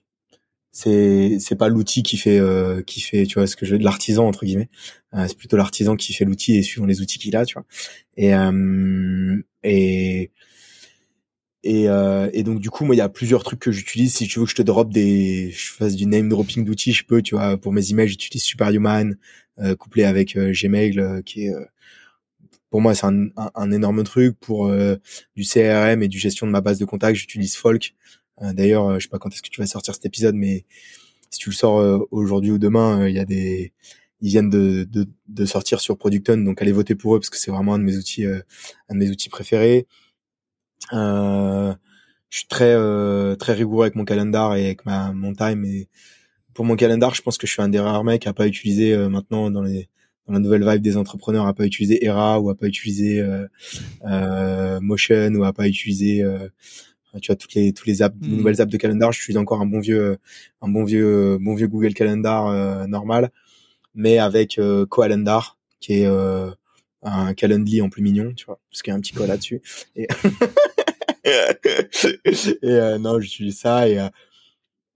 c'est 0.70 1.38
c'est 1.40 1.56
pas 1.56 1.68
l'outil 1.68 2.02
qui 2.02 2.16
fait 2.18 2.38
euh, 2.38 2.82
qui 2.82 3.00
fait 3.00 3.26
tu 3.26 3.34
vois 3.34 3.46
ce 3.46 3.56
que 3.56 3.66
je 3.66 3.74
l'artisan 3.74 4.26
entre 4.28 4.44
guillemets 4.44 4.68
euh, 5.14 5.26
c'est 5.26 5.36
plutôt 5.36 5.56
l'artisan 5.56 5.96
qui 5.96 6.12
fait 6.12 6.26
l'outil 6.26 6.56
et 6.56 6.62
suivant 6.62 6.86
les 6.86 7.00
outils 7.00 7.18
qu'il 7.18 7.34
a 7.36 7.44
tu 7.46 7.54
vois. 7.54 7.64
Et 8.16 8.34
euh, 8.34 9.42
et 9.64 10.30
et, 11.64 11.88
euh, 11.88 12.30
et 12.32 12.44
donc 12.44 12.60
du 12.60 12.70
coup 12.70 12.84
moi 12.84 12.94
il 12.94 12.98
y 12.98 13.02
a 13.02 13.08
plusieurs 13.08 13.42
trucs 13.42 13.60
que 13.60 13.72
j'utilise. 13.72 14.14
Si 14.14 14.28
tu 14.28 14.38
veux 14.38 14.44
que 14.44 14.50
je 14.50 14.56
te 14.56 14.62
drop 14.62 14.92
des 14.92 15.50
je 15.50 15.72
fasse 15.72 15.96
du 15.96 16.06
name 16.06 16.28
dropping 16.28 16.64
d'outils 16.64 16.92
je 16.92 17.04
peux 17.04 17.20
tu 17.22 17.34
vois. 17.34 17.56
Pour 17.56 17.72
mes 17.72 17.90
emails 17.90 18.08
j'utilise 18.08 18.42
Superhuman 18.44 19.16
euh, 19.58 19.74
couplé 19.74 20.04
avec 20.04 20.36
euh, 20.36 20.52
Gmail 20.52 21.00
euh, 21.00 21.22
qui 21.22 21.46
est 21.46 21.54
euh, 21.54 21.64
pour 22.70 22.80
moi 22.80 22.94
c'est 22.94 23.06
un, 23.06 23.28
un, 23.54 23.72
énorme 23.72 24.04
truc. 24.04 24.38
Pour 24.38 24.70
du 25.36 25.44
CRM 25.44 26.02
et 26.02 26.08
du 26.08 26.18
gestion 26.18 26.46
de 26.46 26.52
ma 26.52 26.60
base 26.60 26.78
de 26.78 26.84
contacts 26.84 27.18
j'utilise 27.18 27.56
Folk. 27.56 27.94
D'ailleurs 28.40 29.00
je 29.00 29.04
sais 29.04 29.08
pas 29.08 29.18
quand 29.18 29.32
est-ce 29.32 29.42
que 29.42 29.48
tu 29.48 29.60
vas 29.60 29.66
sortir 29.66 29.94
cet 29.94 30.06
épisode 30.06 30.36
mais 30.36 30.64
si 31.30 31.40
tu 31.40 31.50
le 31.50 31.54
sors 31.54 32.06
aujourd'hui 32.12 32.52
ou 32.52 32.58
demain 32.58 33.08
il 33.08 33.14
y 33.14 33.18
a 33.18 33.24
des 33.24 33.72
ils 34.20 34.30
viennent 34.30 34.50
de, 34.50 34.84
de, 34.84 35.06
de 35.28 35.44
sortir 35.44 35.80
sur 35.80 35.96
Producton 35.96 36.38
donc 36.38 36.62
allez 36.62 36.72
voter 36.72 36.94
pour 36.94 37.16
eux 37.16 37.20
parce 37.20 37.30
que 37.30 37.38
c'est 37.38 37.50
vraiment 37.50 37.74
un 37.74 37.78
de 37.78 37.84
mes 37.84 37.96
outils 37.96 38.26
un 38.26 38.94
de 38.94 38.98
mes 38.98 39.10
outils 39.10 39.28
préférés 39.28 39.86
je 40.90 41.74
suis 42.30 42.46
très 42.46 42.72
euh, 42.74 43.36
très 43.36 43.54
rigoureux 43.54 43.84
avec 43.84 43.94
mon 43.94 44.04
calendar 44.04 44.56
et 44.56 44.66
avec 44.66 44.86
ma 44.86 45.12
mon 45.12 45.32
time. 45.34 45.64
Et 45.64 45.88
pour 46.54 46.64
mon 46.64 46.76
calendar, 46.76 47.14
je 47.14 47.22
pense 47.22 47.38
que 47.38 47.46
je 47.46 47.52
suis 47.52 47.62
un 47.62 47.68
des 47.68 47.80
rares 47.80 48.04
mecs 48.04 48.26
à 48.26 48.32
pas 48.32 48.46
utiliser 48.46 48.94
euh, 48.94 49.08
maintenant 49.08 49.50
dans 49.50 49.62
les 49.62 49.88
dans 50.26 50.34
la 50.34 50.40
nouvelle 50.40 50.68
vibe 50.68 50.82
des 50.82 50.96
entrepreneurs 50.98 51.46
à 51.46 51.54
pas 51.54 51.64
utiliser 51.64 52.04
Era 52.04 52.38
ou 52.38 52.50
à 52.50 52.54
pas 52.54 52.66
utiliser 52.66 53.20
euh, 54.04 54.80
Motion 54.80 55.34
ou 55.34 55.44
à 55.44 55.52
pas 55.54 55.66
utiliser 55.66 56.22
tu 57.22 57.28
vois 57.28 57.36
toutes 57.36 57.54
les 57.54 57.72
tous 57.72 57.86
les 57.86 58.02
apps 58.02 58.14
les 58.20 58.28
mmh. 58.28 58.36
nouvelles 58.36 58.60
apps 58.60 58.70
de 58.70 58.76
calendar 58.76 59.10
je 59.10 59.22
suis 59.22 59.38
encore 59.38 59.62
un 59.62 59.66
bon 59.66 59.80
vieux 59.80 60.18
un 60.60 60.68
bon 60.68 60.84
vieux 60.84 61.38
bon 61.40 61.54
vieux 61.54 61.66
Google 61.66 61.94
Calendar 61.94 62.86
normal 62.86 63.30
mais 63.98 64.18
avec 64.18 64.58
euh, 64.58 64.86
Calendar 64.86 65.58
qui 65.80 66.02
est 66.02 66.08
un 67.02 67.34
Calendly 67.34 67.80
en 67.80 67.88
plus 67.88 68.02
mignon, 68.02 68.32
tu 68.34 68.46
vois, 68.46 68.60
parce 68.70 68.82
qu'il 68.82 68.90
y 68.90 68.94
a 68.94 68.96
un 68.96 69.00
petit 69.00 69.12
col 69.12 69.28
là-dessus. 69.28 69.60
Et, 69.96 70.06
et 71.24 71.30
euh, 72.64 72.98
non, 72.98 73.20
j'utilise 73.20 73.58
ça 73.58 73.88
et, 73.88 73.98
euh, 73.98 74.08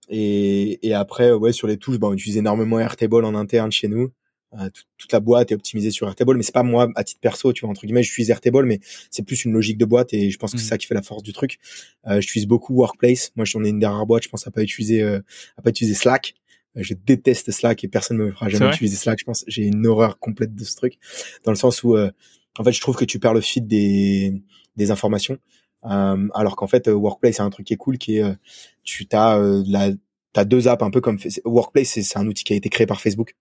et 0.09 0.87
et 0.87 0.93
après 0.93 1.31
ouais 1.31 1.53
sur 1.53 1.67
les 1.67 1.77
touches, 1.77 1.97
bah, 1.97 2.07
on 2.09 2.13
utilise 2.13 2.37
énormément 2.37 2.79
Airtable 2.79 3.25
en 3.25 3.35
interne 3.35 3.71
chez 3.71 3.87
nous. 3.87 4.11
Euh, 4.59 4.69
toute, 4.99 5.11
la 5.11 5.19
boîte 5.19 5.51
est 5.51 5.55
optimisée 5.55 5.89
sur 5.89 6.07
Airtable, 6.07 6.37
mais 6.37 6.43
c'est 6.43 6.53
pas 6.53 6.61
moi 6.61 6.87
à 6.95 7.03
titre 7.03 7.19
perso, 7.21 7.51
tu 7.53 7.61
vois 7.61 7.71
entre 7.71 7.85
guillemets, 7.85 8.03
j'utilise 8.03 8.29
Airtable, 8.29 8.65
mais 8.65 8.79
c'est 9.09 9.23
plus 9.23 9.45
une 9.45 9.51
logique 9.51 9.79
de 9.79 9.85
boîte 9.85 10.13
et 10.13 10.29
je 10.29 10.37
pense 10.37 10.51
que 10.51 10.59
c'est 10.59 10.65
mmh. 10.65 10.69
ça 10.69 10.77
qui 10.77 10.85
fait 10.85 10.93
la 10.93 11.01
force 11.01 11.23
du 11.23 11.33
truc. 11.33 11.57
Euh, 12.05 12.21
j'utilise 12.21 12.47
beaucoup 12.47 12.75
Workplace. 12.75 13.31
Moi, 13.35 13.45
j'en 13.45 13.63
ai 13.63 13.69
une 13.69 13.79
dernière 13.79 14.05
boîte, 14.05 14.23
je 14.23 14.29
pense 14.29 14.45
à 14.45 14.51
pas 14.51 14.61
utiliser 14.61 15.01
à 15.01 15.61
pas 15.63 15.71
utiliser 15.71 15.95
Slack 15.95 16.35
je 16.75 16.93
déteste 16.93 17.51
Slack 17.51 17.83
et 17.83 17.87
personne 17.87 18.17
ne 18.17 18.25
me 18.25 18.31
fera 18.31 18.49
jamais 18.49 18.69
utiliser 18.69 18.97
Slack. 18.97 19.19
Je 19.19 19.25
pense 19.25 19.43
j'ai 19.47 19.63
une 19.63 19.85
horreur 19.85 20.19
complète 20.19 20.55
de 20.55 20.63
ce 20.63 20.75
truc, 20.75 20.97
dans 21.43 21.51
le 21.51 21.57
sens 21.57 21.83
où, 21.83 21.95
euh, 21.95 22.11
en 22.57 22.63
fait, 22.63 22.71
je 22.71 22.81
trouve 22.81 22.95
que 22.95 23.05
tu 23.05 23.19
perds 23.19 23.33
le 23.33 23.41
fil 23.41 23.67
des, 23.67 24.33
des 24.75 24.91
informations, 24.91 25.37
euh, 25.85 26.27
alors 26.33 26.55
qu'en 26.55 26.67
fait, 26.67 26.87
euh, 26.87 26.93
Workplace 26.93 27.35
c'est 27.35 27.41
un 27.41 27.49
truc 27.49 27.67
qui 27.67 27.73
est 27.73 27.77
cool, 27.77 27.97
qui 27.97 28.17
est, 28.17 28.35
tu 28.83 29.05
t'as 29.07 29.39
la, 29.65 29.91
t'as 30.33 30.45
deux 30.45 30.67
apps 30.67 30.83
un 30.83 30.91
peu 30.91 31.01
comme 31.01 31.19
Workplace, 31.45 31.89
c'est 31.89 32.17
un 32.17 32.27
outil 32.27 32.43
qui 32.43 32.53
a 32.53 32.55
été 32.55 32.69
créé 32.69 32.87
par 32.87 33.01
Facebook, 33.01 33.35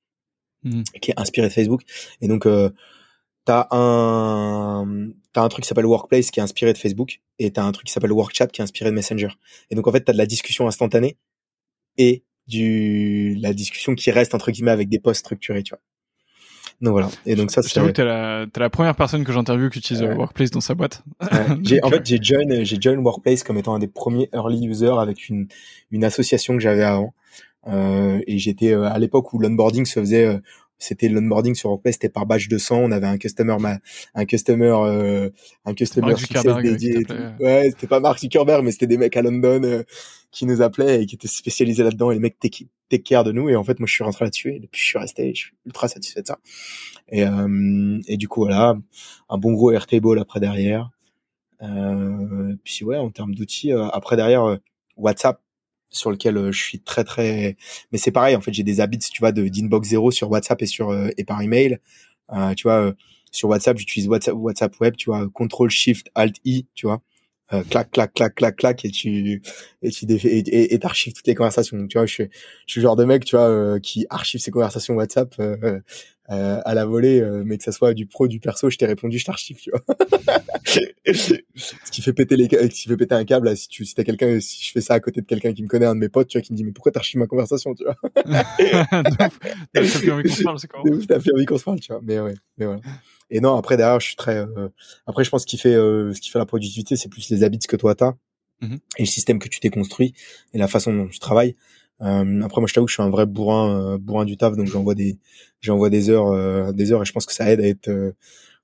mmh. 0.64 0.82
qui 1.00 1.10
est 1.10 1.20
inspiré 1.20 1.48
de 1.48 1.52
Facebook, 1.52 1.82
et 2.20 2.28
donc 2.28 2.46
t'as 3.44 3.66
un 3.70 5.10
t'as 5.32 5.42
un 5.42 5.48
truc 5.48 5.64
qui 5.64 5.68
s'appelle 5.68 5.86
Workplace 5.86 6.30
qui 6.30 6.40
est 6.40 6.42
inspiré 6.42 6.72
de 6.72 6.78
Facebook 6.78 7.20
et 7.38 7.50
t'as 7.50 7.64
un 7.64 7.72
truc 7.72 7.86
qui 7.86 7.92
s'appelle 7.92 8.12
Workchat 8.12 8.48
qui 8.48 8.60
est 8.60 8.64
inspiré 8.64 8.90
de 8.90 8.94
Messenger. 8.94 9.30
Et 9.70 9.74
donc 9.74 9.86
en 9.86 9.92
fait 9.92 10.02
t'as 10.02 10.12
de 10.12 10.18
la 10.18 10.26
discussion 10.26 10.66
instantanée 10.68 11.16
et 11.96 12.24
du 12.52 13.34
la 13.40 13.52
discussion 13.52 13.94
qui 13.94 14.10
reste 14.10 14.34
entre 14.34 14.50
guillemets 14.50 14.70
avec 14.70 14.88
des 14.88 14.98
posts 14.98 15.20
structurés, 15.20 15.62
tu 15.62 15.70
vois. 15.70 15.80
Donc 16.80 16.92
voilà. 16.92 17.10
Et 17.26 17.36
donc 17.36 17.50
ça, 17.50 17.62
c'est. 17.62 17.80
Je 17.80 17.90
t'es 17.90 18.04
la, 18.04 18.46
la 18.56 18.70
première 18.70 18.96
personne 18.96 19.24
que 19.24 19.32
j'interviewe 19.32 19.70
qui 19.70 19.78
utilise 19.78 20.02
euh, 20.02 20.14
Workplace 20.14 20.50
dans 20.50 20.60
sa 20.60 20.74
boîte. 20.74 21.04
j'ai, 21.62 21.82
en 21.82 21.90
fait, 21.90 22.04
j'ai 22.04 22.18
join, 22.20 22.64
j'ai 22.64 22.80
join 22.80 22.96
Workplace 22.98 23.44
comme 23.44 23.56
étant 23.56 23.74
un 23.74 23.78
des 23.78 23.86
premiers 23.86 24.28
early 24.34 24.66
users 24.66 24.98
avec 24.98 25.28
une, 25.28 25.46
une 25.92 26.04
association 26.04 26.54
que 26.54 26.60
j'avais 26.60 26.82
avant. 26.82 27.14
Euh, 27.68 28.18
et 28.26 28.38
j'étais 28.38 28.72
euh, 28.72 28.82
à 28.84 28.98
l'époque 28.98 29.32
où 29.32 29.38
l'onboarding 29.38 29.86
se 29.86 30.00
faisait 30.00 30.26
euh, 30.26 30.38
c'était 30.82 31.08
l'onboarding 31.08 31.54
sur 31.54 31.70
Workplace, 31.70 31.94
c'était 31.94 32.08
par 32.08 32.26
badge 32.26 32.48
de 32.48 32.58
100. 32.58 32.76
On 32.76 32.90
avait 32.90 33.06
un 33.06 33.16
customer, 33.16 33.56
un 34.14 34.24
customer, 34.24 34.74
euh, 34.84 35.30
un 35.64 35.74
customer 35.74 36.14
dédié. 36.62 37.06
Ouais, 37.40 37.70
c'était 37.70 37.86
pas 37.86 38.00
Mark 38.00 38.18
Zuckerberg, 38.18 38.64
mais 38.64 38.72
c'était 38.72 38.88
des 38.88 38.98
mecs 38.98 39.16
à 39.16 39.22
London 39.22 39.62
euh, 39.62 39.84
qui 40.32 40.46
nous 40.46 40.62
appelaient 40.62 41.02
et 41.02 41.06
qui 41.06 41.14
étaient 41.14 41.28
spécialisés 41.28 41.84
là-dedans. 41.84 42.10
Et 42.10 42.14
les 42.14 42.20
mecs 42.20 42.38
take, 42.40 42.66
care 43.04 43.24
de 43.24 43.32
nous. 43.32 43.48
Et 43.48 43.56
en 43.56 43.64
fait, 43.64 43.78
moi, 43.78 43.86
je 43.86 43.94
suis 43.94 44.04
rentré 44.04 44.24
là-dessus 44.24 44.54
et 44.54 44.58
depuis, 44.58 44.80
je 44.80 44.86
suis 44.86 44.98
resté. 44.98 45.34
Je 45.34 45.40
suis 45.40 45.52
ultra 45.66 45.88
satisfait 45.88 46.22
de 46.22 46.26
ça. 46.26 46.38
Et, 47.08 47.24
euh, 47.24 48.00
et 48.08 48.16
du 48.16 48.28
coup, 48.28 48.40
voilà, 48.40 48.76
un 49.28 49.38
bon 49.38 49.52
gros 49.52 49.70
Airtable 49.70 50.18
après 50.18 50.40
derrière. 50.40 50.90
Euh, 51.62 52.56
puis 52.64 52.84
ouais, 52.84 52.96
en 52.96 53.10
termes 53.10 53.34
d'outils, 53.34 53.72
euh, 53.72 53.86
après 53.88 54.16
derrière, 54.16 54.58
WhatsApp, 54.96 55.40
sur 55.92 56.10
lequel 56.10 56.36
euh, 56.36 56.52
je 56.52 56.60
suis 56.60 56.80
très 56.80 57.04
très 57.04 57.56
mais 57.92 57.98
c'est 57.98 58.10
pareil 58.10 58.34
en 58.34 58.40
fait 58.40 58.52
j'ai 58.52 58.62
des 58.62 58.80
habits 58.80 58.98
tu 58.98 59.20
vois 59.20 59.32
de 59.32 59.46
d'inbox 59.46 59.88
zéro 59.88 60.10
sur 60.10 60.30
WhatsApp 60.30 60.62
et 60.62 60.66
sur 60.66 60.90
euh, 60.90 61.10
et 61.16 61.24
par 61.24 61.40
email 61.42 61.78
euh, 62.32 62.54
tu 62.54 62.64
vois 62.64 62.92
sur 63.30 63.48
WhatsApp 63.48 63.78
j'utilise 63.78 64.08
WhatsApp 64.08 64.34
WhatsApp 64.34 64.80
web 64.80 64.96
tu 64.96 65.10
vois 65.10 65.28
control 65.28 65.70
shift 65.70 66.10
alt 66.14 66.36
i 66.44 66.66
tu 66.74 66.86
vois 66.86 67.02
euh, 67.52 67.62
clac 67.68 67.90
clac 67.90 68.14
clac 68.14 68.34
clac 68.34 68.56
clac 68.56 68.84
et 68.84 68.90
tu 68.90 69.42
et 69.82 69.90
tu 69.90 70.06
défais 70.06 70.42
et 70.46 70.78
t'archives 70.78 71.12
toutes 71.12 71.26
les 71.26 71.34
conversations. 71.34 71.86
Tu 71.86 71.98
vois 71.98 72.06
je 72.06 72.12
suis 72.12 72.28
je 72.66 72.72
suis 72.72 72.80
le 72.80 72.82
genre 72.82 72.96
de 72.96 73.04
mec 73.04 73.24
tu 73.24 73.36
vois 73.36 73.78
qui 73.80 74.06
archive 74.10 74.40
ses 74.40 74.50
conversations 74.50 74.94
WhatsApp 74.94 75.34
euh, 75.38 75.80
à 76.32 76.74
la 76.74 76.84
volée, 76.84 77.20
euh, 77.20 77.42
mais 77.44 77.58
que 77.58 77.64
ça 77.64 77.72
soit 77.72 77.94
du 77.94 78.06
pro, 78.06 78.28
du 78.28 78.40
perso, 78.40 78.70
je 78.70 78.76
t'ai 78.76 78.86
répondu, 78.86 79.18
je 79.18 79.24
t'archive, 79.24 79.56
tu 79.56 79.70
vois. 79.70 79.82
ce 81.06 81.90
qui 81.90 82.02
fait 82.02 82.12
péter 82.12 82.36
les, 82.36 82.48
ce 82.48 82.66
qui 82.68 82.88
fait 82.88 82.96
péter 82.96 83.14
un 83.14 83.24
câble, 83.24 83.46
là, 83.46 83.56
si 83.56 83.68
tu, 83.68 83.84
si 83.84 83.94
t'as 83.94 84.04
quelqu'un, 84.04 84.40
si 84.40 84.64
je 84.64 84.72
fais 84.72 84.80
ça 84.80 84.94
à 84.94 85.00
côté 85.00 85.20
de 85.20 85.26
quelqu'un 85.26 85.52
qui 85.52 85.62
me 85.62 85.68
connaît, 85.68 85.86
un 85.86 85.94
de 85.94 86.00
mes 86.00 86.08
potes, 86.08 86.28
tu 86.28 86.38
vois, 86.38 86.42
qui 86.42 86.52
me 86.52 86.56
dit, 86.56 86.64
mais 86.64 86.72
pourquoi 86.72 86.92
t'archives 86.92 87.18
ma 87.18 87.26
conversation, 87.26 87.74
tu 87.74 87.84
vois? 87.84 87.96
t'as 89.72 89.80
plus 89.80 90.10
envie 90.10 90.22
qu'on 90.24 90.34
se 90.34 90.42
parle, 90.42 90.58
c'est 90.58 90.68
quand 90.68 90.82
T'as 91.08 91.18
plus 91.18 91.32
envie 91.32 91.46
qu'on 91.46 91.58
se 91.58 91.64
parle, 91.64 91.80
tu 91.80 91.92
vois. 91.92 92.00
Mais 92.02 92.20
ouais, 92.20 92.34
mais 92.58 92.66
voilà. 92.66 92.80
Et 93.30 93.40
non, 93.40 93.56
après, 93.56 93.76
derrière, 93.76 94.00
je 94.00 94.06
suis 94.06 94.16
très, 94.16 94.36
euh, 94.36 94.68
après, 95.06 95.24
je 95.24 95.30
pense 95.30 95.44
qu'il 95.44 95.58
fait, 95.58 95.74
ce 95.74 96.20
qui 96.20 96.30
fait 96.30 96.38
la 96.38 96.46
productivité, 96.46 96.96
c'est 96.96 97.08
plus 97.08 97.30
les 97.30 97.44
habits 97.44 97.58
que 97.58 97.76
toi 97.76 97.94
t'as. 97.94 98.14
Mmh 98.62 98.76
et 98.96 99.02
le 99.02 99.06
système 99.06 99.38
que 99.40 99.48
tu 99.48 99.58
t'es 99.58 99.70
construit 99.70 100.14
et 100.54 100.58
la 100.58 100.68
façon 100.68 100.94
dont 100.94 101.08
tu 101.08 101.18
travailles. 101.18 101.56
Euh, 102.02 102.42
après, 102.42 102.60
moi, 102.60 102.68
je 102.68 102.74
t'avoue 102.74 102.86
que 102.86 102.90
je 102.90 102.94
suis 102.94 103.02
un 103.02 103.10
vrai 103.10 103.26
bourrin, 103.26 103.94
euh, 103.94 103.98
bourrin 103.98 104.24
du 104.24 104.36
taf, 104.36 104.56
donc 104.56 104.66
j'envoie 104.66 104.94
des, 104.94 105.18
j'envoie 105.60 105.90
des 105.90 106.10
heures, 106.10 106.28
euh, 106.28 106.72
des 106.72 106.92
heures, 106.92 107.02
et 107.02 107.04
je 107.04 107.12
pense 107.12 107.26
que 107.26 107.32
ça 107.32 107.50
aide 107.50 107.60
à 107.60 107.66
être 107.66 107.90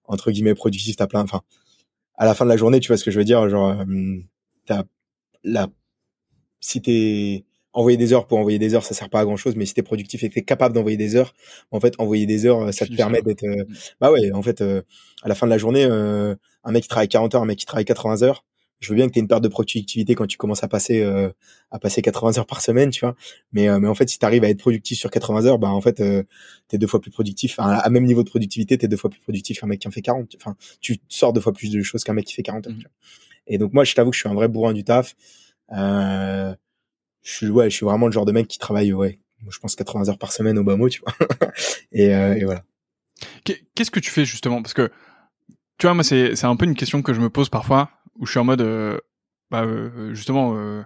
entre 0.05 0.31
guillemets 0.33 0.55
productif. 0.55 0.96
T'as 0.96 1.07
plein, 1.07 1.22
enfin, 1.22 1.42
à 2.16 2.27
la 2.27 2.35
fin 2.35 2.44
de 2.44 2.51
la 2.51 2.57
journée, 2.57 2.81
tu 2.81 2.88
vois 2.88 2.96
ce 2.96 3.05
que 3.05 3.11
je 3.11 3.18
veux 3.18 3.24
dire, 3.24 3.48
genre, 3.48 3.77
t'as 4.66 4.85
la, 5.44 5.68
si 6.61 6.83
t'es 6.83 7.44
envoyer 7.72 7.96
des 7.96 8.12
heures 8.12 8.27
pour 8.27 8.38
envoyer 8.38 8.59
des 8.59 8.74
heures, 8.74 8.85
ça 8.85 8.94
sert 8.94 9.11
pas 9.11 9.20
à 9.20 9.24
grand 9.24 9.37
chose, 9.37 9.55
mais 9.57 9.66
si 9.66 9.74
t'es 9.74 9.83
productif 9.83 10.24
et 10.24 10.29
que 10.31 10.35
t'es 10.35 10.42
capable 10.42 10.74
d'envoyer 10.74 10.96
des 10.96 11.16
heures, 11.16 11.35
en 11.70 11.81
fait, 11.81 11.94
envoyer 11.98 12.27
des 12.27 12.46
heures, 12.46 12.74
ça 12.74 12.87
te 12.87 12.94
permet 12.94 13.22
d'être, 13.22 13.46
mm. 13.46 13.66
bah 14.01 14.11
ouais, 14.11 14.33
en 14.33 14.42
fait, 14.42 14.62
à 14.62 15.29
la 15.29 15.35
fin 15.35 15.46
de 15.46 15.51
la 15.51 15.59
journée, 15.59 15.85
un 15.85 16.72
mec 16.72 16.83
qui 16.85 16.88
travaille 16.88 17.09
40 17.09 17.35
heures, 17.37 17.42
un 17.42 17.46
mec 17.46 17.59
qui 17.59 17.66
travaille 17.66 17.85
80 17.85 18.22
heures, 18.22 18.44
je 18.81 18.91
veux 18.91 18.95
bien 18.95 19.09
que 19.09 19.12
tu 19.12 19.19
aies 19.19 19.23
une 19.23 19.29
perte 19.29 19.43
de 19.43 19.49
productivité 19.49 20.14
quand 20.14 20.27
tu 20.27 20.37
commences 20.37 20.62
à 20.62 20.69
passer 20.69 21.03
euh, 21.03 21.31
à 21.71 21.79
passer 21.79 22.01
80 22.01 22.38
heures 22.38 22.47
par 22.47 22.61
semaine, 22.61 22.91
tu 22.91 23.01
vois. 23.01 23.17
Mais 23.53 23.69
euh, 23.69 23.81
mais 23.81 23.88
en 23.88 23.95
fait, 23.95 24.09
si 24.09 24.19
tu 24.19 24.25
arrives 24.25 24.45
à 24.45 24.49
être 24.49 24.59
productif 24.59 24.99
sur 24.99 25.11
80 25.11 25.47
heures, 25.47 25.59
bah 25.59 25.69
en 25.69 25.81
fait, 25.81 26.01
euh, 26.01 26.23
tu 26.69 26.77
es 26.77 26.79
deux 26.79 26.87
fois 26.87 27.01
plus 27.01 27.11
productif. 27.11 27.59
Enfin, 27.59 27.73
à 27.73 27.91
même 27.91 28.05
niveau 28.05 28.23
de 28.23 28.29
productivité, 28.29 28.79
tu 28.79 28.85
es 28.85 28.88
deux 28.88 28.97
fois 28.97 29.11
plus 29.11 29.21
productif 29.21 29.61
qu'un 29.61 29.67
mec 29.67 29.81
qui 29.81 29.88
en 29.88 29.91
fait 29.91 30.03
40. 30.03 30.37
Enfin, 30.37 30.57
tu 30.81 30.99
sors 31.09 31.33
deux 31.33 31.41
fois 31.41 31.53
plus 31.53 31.71
de 31.71 31.83
choses 31.83 32.05
qu'un 32.05 32.12
mec 32.12 32.27
qui 32.27 32.35
fait 32.35 32.43
40 32.43 32.69
heures. 32.69 32.73
Mmh. 32.75 32.83
Et 33.49 33.59
donc 33.59 33.73
moi, 33.73 33.85
je 33.85 33.95
t'avoue 33.95 34.11
que 34.11 34.17
je 34.17 34.21
suis 34.21 34.29
un 34.29 34.35
vrai 34.35 34.49
bourrin 34.49 34.73
du 34.73 34.85
taf. 34.85 35.17
Euh, 35.73 36.55
je 37.23 37.33
suis 37.33 37.49
ouais, 37.49 37.71
je 37.71 37.77
suis 37.77 37.85
vraiment 37.85 38.07
le 38.07 38.12
genre 38.12 38.27
de 38.27 38.33
mec 38.33 38.47
qui 38.47 38.59
travaille 38.59 38.93
ouais, 38.93 39.19
je 39.49 39.59
pense 39.59 39.75
80 39.75 40.09
heures 40.09 40.19
par 40.19 40.33
semaine 40.33 40.57
au 40.57 40.64
bas 40.64 40.77
mot, 40.77 40.88
tu 40.88 41.01
vois. 41.01 41.14
et, 41.93 42.07
et 42.07 42.45
voilà. 42.45 42.62
Qu'est-ce 43.75 43.91
que 43.91 44.01
tu 44.01 44.11
fais 44.11 44.25
justement? 44.25 44.62
Parce 44.62 44.75
que 44.75 44.91
tu 45.79 45.87
vois, 45.87 45.95
moi, 45.95 46.03
c'est 46.03 46.35
c'est 46.35 46.47
un 46.47 46.57
peu 46.57 46.64
une 46.64 46.75
question 46.75 47.03
que 47.03 47.14
je 47.14 47.21
me 47.21 47.31
pose 47.31 47.49
parfois, 47.49 47.91
où 48.18 48.26
je 48.26 48.31
suis 48.33 48.40
en 48.40 48.44
mode, 48.44 48.61
euh, 48.61 48.98
bah, 49.50 49.62
euh, 49.64 50.14
justement, 50.14 50.54
euh, 50.57 50.83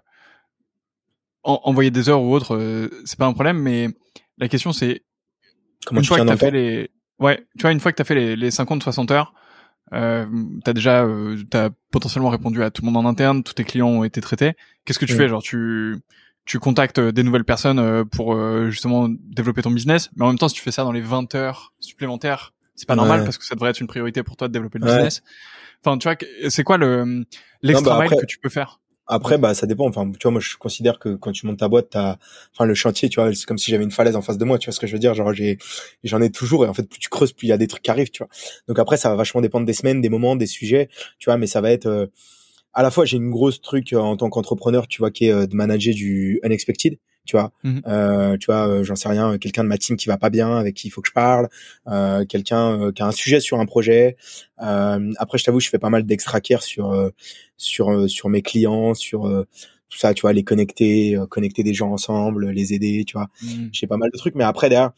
envoyer 1.45 1.91
des 1.91 2.09
heures 2.09 2.23
ou 2.23 2.33
autre, 2.35 2.57
euh, 2.57 2.89
c'est 3.05 3.19
pas 3.19 3.27
un 3.27 3.33
problème, 3.33 3.59
mais 3.59 3.89
la 4.39 4.49
question 4.49 4.73
c'est 4.73 5.03
Comment 5.85 6.01
une 6.01 6.05
tu 6.05 6.09
fois 6.09 6.19
que 6.19 6.29
t'as 6.29 6.37
fait 6.37 6.51
les, 6.53 6.91
ouais, 7.19 7.45
tu 7.57 7.63
vois, 7.63 7.73
une 7.73 7.81
fois 7.81 7.91
que 7.91 7.97
t'as 7.97 8.05
fait 8.05 8.15
les, 8.15 8.37
les 8.37 8.51
50-60 8.51 9.11
heures, 9.13 9.35
euh, 9.93 10.27
t'as 10.65 10.73
déjà, 10.73 11.03
euh, 11.05 11.43
t'as 11.51 11.71
potentiellement 11.91 12.31
répondu 12.31 12.63
à 12.63 12.71
tout 12.71 12.83
le 12.83 12.87
monde 12.91 13.05
en 13.05 13.09
interne, 13.09 13.43
tous 13.43 13.55
tes 13.55 13.65
clients 13.65 13.89
ont 13.89 14.05
été 14.05 14.21
traités. 14.21 14.53
Qu'est-ce 14.85 14.99
que 15.01 15.05
tu 15.05 15.15
fais? 15.15 15.29
Genre, 15.29 15.43
tu 15.43 15.99
tu 16.45 16.59
contactes 16.59 16.99
des 16.99 17.23
nouvelles 17.23 17.45
personnes 17.45 18.05
pour 18.09 18.35
euh, 18.35 18.69
justement 18.71 19.09
développer 19.09 19.63
ton 19.63 19.71
business, 19.71 20.11
mais 20.17 20.25
en 20.25 20.29
même 20.29 20.39
temps, 20.39 20.49
si 20.49 20.55
tu 20.57 20.63
fais 20.63 20.73
ça 20.73 20.83
dans 20.83 20.91
les 20.93 21.01
20 21.01 21.35
heures 21.37 21.73
supplémentaires, 21.79 22.53
c'est 22.75 22.87
pas 22.89 22.97
normal 22.97 23.21
parce 23.25 23.39
que 23.39 23.45
ça 23.45 23.55
devrait 23.55 23.71
être 23.71 23.81
une 23.81 23.87
priorité 23.87 24.23
pour 24.25 24.37
toi 24.37 24.49
de 24.49 24.53
développer 24.53 24.79
le 24.81 24.85
Ouais. 24.87 24.93
business. 24.93 25.23
Enfin, 25.85 25.99
tu 25.99 26.09
vois, 26.09 26.17
c'est 26.49 26.63
quoi 26.63 26.77
le 26.77 27.25
l'extra 27.63 27.99
bah, 27.99 28.09
que 28.09 28.27
tu 28.27 28.39
peux 28.39 28.49
faire? 28.49 28.81
Après, 29.09 29.37
bah, 29.37 29.53
ça 29.55 29.67
dépend. 29.67 29.87
Enfin, 29.89 30.11
tu 30.13 30.23
vois, 30.23 30.31
moi, 30.31 30.41
je 30.41 30.57
considère 30.57 30.99
que 30.99 31.17
quand 31.17 31.33
tu 31.33 31.47
montes 31.47 31.59
ta 31.59 31.69
boîte, 31.69 31.91
t'as, 31.91 32.19
enfin, 32.55 32.65
le 32.65 32.75
chantier, 32.75 33.09
tu 33.09 33.21
vois, 33.21 33.35
c'est 33.35 33.45
comme 33.47 33.59
si 33.59 33.71
j'avais 33.71 33.83
une 33.83 33.91
falaise 33.91 34.15
en 34.15 34.23
face 34.23 34.39
de 34.39 34.45
moi. 34.45 34.59
Tu 34.59 34.67
vois 34.67 34.73
ce 34.73 34.81
que 34.81 34.87
je 34.87 34.93
veux 34.93 35.01
dire? 35.01 35.13
Genre, 35.15 35.35
j'ai, 35.35 35.59
j'en 36.05 36.21
ai 36.23 36.31
toujours. 36.31 36.65
Et 36.65 36.69
en 36.69 36.75
fait, 36.75 36.89
plus 36.89 37.01
tu 37.01 37.09
creuses, 37.09 37.33
plus 37.33 37.47
il 37.47 37.51
y 37.51 37.53
a 37.53 37.59
des 37.59 37.67
trucs 37.67 37.83
qui 37.83 37.91
arrivent, 37.91 38.11
tu 38.11 38.23
vois. 38.23 38.31
Donc 38.69 38.79
après, 38.79 38.97
ça 38.97 39.11
va 39.11 39.17
vachement 39.17 39.41
dépendre 39.41 39.67
des 39.67 39.73
semaines, 39.73 40.01
des 40.01 40.09
moments, 40.09 40.37
des 40.37 40.47
sujets, 40.47 40.89
tu 41.19 41.29
vois. 41.29 41.37
Mais 41.37 41.49
ça 41.49 41.61
va 41.61 41.73
être, 41.73 41.87
euh, 41.87 42.07
à 42.75 42.83
la 42.83 42.91
fois, 42.91 43.05
j'ai 43.05 43.17
une 43.17 43.31
grosse 43.31 43.61
truc 43.61 43.93
euh, 43.93 43.99
en 43.99 44.17
tant 44.17 44.31
qu'entrepreneur, 44.31 44.87
tu 44.87 44.99
vois, 45.01 45.11
qui 45.11 45.27
est 45.27 45.33
euh, 45.33 45.47
de 45.47 45.57
manager 45.57 45.95
du 45.95 46.41
unexpected. 46.45 46.99
Tu 47.25 47.37
vois, 47.37 47.53
euh, 47.87 48.37
tu 48.37 48.47
vois, 48.47 48.67
euh, 48.67 48.83
j'en 48.85 48.97
sais 48.97 49.09
rien, 49.09 49.39
quelqu'un 49.39 49.63
de 49.63 49.69
ma 49.69 49.79
team 49.79 49.97
qui 49.97 50.09
va 50.09 50.19
pas 50.19 50.29
bien, 50.29 50.57
avec 50.57 50.75
qui 50.75 50.89
il 50.89 50.91
faut 50.91 51.01
que 51.01 51.09
je 51.09 51.13
parle, 51.13 51.49
euh, 51.87 52.25
quelqu'un 52.25 52.81
euh, 52.81 52.93
qui 52.93 53.01
a 53.03 53.07
un 53.07 53.13
sujet 53.13 53.39
sur 53.39 53.61
un 53.61 53.67
projet. 53.67 54.17
Euh, 54.61 55.13
après, 55.19 55.39
je 55.39 55.45
t'avoue, 55.45 55.61
je 55.61 55.69
fais 55.69 55.79
pas 55.79 55.89
mal 55.89 56.05
d'extra 56.05 56.41
care 56.41 56.63
sur 56.65 56.91
euh, 56.91 57.11
sur 57.57 57.93
euh, 57.93 58.09
sur 58.09 58.29
mes 58.29 58.43
clients, 58.43 58.95
sur 58.95 59.27
euh, 59.29 59.47
tout 59.89 59.99
ça, 59.99 60.15
tu 60.15 60.23
vois, 60.23 60.33
les 60.33 60.43
connecter, 60.43 61.17
euh, 61.17 61.27
connecter 61.27 61.63
des 61.63 61.75
gens 61.75 61.93
ensemble, 61.93 62.51
les 62.51 62.75
aider, 62.75 63.05
tu 63.07 63.13
vois. 63.13 63.29
Mm. 63.43 63.69
J'ai 63.73 63.87
pas 63.87 63.97
mal 63.99 64.11
de 64.13 64.19
trucs, 64.19 64.35
mais 64.35 64.45
après 64.45 64.69
derrière, 64.69 64.91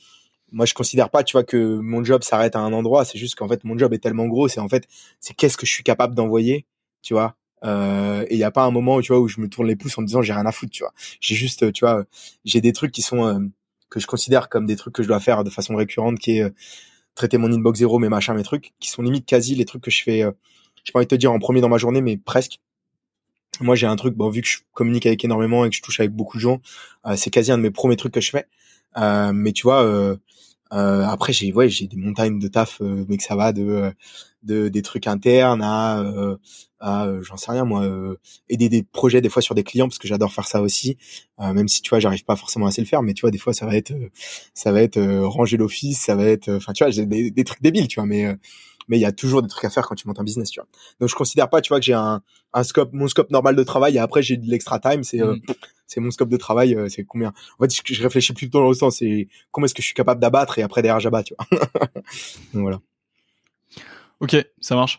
moi 0.51 0.65
je 0.67 0.73
considère 0.75 1.11
pas, 1.11 1.25
tu 1.25 1.33
vois, 1.33 1.45
que 1.45 1.79
mon 1.79 2.03
job 2.05 2.23
s'arrête 2.23 2.57
à 2.57 2.61
un 2.61 2.73
endroit. 2.73 3.05
C'est 3.05 3.19
juste 3.19 3.35
qu'en 3.35 3.49
fait 3.49 3.65
mon 3.65 3.77
job 3.77 3.93
est 3.93 3.99
tellement 3.99 4.29
gros, 4.29 4.49
c'est 4.49 4.61
en 4.61 4.69
fait 4.69 4.85
c'est 5.21 5.35
qu'est-ce 5.35 5.59
que 5.59 5.67
je 5.67 5.73
suis 5.73 5.85
capable 5.85 6.15
d'envoyer, 6.15 6.65
tu 7.03 7.13
vois. 7.13 7.37
Euh, 7.65 8.25
et 8.29 8.35
il 8.35 8.39
y 8.39 8.45
a 8.45 8.51
pas 8.51 8.65
un 8.65 8.71
moment 8.71 9.01
tu 9.01 9.13
vois 9.13 9.21
où 9.21 9.29
je 9.29 9.41
me 9.41 9.49
tourne 9.49 9.67
les 9.67 9.77
pouces 9.77 9.97
en 9.97 10.03
me 10.03 10.07
disant 10.07 10.23
j'ai 10.23 10.33
rien 10.33 10.47
à 10.47 10.53
foutre, 10.53 10.73
tu 10.73 10.83
vois. 10.83 10.93
J'ai 11.21 11.35
juste, 11.35 11.73
tu 11.73 11.85
vois, 11.85 12.05
j'ai 12.45 12.61
des 12.61 12.73
trucs 12.73 12.93
qui 12.93 13.03
sont 13.03 13.25
euh, 13.25 13.39
que 13.91 14.01
je 14.01 14.07
considère 14.07 14.49
comme 14.49 14.67
des 14.67 14.77
trucs 14.77 14.95
que 14.95 15.03
je 15.03 15.09
dois 15.09 15.21
faire 15.21 15.45
de 15.45 15.51
façon 15.51 15.77
récurrente, 15.77 16.19
qui 16.19 16.39
est 16.39 16.43
euh, 16.43 16.51
traiter 17.15 17.39
mon 17.39 17.51
inbox 17.53 17.79
zéro, 17.79 17.99
mes 17.99 18.09
machins, 18.09 18.35
mes 18.35 18.43
trucs, 18.43 18.73
qui 18.81 18.91
sont 18.91 19.03
limite 19.03 19.27
quasi 19.27 19.55
les 19.55 19.65
trucs 19.65 19.83
que 19.83 19.91
je 19.91 20.03
fais. 20.03 20.23
Euh, 20.23 20.33
j'ai 20.85 20.93
pas 20.93 20.99
envie 20.99 21.07
de 21.07 21.11
te 21.11 21.15
dire 21.15 21.33
en 21.33 21.39
premier 21.39 21.61
dans 21.61 21.69
ma 21.69 21.79
journée, 21.79 22.01
mais 22.01 22.17
presque. 22.17 22.61
Moi, 23.61 23.77
j'ai 23.77 23.87
un 23.87 23.97
truc, 23.97 24.15
bon, 24.17 24.29
vu 24.31 24.43
que 24.43 24.49
je 24.49 24.59
communique 24.73 25.07
avec 25.07 25.25
énormément 25.25 25.65
et 25.65 25.71
que 25.71 25.77
je 25.77 25.83
touche 25.83 26.01
avec 26.01 26.13
beaucoup 26.13 26.37
de 26.39 26.43
gens, 26.43 26.61
euh, 27.07 27.15
c'est 27.17 27.31
quasi 27.31 27.53
un 27.53 27.57
de 27.57 27.63
mes 27.63 27.71
premiers 27.71 27.97
trucs 27.97 28.13
que 28.13 28.21
je 28.21 28.31
fais. 28.31 28.47
Euh, 28.97 29.33
mais 29.33 29.53
tu 29.53 29.63
vois, 29.63 30.17
euh, 30.73 31.05
après, 31.05 31.33
j'ai 31.33 31.53
ouais, 31.53 31.69
j'ai 31.69 31.87
des 31.87 31.97
montagnes 31.97 32.39
de 32.39 32.49
taf, 32.49 32.81
euh, 32.81 33.05
mais 33.09 33.17
que 33.17 33.23
ça 33.23 33.37
va 33.37 33.53
de, 33.53 33.63
euh, 33.63 33.91
de 34.43 34.69
des 34.69 34.83
trucs 34.83 35.07
internes 35.07 35.63
à, 35.63 36.01
euh, 36.01 36.37
à 36.81 37.07
euh, 37.07 37.23
j'en 37.23 37.37
sais 37.37 37.53
rien 37.53 37.65
moi, 37.65 37.85
euh, 37.85 38.17
aider 38.49 38.69
des 38.69 38.83
projets 38.83 39.21
des 39.21 39.29
fois 39.29 39.43
sur 39.43 39.55
des 39.55 39.63
clients 39.63 39.89
parce 39.89 39.99
que 39.99 40.09
j'adore 40.09 40.33
faire 40.33 40.47
ça 40.49 40.63
aussi. 40.63 40.97
Même 41.39 41.69
si 41.69 41.83
tu 41.83 41.91
vois, 41.91 41.99
j'arrive 42.01 42.25
pas 42.25 42.37
forcément 42.37 42.67
à 42.67 42.69
assez 42.71 42.81
le 42.81 42.87
faire, 42.87 43.03
mais 43.03 43.13
tu 43.15 43.23
vois, 43.23 43.31
des 43.31 43.39
fois, 43.39 43.53
ça 43.53 43.67
va 43.67 43.77
être, 43.77 43.93
ça 44.55 44.73
va 44.73 44.83
être 44.83 45.01
ranger 45.25 45.57
l'office, 45.57 46.01
ça 46.01 46.15
va 46.15 46.25
être, 46.25 46.49
enfin, 46.51 46.73
tu 46.73 46.85
vois, 46.85 46.91
j'ai 46.91 47.07
des, 47.07 47.31
des 47.31 47.45
trucs 47.45 47.61
débiles, 47.63 47.89
tu 47.89 47.97
vois, 48.01 48.07
mais 48.07 48.37
mais 48.89 48.99
il 48.99 49.01
y 49.01 49.05
a 49.07 49.13
toujours 49.13 49.43
des 49.43 49.49
trucs 49.49 49.65
à 49.65 49.71
faire 49.71 49.87
quand 49.87 49.95
tu 49.95 50.07
montes 50.09 50.21
un 50.21 50.25
business, 50.25 50.51
tu 50.51 50.61
vois. 50.61 50.69
Donc 51.01 51.09
je 51.09 51.15
considère 51.15 51.49
pas, 51.51 51.61
tu 51.61 51.69
vois, 51.69 51.79
que 51.81 51.87
j'ai 51.87 51.95
un, 51.95 52.23
un 52.53 52.63
scope, 52.63 52.93
mon 52.93 53.09
scope 53.09 53.31
normal 53.31 53.57
de 53.57 53.63
travail 53.63 53.97
et 53.97 53.99
après 53.99 54.23
j'ai 54.23 54.37
de 54.37 54.49
l'extra 54.49 54.79
time, 54.81 55.03
c'est 55.05 55.21
euh, 55.21 55.37
c'est 55.87 56.01
mon 56.01 56.11
scope 56.11 56.29
de 56.29 56.37
travail, 56.37 56.75
euh, 56.75 56.89
c'est 56.89 57.05
combien. 57.05 57.33
En 57.59 57.65
fait, 57.65 57.75
je, 57.75 57.95
je 57.95 58.03
réfléchis 58.03 58.33
plutôt 58.33 58.61
dans 58.61 58.69
le 58.69 58.75
sens, 58.75 58.99
c'est 58.99 59.29
comment 59.51 59.67
est-ce 59.67 59.75
que 59.75 59.83
je 59.83 59.87
suis 59.87 59.95
capable 59.95 60.21
d'abattre 60.21 60.59
et 60.59 60.63
après 60.63 60.83
derrière 60.83 61.01
j'abats, 61.01 61.23
tu 61.23 61.35
vois. 61.39 61.59
Donc 62.55 62.63
voilà. 62.63 62.81
Ok, 64.21 64.37
ça 64.61 64.75
marche. 64.77 64.99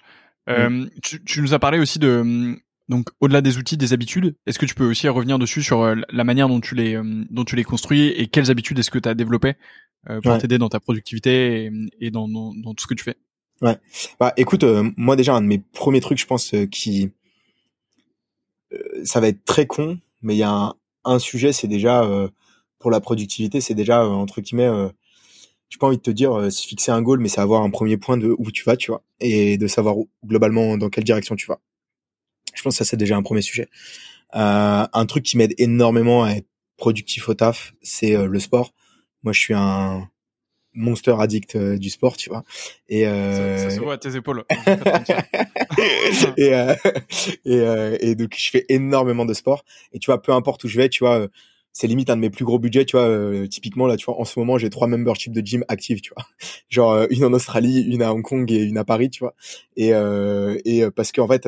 Euh, 0.49 0.85
tu, 1.01 1.23
tu 1.23 1.41
nous 1.41 1.53
as 1.53 1.59
parlé 1.59 1.79
aussi 1.79 1.97
de 1.99 2.55
donc 2.87 3.09
au-delà 3.19 3.41
des 3.41 3.57
outils, 3.57 3.77
des 3.77 3.93
habitudes. 3.93 4.35
Est-ce 4.45 4.59
que 4.59 4.65
tu 4.67 4.75
peux 4.75 4.85
aussi 4.87 5.09
revenir 5.09 5.39
dessus 5.39 5.63
sur 5.63 5.95
la 5.95 6.23
manière 6.23 6.47
dont 6.47 6.59
tu 6.61 6.75
les 6.75 6.99
dont 7.31 7.43
tu 7.43 7.55
les 7.55 7.63
construis 7.63 8.09
et 8.09 8.27
quelles 8.27 8.51
habitudes 8.51 8.77
est-ce 8.77 8.91
que 8.91 8.99
tu 8.99 9.09
as 9.09 9.15
développées 9.15 9.55
pour 10.05 10.33
Ouais. 10.33 10.37
t'aider 10.37 10.59
dans 10.59 10.69
ta 10.69 10.79
productivité 10.79 11.65
et, 11.65 11.71
et 11.99 12.11
dans, 12.11 12.27
dans, 12.27 12.53
dans 12.53 12.75
tout 12.75 12.83
ce 12.83 12.87
que 12.87 12.93
tu 12.93 13.03
fais? 13.03 13.17
Bah 14.19 14.33
écoute, 14.37 14.63
euh, 14.63 14.89
moi 14.97 15.15
déjà 15.15 15.33
un 15.33 15.41
de 15.41 15.47
mes 15.47 15.59
premiers 15.59 16.01
trucs, 16.01 16.17
je 16.19 16.25
pense, 16.25 16.53
euh, 16.53 16.65
qui 16.65 17.11
euh, 18.73 19.05
ça 19.05 19.19
va 19.19 19.27
être 19.27 19.43
très 19.45 19.65
con, 19.67 19.99
mais 20.21 20.35
il 20.35 20.39
y 20.39 20.43
a 20.43 20.49
un, 20.51 20.73
un 21.05 21.19
sujet, 21.19 21.53
c'est 21.53 21.67
déjà 21.67 22.03
euh, 22.03 22.27
pour 22.79 22.91
la 22.91 22.99
productivité, 22.99 23.61
c'est 23.61 23.73
déjà 23.73 24.03
euh, 24.03 24.07
entre 24.09 24.41
guillemets, 24.41 24.69
j'ai 25.69 25.77
pas 25.79 25.87
envie 25.87 25.97
de 25.97 26.01
te 26.01 26.11
dire 26.11 26.51
se 26.51 26.67
fixer 26.67 26.91
un 26.91 27.01
goal, 27.01 27.19
mais 27.19 27.29
c'est 27.29 27.41
avoir 27.41 27.63
un 27.63 27.69
premier 27.69 27.97
point 27.97 28.17
de 28.17 28.35
où 28.37 28.51
tu 28.51 28.63
vas, 28.63 28.77
tu 28.77 28.91
vois, 28.91 29.03
et 29.19 29.57
de 29.57 29.67
savoir 29.67 29.97
où- 29.97 30.09
globalement 30.25 30.77
dans 30.77 30.89
quelle 30.89 31.03
direction 31.03 31.35
tu 31.35 31.47
vas. 31.47 31.59
Je 32.55 32.61
pense 32.63 32.75
que 32.75 32.79
ça 32.85 32.89
c'est 32.89 32.97
déjà 32.97 33.17
un 33.17 33.23
premier 33.23 33.41
sujet. 33.41 33.69
Un 34.33 35.05
truc 35.07 35.23
qui 35.23 35.37
m'aide 35.37 35.53
énormément 35.57 36.23
à 36.23 36.31
être 36.31 36.47
productif 36.77 37.29
au 37.29 37.33
taf, 37.33 37.73
c'est 37.81 38.15
le 38.27 38.39
sport. 38.39 38.73
Moi, 39.23 39.33
je 39.33 39.39
suis 39.39 39.53
un 39.55 40.09
monster 40.75 41.15
addict 41.19 41.55
euh, 41.55 41.77
du 41.77 41.89
sport, 41.89 42.17
tu 42.17 42.29
vois. 42.29 42.43
Et 42.89 43.07
euh, 43.07 43.57
ça, 43.57 43.69
ça 43.69 43.75
se 43.75 43.81
voit 43.81 43.93
à 43.93 43.97
tes 43.97 44.15
épaules. 44.15 44.43
Et, 46.37 46.53
euh, 46.53 46.75
et, 47.45 47.57
euh, 47.59 47.97
et 47.99 48.15
donc 48.15 48.35
je 48.37 48.49
fais 48.49 48.65
énormément 48.69 49.25
de 49.25 49.33
sport. 49.33 49.63
Et 49.93 49.99
tu 49.99 50.07
vois 50.07 50.21
peu 50.21 50.31
importe 50.31 50.63
où 50.63 50.67
je 50.67 50.77
vais 50.77 50.89
tu 50.89 51.03
vois 51.03 51.19
euh, 51.19 51.27
c'est 51.73 51.87
limite 51.87 52.09
un 52.09 52.15
de 52.15 52.21
mes 52.21 52.29
plus 52.29 52.45
gros 52.45 52.57
budgets 52.59 52.85
tu 52.85 52.95
vois 52.95 53.05
euh, 53.05 53.47
typiquement 53.47 53.85
là 53.87 53.97
tu 53.97 54.05
vois 54.05 54.19
en 54.19 54.23
ce 54.25 54.39
moment 54.39 54.57
j'ai 54.57 54.69
trois 54.69 54.87
memberships 54.87 55.33
de 55.33 55.45
gym 55.45 55.65
actives 55.67 56.01
tu 56.01 56.13
vois. 56.15 56.25
Genre 56.69 57.07
une 57.09 57.25
en 57.25 57.33
Australie 57.33 57.81
une 57.81 58.01
à 58.01 58.13
Hong 58.13 58.23
Kong 58.23 58.49
et 58.51 58.63
une 58.63 58.77
à 58.77 58.83
Paris 58.85 59.09
tu 59.09 59.19
vois. 59.19 59.35
Et 59.75 59.93
euh, 59.93 60.57
et 60.65 60.83
parce 60.91 61.11
que 61.11 61.21
en 61.21 61.27
fait 61.27 61.47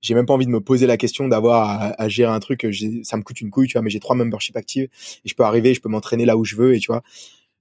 j'ai 0.00 0.14
même 0.14 0.26
pas 0.26 0.34
envie 0.34 0.46
de 0.46 0.50
me 0.50 0.60
poser 0.60 0.86
la 0.86 0.96
question 0.96 1.28
d'avoir 1.28 1.70
à, 1.70 2.02
à 2.02 2.08
gérer 2.08 2.32
un 2.32 2.40
truc 2.40 2.66
ça 3.04 3.16
me 3.16 3.22
coûte 3.22 3.40
une 3.40 3.50
couille 3.50 3.68
tu 3.68 3.74
vois 3.74 3.82
mais 3.82 3.90
j'ai 3.90 4.00
trois 4.00 4.16
memberships 4.16 4.56
actives 4.56 4.84
et 4.84 5.28
je 5.28 5.34
peux 5.34 5.44
arriver 5.44 5.74
je 5.74 5.80
peux 5.80 5.88
m'entraîner 5.88 6.26
là 6.26 6.36
où 6.36 6.44
je 6.44 6.56
veux 6.56 6.74
et 6.74 6.78
tu 6.80 6.88
vois 6.88 7.02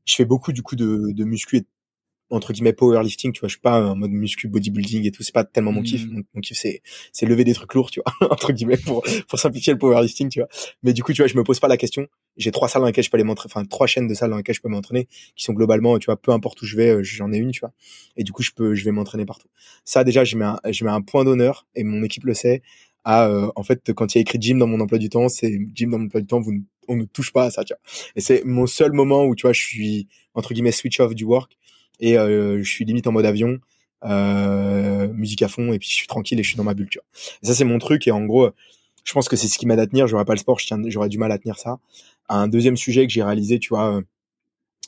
je 0.06 0.16
fais 0.16 0.26
beaucoup 0.26 0.52
du 0.52 0.64
coup 0.64 0.76
de, 0.76 1.12
de 1.12 1.24
muscu 1.24 1.58
et 1.58 1.66
entre 2.32 2.54
guillemets 2.54 2.74
powerlifting 2.74 3.34
tu 3.34 3.42
vois. 3.42 3.50
Je 3.50 3.54
suis 3.54 3.62
pas 3.62 3.86
en 3.86 3.96
mode 3.96 4.12
muscu 4.12 4.48
bodybuilding 4.48 5.06
et 5.06 5.12
tout. 5.12 5.22
C'est 5.22 5.34
pas 5.34 5.44
tellement 5.44 5.72
mon 5.72 5.82
kiff. 5.84 6.06
Mhm. 6.06 6.14
mon, 6.14 6.24
mon 6.34 6.42
kiff 6.42 6.58
c'est 6.58 6.82
c'est 7.12 7.26
lever 7.26 7.44
des 7.44 7.54
trucs 7.54 7.74
lourds 7.74 7.92
tu 7.92 8.02
vois 8.02 8.30
entre 8.32 8.54
guillemets 8.54 8.78
pour 8.78 9.04
pour 9.28 9.38
simplifier 9.38 9.74
le 9.74 9.80
powerlifting 9.80 10.30
tu 10.30 10.40
vois. 10.40 10.48
Mais 10.82 10.94
du 10.94 11.04
coup 11.04 11.14
tu 11.14 11.22
vois 11.22 11.28
je 11.28 11.38
me 11.38 11.44
pose 11.44 11.60
pas 11.60 11.68
la 11.68 11.78
question. 11.78 12.08
J'ai 12.38 12.52
trois 12.52 12.70
salles 12.70 12.82
dans 12.82 12.88
lesquelles 12.88 13.04
je 13.04 13.10
peux 13.10 13.18
aller 13.18 13.26
m'entraîner 13.26 13.52
enfin 13.54 13.66
trois 13.66 13.88
chaînes 13.88 14.08
de 14.08 14.14
salles 14.14 14.30
dans 14.30 14.38
lesquelles 14.38 14.56
je 14.56 14.62
peux 14.62 14.70
m'entraîner 14.70 15.08
qui 15.36 15.44
sont 15.44 15.54
globalement 15.54 16.00
tu 16.00 16.06
vois 16.06 16.20
peu 16.20 16.32
importe 16.32 16.62
où 16.62 16.66
je 16.66 16.78
vais 16.78 16.90
euh, 16.90 17.04
j'en 17.04 17.32
ai 17.34 17.38
une 17.38 17.52
tu 17.52 17.60
vois. 17.60 17.74
Et 18.16 18.24
du 18.24 18.32
coup 18.32 18.44
je 18.44 18.52
peux 18.52 18.74
je 18.76 18.86
vais 18.86 18.92
m'entraîner 18.92 19.26
partout. 19.26 19.50
Ça 19.84 20.04
déjà 20.04 20.24
je 20.24 20.38
mets 20.38 20.46
un, 20.46 20.60
je 20.72 20.86
mets 20.86 20.92
un 20.92 21.02
point 21.02 21.26
d'honneur 21.26 21.68
et 21.76 21.84
mon 21.84 22.04
équipe 22.04 22.24
le 22.24 22.34
sait 22.34 22.62
à 23.04 23.28
euh, 23.28 23.52
en 23.56 23.64
fait 23.64 23.94
quand 23.94 24.14
il 24.14 24.18
y 24.18 24.20
a 24.20 24.22
écrit 24.22 24.40
gym 24.40 24.60
dans 24.60 24.68
mon 24.68 24.80
emploi 24.80 25.00
du 25.00 25.10
temps 25.10 25.30
c'est 25.30 25.60
gym 25.74 25.92
dans 25.92 25.98
mon 25.98 26.06
emploi 26.06 26.22
du 26.22 26.28
temps 26.28 26.40
vous 26.40 26.54
on 26.88 26.96
ne 26.96 27.06
touche 27.06 27.32
pas 27.32 27.46
à 27.46 27.52
ça 27.52 27.64
tu 27.64 27.74
vois. 27.74 27.80
Et 28.16 28.22
c'est 28.22 28.44
mon 28.46 28.68
seul 28.68 28.92
moment 28.92 29.26
où 29.26 29.36
tu 29.36 29.44
vois 29.44 29.54
je 29.54 29.62
suis 29.62 30.08
entre 30.34 30.54
guillemets 30.54 30.72
switch 30.72 31.00
off 31.00 31.16
du 31.16 31.24
work 31.24 31.58
et 32.00 32.18
euh, 32.18 32.62
je 32.64 32.70
suis 32.70 32.86
limite 32.86 33.08
en 33.08 33.12
mode 33.12 33.26
avion 33.26 33.60
euh, 34.04 35.08
musique 35.14 35.42
à 35.42 35.48
fond 35.48 35.74
et 35.74 35.80
puis 35.80 35.90
je 35.90 35.96
suis 35.96 36.08
tranquille 36.08 36.40
et 36.40 36.44
je 36.44 36.50
suis 36.50 36.58
dans 36.58 36.64
ma 36.64 36.74
bulle 36.74 36.90
tu 36.90 37.00
vois. 37.00 37.06
Ça 37.44 37.54
c'est 37.54 37.64
mon 37.64 37.80
truc 37.80 38.08
et 38.08 38.12
en 38.12 38.26
gros 38.26 38.50
je 39.04 39.14
pense 39.14 39.28
que 39.30 39.36
c'est 39.36 39.48
ce 39.48 39.58
qui 39.58 39.66
m'aide 39.66 39.80
à 39.80 39.88
tenir 39.88 40.08
j'aurais 40.08 40.26
pas 40.26 40.34
le 40.34 40.40
sport 40.40 40.60
j'aurais 40.88 41.10
du 41.10 41.18
mal 41.18 41.32
à 41.32 41.38
tenir 41.38 41.58
ça. 41.58 41.80
Un 42.30 42.48
deuxième 42.48 42.78
sujet 42.78 43.08
que 43.08 43.14
j'ai 43.14 43.24
réalisé 43.24 43.60
tu 43.60 43.70
vois 43.70 43.96
euh, 43.98 44.02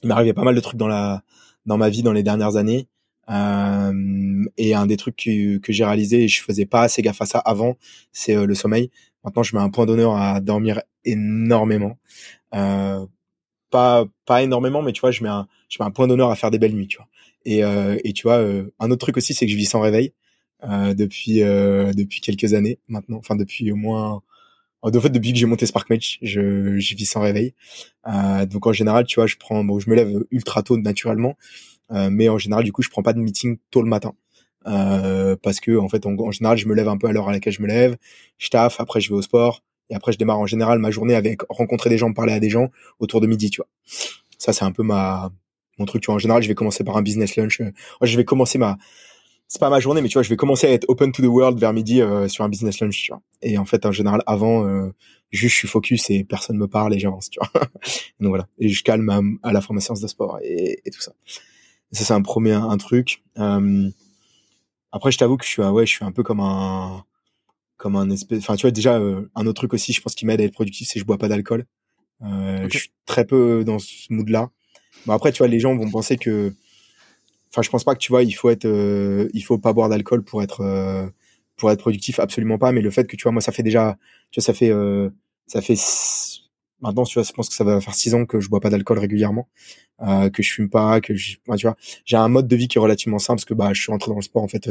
il 0.04 0.12
arrivé 0.12 0.34
pas 0.34 0.43
mal 0.43 0.56
de 0.56 0.60
trucs 0.60 0.78
dans 0.78 0.88
la 0.88 1.23
dans 1.65 1.78
ma 1.78 1.89
vie 1.89 2.04
dans 2.04 2.13
les 2.13 2.23
dernières 2.23 2.58
années 2.58 2.88
euh, 3.30 4.46
et 4.58 4.74
un 4.76 4.86
des 4.86 4.98
trucs 4.98 5.16
que, 5.16 5.58
que 5.58 5.72
j'ai 5.72 5.86
réalisé 5.86 6.24
et 6.24 6.28
je 6.28 6.42
faisais 6.44 6.66
pas 6.66 6.82
assez 6.84 7.02
gaffe 7.02 7.22
à 7.22 7.26
ça 7.26 7.40
avant 7.40 7.78
c'est 8.12 8.36
euh, 8.36 8.46
le 8.46 8.56
sommeil. 8.56 8.92
Maintenant 9.24 9.44
je 9.44 9.56
mets 9.56 9.62
un 9.62 9.70
point 9.70 9.86
d'honneur 9.86 10.16
à 10.18 10.42
dormir 10.42 10.82
énormément. 11.06 11.98
Euh, 12.54 13.06
pas 13.72 14.06
pas 14.26 14.44
énormément 14.44 14.82
mais 14.82 14.92
tu 14.92 15.02
vois 15.02 15.12
je 15.12 15.24
mets 15.24 15.30
un 15.30 15.48
je 15.70 15.78
mets 15.82 15.86
un 15.88 15.92
point 15.92 16.08
d'honneur 16.08 16.30
à 16.30 16.36
faire 16.36 16.52
des 16.52 16.60
belles 16.60 16.74
nuits 16.76 16.88
tu 16.88 16.98
vois. 16.98 17.08
Et 17.46 17.64
euh, 17.64 17.98
et 18.04 18.14
tu 18.14 18.24
vois 18.24 18.38
euh, 18.38 18.72
un 18.80 18.92
autre 18.92 19.06
truc 19.06 19.18
aussi 19.18 19.34
c'est 19.34 19.46
que 19.46 19.52
je 19.52 19.58
vis 19.58 19.66
sans 19.66 19.82
réveil 19.82 20.14
depuis 20.96 21.40
depuis 21.42 22.22
quelques 22.22 22.54
années 22.54 22.80
maintenant 22.88 23.18
enfin 23.18 23.36
depuis 23.36 23.70
au 23.74 23.76
moins 23.76 24.22
en 24.82 24.92
fait 25.02 25.10
depuis 25.10 25.34
que 25.34 25.38
j'ai 25.38 25.46
monté 25.46 25.66
Sparkmatch 25.66 26.20
je 26.22 26.80
je 26.80 26.96
vis 26.96 27.06
sans 27.06 27.20
réveil. 27.20 27.54
Donc 28.50 28.66
en 28.66 28.72
général 28.72 29.06
tu 29.06 29.16
vois 29.16 29.28
je 29.28 29.36
prends 29.36 29.62
bon 29.66 29.80
je 29.80 29.90
me 29.90 29.96
lève 29.96 30.24
ultra 30.32 30.64
tôt 30.64 30.78
naturellement 30.78 31.36
mais 31.90 32.30
en 32.30 32.38
général 32.38 32.64
du 32.64 32.72
coup 32.72 32.82
je 32.82 32.90
prends 32.90 33.04
pas 33.04 33.14
de 33.14 33.20
meeting 33.20 33.58
tôt 33.70 33.82
le 33.82 33.90
matin 33.90 34.14
euh, 34.68 35.36
parce 35.42 35.60
que 35.60 35.78
en 35.78 35.90
fait 35.90 36.06
en, 36.06 36.18
en 36.18 36.32
général 36.32 36.58
je 36.58 36.68
me 36.68 36.74
lève 36.74 36.88
un 36.88 36.98
peu 36.98 37.08
à 37.08 37.12
l'heure 37.12 37.30
à 37.30 37.32
laquelle 37.32 37.54
je 37.54 37.62
me 37.62 37.68
lève 37.68 37.98
je 38.38 38.50
taffe 38.50 38.80
après 38.80 39.02
je 39.02 39.10
vais 39.10 39.16
au 39.16 39.22
sport 39.22 39.62
et 39.90 39.96
après 39.96 40.12
je 40.12 40.18
démarre 40.18 40.40
en 40.40 40.48
général 40.48 40.80
ma 40.80 40.90
journée 40.90 41.16
avec 41.16 41.42
rencontrer 41.50 41.90
des 41.90 41.98
gens 41.98 42.12
parler 42.14 42.34
à 42.34 42.40
des 42.40 42.50
gens 42.50 42.70
autour 43.00 43.22
de 43.22 43.28
midi 43.28 43.50
tu 43.50 43.62
vois 43.62 43.68
ça 44.38 44.54
c'est 44.54 44.66
un 44.66 44.72
peu 44.72 44.84
ma 44.84 45.32
mon 45.80 45.86
truc. 45.86 46.02
Tu 46.02 46.08
vois, 46.08 46.16
en 46.16 46.20
général, 46.20 46.44
je 46.44 46.48
vais 46.48 46.56
commencer 46.56 46.84
par 46.84 46.98
un 46.98 47.02
business 47.02 47.36
lunch. 47.36 47.62
Euh, 47.62 47.72
je 48.02 48.18
vais 48.18 48.26
commencer 48.26 48.58
ma, 48.58 48.78
c'est 49.48 49.60
pas 49.60 49.70
ma 49.70 49.80
journée, 49.80 50.02
mais 50.02 50.10
tu 50.10 50.14
vois, 50.14 50.24
je 50.24 50.30
vais 50.30 50.36
commencer 50.36 50.68
à 50.68 50.72
être 50.72 50.86
open 50.88 51.12
to 51.12 51.22
the 51.22 51.28
world 51.28 51.60
vers 51.60 51.74
midi 51.74 52.02
euh, 52.02 52.28
sur 52.28 52.44
un 52.44 52.50
business 52.50 52.80
lunch. 52.80 53.02
Tu 53.02 53.12
vois. 53.12 53.22
Et 53.42 53.58
en 53.58 53.66
fait, 53.66 53.86
en 53.86 53.92
général, 53.92 54.22
avant, 54.26 54.68
euh, 54.68 54.94
juste 55.32 55.54
je 55.54 55.60
suis 55.60 55.68
focus 55.68 56.10
et 56.10 56.24
personne 56.24 56.58
me 56.58 56.68
parle 56.68 56.94
et 56.94 57.00
j'avance. 57.00 57.30
Tu 57.30 57.40
vois. 57.40 57.62
Donc 58.20 58.30
voilà. 58.30 58.48
Et 58.60 58.70
je 58.70 58.84
calme 58.84 59.10
à, 59.10 59.22
à 59.48 59.54
la 59.54 59.62
fin 59.62 59.74
ma 59.74 59.82
séance 59.82 60.02
de 60.02 60.08
sport 60.08 60.40
et 60.44 60.82
tout 60.92 61.02
ça. 61.02 61.14
Ça, 61.94 62.04
c'est 62.06 62.14
un 62.14 62.22
premier 62.22 62.54
un, 62.54 62.78
truc. 62.78 63.24
Euh, 63.39 63.89
après, 64.91 65.12
je 65.12 65.18
t'avoue 65.18 65.38
que 65.38 65.46
je 65.46 65.50
suis, 65.50 65.62
ouais, 65.62 65.86
je 65.86 65.91
suis 65.91 66.06
un 66.06 66.12
peu 66.12 66.24
comme 66.24 66.39
un, 66.39 67.04
comme 67.78 67.96
un 67.96 68.10
espèce. 68.10 68.39
Enfin, 68.39 68.56
tu 68.56 68.64
vois, 68.64 68.72
déjà 68.72 68.96
un 68.96 69.46
autre 69.48 69.54
truc 69.62 69.74
aussi, 69.74 69.94
je 69.94 70.02
pense 70.02 70.16
qui 70.16 70.26
m'aide 70.26 70.41
à 70.41 70.44
être 70.44 70.54
productif, 70.54 70.88
c'est 70.88 70.96
que 70.96 71.00
je 71.00 71.06
bois 71.06 71.18
pas 71.18 71.28
d'alcool. 71.28 71.66
Euh, 72.24 72.68
Je 72.70 72.78
suis 72.78 72.91
très 73.06 73.26
peu 73.26 73.64
dans 73.64 73.80
ce 73.80 74.12
mood-là. 74.12 74.50
Bon, 75.06 75.14
après, 75.14 75.32
tu 75.32 75.39
vois, 75.39 75.48
les 75.48 75.60
gens 75.60 75.76
vont 75.76 75.89
penser 75.89 76.18
que, 76.18 76.54
enfin, 77.52 77.62
je 77.62 77.70
pense 77.70 77.84
pas 77.84 77.94
que 77.96 78.00
tu 78.00 78.12
vois, 78.12 78.24
il 78.24 78.32
faut 78.32 78.50
être, 78.50 78.66
euh, 78.66 79.30
il 79.34 79.41
faut 79.44 79.58
pas 79.58 79.74
boire 79.74 79.89
d'alcool 79.89 80.24
pour 80.24 80.41
être, 80.44 80.62
euh, 80.62 81.08
pour 81.58 81.72
être 81.72 81.80
productif, 81.80 82.20
absolument 82.20 82.58
pas. 82.58 82.72
Mais 82.72 82.82
le 82.82 82.91
fait 82.91 83.06
que 83.08 83.16
tu 83.16 83.24
vois, 83.24 83.32
moi, 83.32 83.41
ça 83.41 83.52
fait 83.52 83.64
déjà, 83.64 83.98
tu 84.32 84.39
vois, 84.39 84.46
ça 84.46 84.54
fait, 84.54 84.70
euh, 84.70 85.10
ça 85.48 85.62
fait 85.62 85.76
maintenant, 86.84 87.04
tu 87.04 87.16
vois, 87.16 87.24
je 87.24 87.32
pense 87.32 87.50
que 87.50 87.56
ça 87.56 87.64
va 87.64 87.82
faire 87.82 87.96
six 87.96 88.14
ans 88.14 88.26
que 88.26 88.40
je 88.40 88.50
bois 88.50 88.60
pas 88.60 88.70
d'alcool 88.70 89.00
régulièrement, 89.00 89.48
que 90.00 90.44
je 90.44 90.54
fume 90.54 90.70
pas, 90.70 91.02
que 91.02 91.16
je, 91.16 91.38
tu 91.58 91.64
vois, 91.64 91.76
j'ai 92.06 92.18
un 92.18 92.28
mode 92.28 92.48
de 92.48 92.56
vie 92.56 92.68
qui 92.68 92.78
est 92.78 92.82
relativement 92.82 93.20
simple 93.20 93.38
parce 93.38 93.46
que 93.46 93.54
bah, 93.54 93.72
je 93.74 93.82
suis 93.82 93.92
rentré 93.92 94.12
dans 94.12 94.18
le 94.18 94.22
sport 94.22 94.44
en 94.44 94.48
fait 94.48 94.70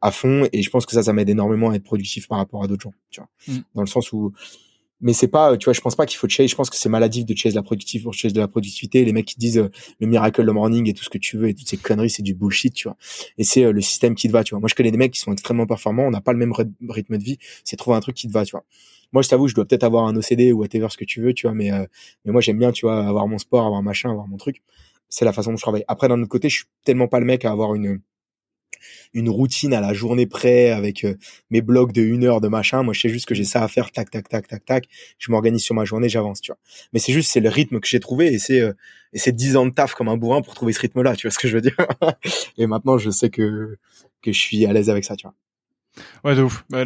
à 0.00 0.10
fond 0.10 0.48
et 0.52 0.62
je 0.62 0.70
pense 0.70 0.86
que 0.86 0.92
ça, 0.92 1.02
ça 1.02 1.12
m'aide 1.12 1.28
énormément 1.28 1.70
à 1.70 1.74
être 1.74 1.82
productif 1.82 2.28
par 2.28 2.38
rapport 2.38 2.62
à 2.62 2.68
d'autres 2.68 2.82
gens, 2.82 2.94
tu 3.10 3.20
vois, 3.20 3.28
mmh. 3.48 3.60
dans 3.74 3.82
le 3.82 3.88
sens 3.88 4.12
où 4.12 4.32
mais 5.00 5.12
c'est 5.12 5.28
pas 5.28 5.56
tu 5.56 5.64
vois 5.64 5.72
je 5.72 5.80
pense 5.80 5.96
pas 5.96 6.06
qu'il 6.06 6.18
faut 6.18 6.28
chase 6.28 6.50
je 6.50 6.54
pense 6.54 6.70
que 6.70 6.76
c'est 6.76 6.88
maladif 6.88 7.24
de 7.24 7.34
chase 7.34 7.54
la 7.54 7.62
productivité 7.62 8.04
pour 8.04 8.14
chase 8.14 8.32
de 8.32 8.40
la 8.40 8.48
productivité. 8.48 9.04
Les 9.04 9.12
mecs 9.12 9.26
qui 9.26 9.36
disent 9.38 9.58
euh, 9.58 9.70
le 9.98 10.06
miracle 10.06 10.44
de 10.44 10.50
morning 10.50 10.88
et 10.88 10.92
tout 10.92 11.04
ce 11.04 11.10
que 11.10 11.18
tu 11.18 11.36
veux 11.36 11.48
et 11.48 11.54
toutes 11.54 11.68
ces 11.68 11.76
conneries 11.76 12.10
c'est 12.10 12.22
du 12.22 12.34
bullshit 12.34 12.74
tu 12.74 12.88
vois. 12.88 12.96
Et 13.38 13.44
c'est 13.44 13.64
euh, 13.64 13.72
le 13.72 13.80
système 13.80 14.14
qui 14.14 14.28
te 14.28 14.32
va 14.32 14.44
tu 14.44 14.50
vois. 14.54 14.60
Moi 14.60 14.68
je 14.68 14.74
connais 14.74 14.90
des 14.90 14.98
mecs 14.98 15.12
qui 15.12 15.20
sont 15.20 15.32
extrêmement 15.32 15.66
performants 15.66 16.04
on 16.04 16.10
n'a 16.10 16.20
pas 16.20 16.32
le 16.32 16.38
même 16.38 16.52
rythme 16.52 17.16
de 17.16 17.22
vie. 17.22 17.38
C'est 17.64 17.76
trouver 17.76 17.96
un 17.96 18.00
truc 18.00 18.16
qui 18.16 18.28
te 18.28 18.32
va 18.32 18.44
tu 18.44 18.52
vois 18.52 18.64
moi 19.12 19.22
je 19.22 19.28
t'avoue 19.28 19.48
je 19.48 19.54
dois 19.54 19.64
peut-être 19.64 19.84
avoir 19.84 20.06
un 20.06 20.16
OCD 20.16 20.52
ou 20.52 20.58
whatever 20.60 20.88
ce 20.90 20.96
que 20.96 21.04
tu 21.04 21.20
veux 21.20 21.34
tu 21.34 21.46
vois 21.46 21.54
mais 21.54 21.72
euh, 21.72 21.84
mais 22.24 22.32
moi 22.32 22.40
j'aime 22.40 22.58
bien 22.58 22.72
tu 22.72 22.86
vois 22.86 23.06
avoir 23.06 23.26
mon 23.26 23.38
sport 23.38 23.66
avoir 23.66 23.82
machin 23.82 24.10
avoir 24.10 24.26
mon 24.26 24.36
truc 24.36 24.62
c'est 25.08 25.24
la 25.24 25.32
façon 25.32 25.50
dont 25.50 25.56
je 25.56 25.62
travaille 25.62 25.84
après 25.88 26.08
d'un 26.08 26.20
autre 26.20 26.28
côté 26.28 26.48
je 26.48 26.56
suis 26.56 26.66
tellement 26.84 27.08
pas 27.08 27.20
le 27.20 27.26
mec 27.26 27.44
à 27.44 27.50
avoir 27.50 27.74
une 27.74 28.00
une 29.12 29.28
routine 29.28 29.74
à 29.74 29.80
la 29.80 29.92
journée 29.92 30.26
près 30.26 30.70
avec 30.70 31.04
euh, 31.04 31.14
mes 31.50 31.60
blocs 31.60 31.92
de 31.92 32.02
une 32.02 32.24
heure 32.24 32.40
de 32.40 32.48
machin. 32.48 32.82
Moi, 32.82 32.94
je 32.94 33.00
sais 33.00 33.08
juste 33.08 33.26
que 33.26 33.34
j'ai 33.34 33.44
ça 33.44 33.62
à 33.62 33.68
faire, 33.68 33.90
tac, 33.90 34.10
tac, 34.10 34.28
tac, 34.28 34.48
tac, 34.48 34.64
tac. 34.64 34.84
Je 35.18 35.30
m'organise 35.30 35.62
sur 35.62 35.74
ma 35.74 35.84
journée, 35.84 36.08
j'avance, 36.08 36.40
tu 36.40 36.52
vois. 36.52 36.58
Mais 36.92 36.98
c'est 36.98 37.12
juste, 37.12 37.30
c'est 37.30 37.40
le 37.40 37.48
rythme 37.48 37.80
que 37.80 37.88
j'ai 37.88 38.00
trouvé 38.00 38.32
et 38.32 38.38
c'est 38.38 38.60
euh, 38.60 38.72
et 39.12 39.18
c'est 39.18 39.32
dix 39.32 39.56
ans 39.56 39.66
de 39.66 39.72
taf 39.72 39.94
comme 39.94 40.08
un 40.08 40.16
bourrin 40.16 40.40
pour 40.40 40.54
trouver 40.54 40.72
ce 40.72 40.80
rythme-là, 40.80 41.16
tu 41.16 41.26
vois 41.26 41.32
ce 41.32 41.38
que 41.38 41.48
je 41.48 41.56
veux 41.56 41.62
dire? 41.62 41.76
et 42.58 42.66
maintenant, 42.66 42.96
je 42.96 43.10
sais 43.10 43.30
que 43.30 43.76
que 44.22 44.32
je 44.32 44.38
suis 44.38 44.64
à 44.66 44.72
l'aise 44.72 44.90
avec 44.90 45.04
ça, 45.04 45.16
tu 45.16 45.26
vois. 45.26 45.34
Ouais, 46.24 46.36
de 46.36 46.42
ouf. 46.42 46.64
Bah, 46.70 46.84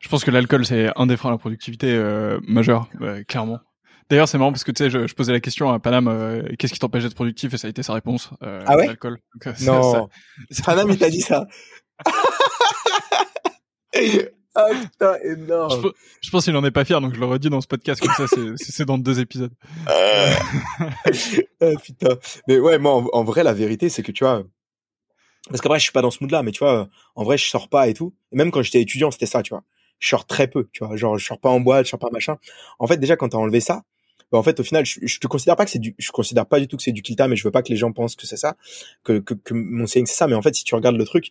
je 0.00 0.08
pense 0.08 0.24
que 0.24 0.30
l'alcool, 0.30 0.64
c'est 0.66 0.90
un 0.96 1.06
des 1.06 1.16
freins 1.16 1.30
à 1.30 1.32
la 1.32 1.38
productivité 1.38 1.88
euh, 1.92 2.38
majeur, 2.46 2.88
clairement. 3.28 3.60
D'ailleurs, 4.08 4.28
c'est 4.28 4.38
marrant 4.38 4.52
parce 4.52 4.62
que 4.62 4.70
tu 4.70 4.84
sais, 4.84 4.90
je, 4.90 5.06
je, 5.06 5.14
posais 5.14 5.32
la 5.32 5.40
question 5.40 5.72
à 5.72 5.80
Panam, 5.80 6.06
euh, 6.06 6.42
qu'est-ce 6.58 6.72
qui 6.72 6.78
t'empêche 6.78 7.02
d'être 7.02 7.16
productif 7.16 7.52
et 7.54 7.58
ça 7.58 7.66
a 7.66 7.70
été 7.70 7.82
sa 7.82 7.92
réponse. 7.92 8.30
Euh, 8.42 8.62
ah 8.64 8.76
ouais? 8.76 8.86
L'alcool. 8.86 9.18
Euh, 9.46 9.52
non. 9.62 10.08
Panam, 10.64 10.90
il 10.90 10.98
t'a 10.98 11.10
dit 11.10 11.22
ça. 11.22 11.48
ah 14.54 14.68
putain, 14.80 15.16
énorme. 15.24 15.90
Je, 16.20 16.30
pense 16.30 16.44
qu'il 16.44 16.52
n'en 16.52 16.64
est 16.64 16.70
pas 16.70 16.84
fier, 16.84 17.00
donc 17.00 17.14
je 17.14 17.20
le 17.20 17.26
redis 17.26 17.50
dans 17.50 17.60
ce 17.60 17.66
podcast 17.66 18.00
comme 18.00 18.12
ça, 18.12 18.26
c'est 18.56 18.84
dans 18.84 18.98
deux 18.98 19.18
épisodes. 19.18 19.52
ah 19.86 20.30
putain. 21.82 22.16
Mais 22.46 22.60
ouais, 22.60 22.78
moi, 22.78 23.04
en, 23.12 23.24
vrai, 23.24 23.42
la 23.42 23.54
vérité, 23.54 23.88
c'est 23.88 24.04
que 24.04 24.12
tu 24.12 24.22
vois, 24.22 24.44
parce 25.48 25.60
qu'après, 25.60 25.80
je 25.80 25.84
suis 25.84 25.92
pas 25.92 26.02
dans 26.02 26.12
ce 26.12 26.18
mood-là, 26.20 26.44
mais 26.44 26.52
tu 26.52 26.60
vois, 26.60 26.88
en 27.16 27.24
vrai, 27.24 27.38
je 27.38 27.46
sors 27.46 27.68
pas 27.68 27.88
et 27.88 27.94
tout. 27.94 28.14
Et 28.30 28.36
même 28.36 28.52
quand 28.52 28.62
j'étais 28.62 28.80
étudiant, 28.80 29.10
c'était 29.10 29.26
ça, 29.26 29.42
tu 29.42 29.50
vois. 29.50 29.64
Je 29.98 30.08
sors 30.08 30.26
très 30.26 30.48
peu, 30.48 30.68
tu 30.72 30.84
vois. 30.84 30.96
Genre, 30.96 31.18
je 31.18 31.24
sors 31.24 31.40
pas 31.40 31.50
en 31.50 31.60
boîte, 31.60 31.86
je 31.86 31.90
sors 31.90 31.98
pas 31.98 32.10
machin. 32.12 32.36
En 32.78 32.86
fait, 32.86 32.98
déjà, 32.98 33.16
quand 33.16 33.30
t'as 33.30 33.38
enlevé 33.38 33.60
ça, 33.60 33.82
bah, 34.32 34.38
en 34.38 34.42
fait 34.42 34.58
au 34.58 34.64
final 34.64 34.84
je, 34.84 34.98
je 35.02 35.18
te 35.20 35.26
considère 35.26 35.54
pas 35.56 35.64
que 35.64 35.70
c'est 35.70 35.78
du 35.78 35.94
je 35.98 36.10
considère 36.10 36.46
pas 36.46 36.58
du 36.58 36.66
tout 36.66 36.76
que 36.76 36.82
c'est 36.82 36.92
du 36.92 37.02
kilta 37.02 37.28
mais 37.28 37.36
je 37.36 37.44
veux 37.44 37.52
pas 37.52 37.62
que 37.62 37.68
les 37.68 37.76
gens 37.76 37.92
pensent 37.92 38.16
que 38.16 38.26
c'est 38.26 38.36
ça 38.36 38.56
que, 39.04 39.18
que, 39.20 39.34
que 39.34 39.54
mon 39.54 39.86
saying 39.86 40.06
c'est 40.06 40.16
ça 40.16 40.26
mais 40.26 40.34
en 40.34 40.42
fait 40.42 40.54
si 40.54 40.64
tu 40.64 40.74
regardes 40.74 40.96
le 40.96 41.04
truc 41.04 41.30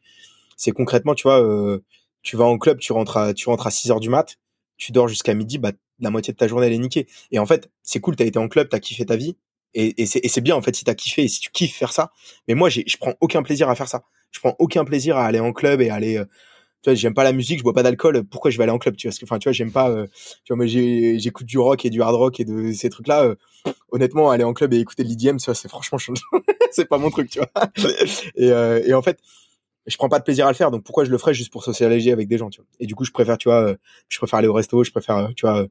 c'est 0.55 0.71
concrètement 0.71 1.13
tu 1.13 1.23
vois 1.23 1.41
euh, 1.43 1.83
tu 2.21 2.37
vas 2.37 2.45
en 2.45 2.57
club 2.57 2.79
tu 2.79 2.93
rentres 2.93 3.17
à 3.17 3.33
tu 3.33 3.49
rentres 3.49 3.67
à 3.67 3.71
6 3.71 3.91
heures 3.91 3.99
du 3.99 4.09
mat 4.09 4.37
tu 4.77 4.93
dors 4.93 5.09
jusqu'à 5.09 5.33
midi 5.33 5.57
bah 5.57 5.73
la 5.99 6.09
moitié 6.09 6.31
de 6.31 6.37
ta 6.37 6.47
journée 6.47 6.67
elle 6.67 6.73
est 6.73 6.77
niquée 6.77 7.07
et 7.31 7.39
en 7.39 7.45
fait 7.45 7.69
c'est 7.83 7.99
cool 7.99 8.15
t'as 8.15 8.25
été 8.25 8.39
en 8.39 8.47
club 8.47 8.69
t'as 8.69 8.79
kiffé 8.79 9.05
ta 9.05 9.17
vie 9.17 9.35
et, 9.73 10.01
et 10.01 10.05
c'est 10.05 10.41
bien 10.41 10.55
en 10.55 10.61
fait 10.61 10.73
si 10.73 10.85
t'as 10.85 10.95
kiffé 10.95 11.23
et 11.23 11.27
si 11.27 11.41
tu 11.41 11.49
kiffes 11.51 11.75
faire 11.75 11.91
ça 11.91 12.11
mais 12.47 12.53
moi 12.53 12.69
j'ai 12.69 12.85
je 12.87 12.95
prends 12.95 13.15
aucun 13.19 13.43
plaisir 13.43 13.69
à 13.69 13.75
faire 13.75 13.89
ça 13.89 14.03
je 14.31 14.39
prends 14.39 14.55
aucun 14.57 14.85
plaisir 14.85 15.17
à 15.17 15.25
aller 15.25 15.41
en 15.41 15.51
club 15.51 15.81
et 15.81 15.89
aller 15.89 16.17
euh, 16.17 16.25
tu 16.85 16.91
vois, 16.91 16.95
j'aime 16.95 17.15
pas 17.15 17.23
la 17.23 17.31
musique, 17.31 17.57
je 17.57 17.63
bois 17.63 17.73
pas 17.73 17.81
d'alcool, 17.81 18.23
pourquoi 18.25 18.51
je 18.51 18.57
vais 18.57 18.63
aller 18.63 18.71
en 18.71 18.77
club, 18.77 18.95
tu 18.95 19.07
vois, 19.07 19.09
parce 19.09 19.17
que, 19.17 19.25
enfin, 19.25 19.39
tu 19.39 19.49
vois, 19.49 19.53
j'aime 19.53 19.71
pas, 19.71 19.89
euh, 19.89 20.05
tu 20.43 20.53
vois, 20.53 20.57
moi, 20.57 20.67
j'écoute 20.67 21.47
du 21.47 21.57
rock 21.57 21.83
et 21.83 21.89
du 21.89 22.03
hard 22.03 22.13
rock 22.13 22.39
et 22.39 22.45
de 22.45 22.71
ces 22.73 22.91
trucs-là, 22.91 23.23
euh, 23.23 23.35
honnêtement, 23.91 24.29
aller 24.29 24.43
en 24.43 24.53
club 24.53 24.71
et 24.71 24.77
écouter 24.77 25.03
l'IDM, 25.03 25.37
tu 25.37 25.45
vois, 25.45 25.55
c'est 25.55 25.67
franchement, 25.67 25.97
c'est 26.71 26.85
pas 26.85 26.99
mon 26.99 27.09
truc, 27.09 27.31
tu 27.31 27.39
vois. 27.39 27.49
et, 28.35 28.51
euh, 28.51 28.83
et 28.85 28.93
en 28.93 29.01
fait, 29.01 29.17
je 29.87 29.97
prends 29.97 30.09
pas 30.09 30.19
de 30.19 30.23
plaisir 30.23 30.45
à 30.45 30.51
le 30.51 30.55
faire, 30.55 30.69
donc 30.69 30.83
pourquoi 30.83 31.05
je 31.05 31.09
le 31.09 31.17
ferais 31.17 31.33
juste 31.33 31.51
pour 31.51 31.63
socialiser 31.63 32.11
avec 32.11 32.27
des 32.27 32.37
gens, 32.37 32.51
tu 32.51 32.61
vois. 32.61 32.67
Et 32.79 32.85
du 32.85 32.93
coup, 32.93 33.03
je 33.03 33.11
préfère, 33.11 33.39
tu 33.39 33.49
vois, 33.49 33.75
je 34.07 34.17
préfère 34.19 34.37
aller 34.37 34.47
au 34.47 34.53
resto, 34.53 34.83
je 34.83 34.91
préfère, 34.91 35.29
tu 35.35 35.47
vois, 35.47 35.65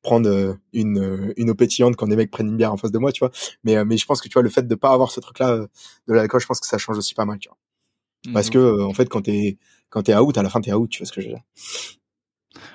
prendre 0.00 0.56
une 0.72 1.34
une 1.36 1.50
eau 1.50 1.54
pétillante 1.54 1.96
quand 1.96 2.06
des 2.06 2.16
mecs 2.16 2.30
prennent 2.30 2.48
une 2.48 2.56
bière 2.56 2.72
en 2.72 2.78
face 2.78 2.92
de 2.92 2.98
moi, 2.98 3.12
tu 3.12 3.18
vois. 3.20 3.30
Mais 3.64 3.84
mais 3.84 3.98
je 3.98 4.06
pense 4.06 4.22
que 4.22 4.28
tu 4.28 4.34
vois 4.34 4.42
le 4.42 4.48
fait 4.50 4.66
de 4.66 4.74
pas 4.74 4.92
avoir 4.92 5.10
ce 5.10 5.20
truc-là 5.20 5.66
de 6.08 6.14
l'alcool, 6.14 6.40
je 6.40 6.46
pense 6.46 6.60
que 6.60 6.66
ça 6.66 6.78
change 6.78 6.96
aussi 6.96 7.14
pas 7.14 7.26
mal, 7.26 7.38
tu 7.38 7.48
vois. 7.48 7.58
Parce 8.32 8.48
mmh. 8.48 8.52
que 8.52 8.82
en 8.82 8.94
fait, 8.94 9.08
quand 9.08 9.22
t'es 9.22 9.58
quand 9.96 10.02
t'es 10.02 10.14
out, 10.14 10.36
à 10.36 10.42
la 10.42 10.50
fin 10.50 10.60
t'es 10.60 10.74
out, 10.74 10.90
tu 10.90 10.98
vois 10.98 11.06
ce 11.06 11.12
que 11.12 11.22
je 11.22 11.28
veux 11.28 11.32
dire. 11.32 11.42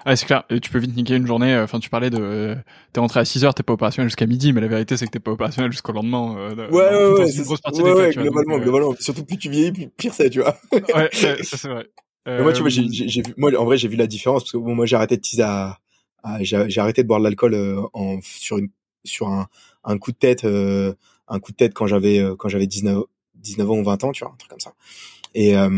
Ah, 0.06 0.16
c'est 0.16 0.26
clair. 0.26 0.44
Et 0.50 0.60
tu 0.60 0.72
peux 0.72 0.80
vite 0.80 0.96
niquer 0.96 1.16
une 1.16 1.28
journée. 1.28 1.54
Euh, 1.54 1.66
enfin, 1.66 1.80
tu 1.80 1.88
parlais 1.88 2.10
de, 2.10 2.18
euh, 2.20 2.56
t'es 2.94 3.00
rentré 3.00 3.20
à 3.20 3.26
6 3.26 3.46
heures, 3.46 3.54
t'es 3.54 3.62
pas 3.62 3.74
opérationnel 3.74 4.10
jusqu'à 4.10 4.26
midi, 4.26 4.54
mais 4.54 4.62
la 4.62 4.68
vérité, 4.68 4.98
c'est 4.98 5.06
que 5.06 5.12
t'es 5.12 5.20
pas 5.20 5.30
opérationnel 5.30 5.72
jusqu'au 5.72 5.92
lendemain. 5.92 6.36
Euh, 6.36 6.68
ouais, 6.72 6.90
ouais, 6.90 7.20
ouais. 7.20 7.28
C'est 7.28 7.38
une 7.38 7.44
grosse 7.44 7.62
partie 7.62 7.80
ouais, 7.80 7.94
ouais, 7.94 8.10
globalement, 8.10 8.58
globalement. 8.58 8.96
Surtout 9.00 9.24
plus 9.24 9.38
tu 9.38 9.52
vieillis, 9.52 9.72
plus 9.72 9.88
pire 9.90 10.16
c'est, 10.16 10.32
tu 10.32 10.42
vois. 10.42 10.58
ouais, 10.72 11.10
ça 11.14 11.36
c'est 11.44 11.68
vrai. 11.68 11.86
moi, 12.26 12.54
tu 12.54 12.62
vois, 12.62 12.70
j'ai, 12.70 12.88
j'ai 12.90 13.22
vu, 13.22 13.36
moi, 13.38 13.52
en 13.56 13.66
vrai, 13.66 13.78
j'ai 13.78 13.88
vu 13.88 13.98
la 13.98 14.08
différence 14.08 14.42
parce 14.42 14.54
que 14.54 14.58
bon, 14.58 14.74
moi, 14.74 14.88
j'ai 14.88 14.96
arrêté 14.96 15.16
de 15.16 15.22
teaser 15.22 15.44
à, 15.44 15.78
j'ai, 16.40 16.80
arrêté 16.80 17.04
de 17.04 17.08
boire 17.08 17.20
de 17.20 17.26
l'alcool 17.26 17.56
en, 17.94 18.18
sur 18.24 18.58
une, 18.58 18.70
sur 19.04 19.28
un, 19.28 19.46
un 19.84 20.00
coup 20.00 20.12
de 20.12 20.18
tête, 20.18 20.44
un 20.44 21.40
coup 21.40 21.52
de 21.52 21.58
tête 21.58 21.76
quand 21.76 21.86
j'avais, 21.86 22.20
quand 22.40 22.50
j'avais 22.50 22.66
19, 22.66 23.04
19 23.36 23.70
ans 23.70 23.78
ou 23.78 23.84
20 23.84 24.04
ans, 24.06 24.12
tu 24.12 24.24
vois, 24.24 24.34
un 24.34 24.38
truc 24.38 24.50
comme 24.50 24.60
ça. 24.60 24.74
Et, 25.34 25.56
euh, 25.56 25.70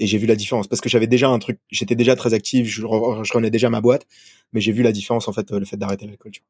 et 0.00 0.06
j'ai 0.06 0.18
vu 0.18 0.26
la 0.26 0.34
différence 0.34 0.66
parce 0.66 0.80
que 0.80 0.88
j'avais 0.88 1.06
déjà 1.06 1.28
un 1.28 1.38
truc, 1.38 1.60
j'étais 1.70 1.94
déjà 1.94 2.16
très 2.16 2.32
actif, 2.32 2.66
je, 2.66 2.80
je 2.80 3.32
renais 3.32 3.50
déjà 3.50 3.68
ma 3.68 3.82
boîte, 3.82 4.06
mais 4.52 4.60
j'ai 4.62 4.72
vu 4.72 4.82
la 4.82 4.92
différence 4.92 5.28
en 5.28 5.32
fait, 5.32 5.50
le 5.52 5.64
fait 5.66 5.76
d'arrêter 5.76 6.06
l'alcool. 6.06 6.32
Tu 6.32 6.40
vois. 6.40 6.48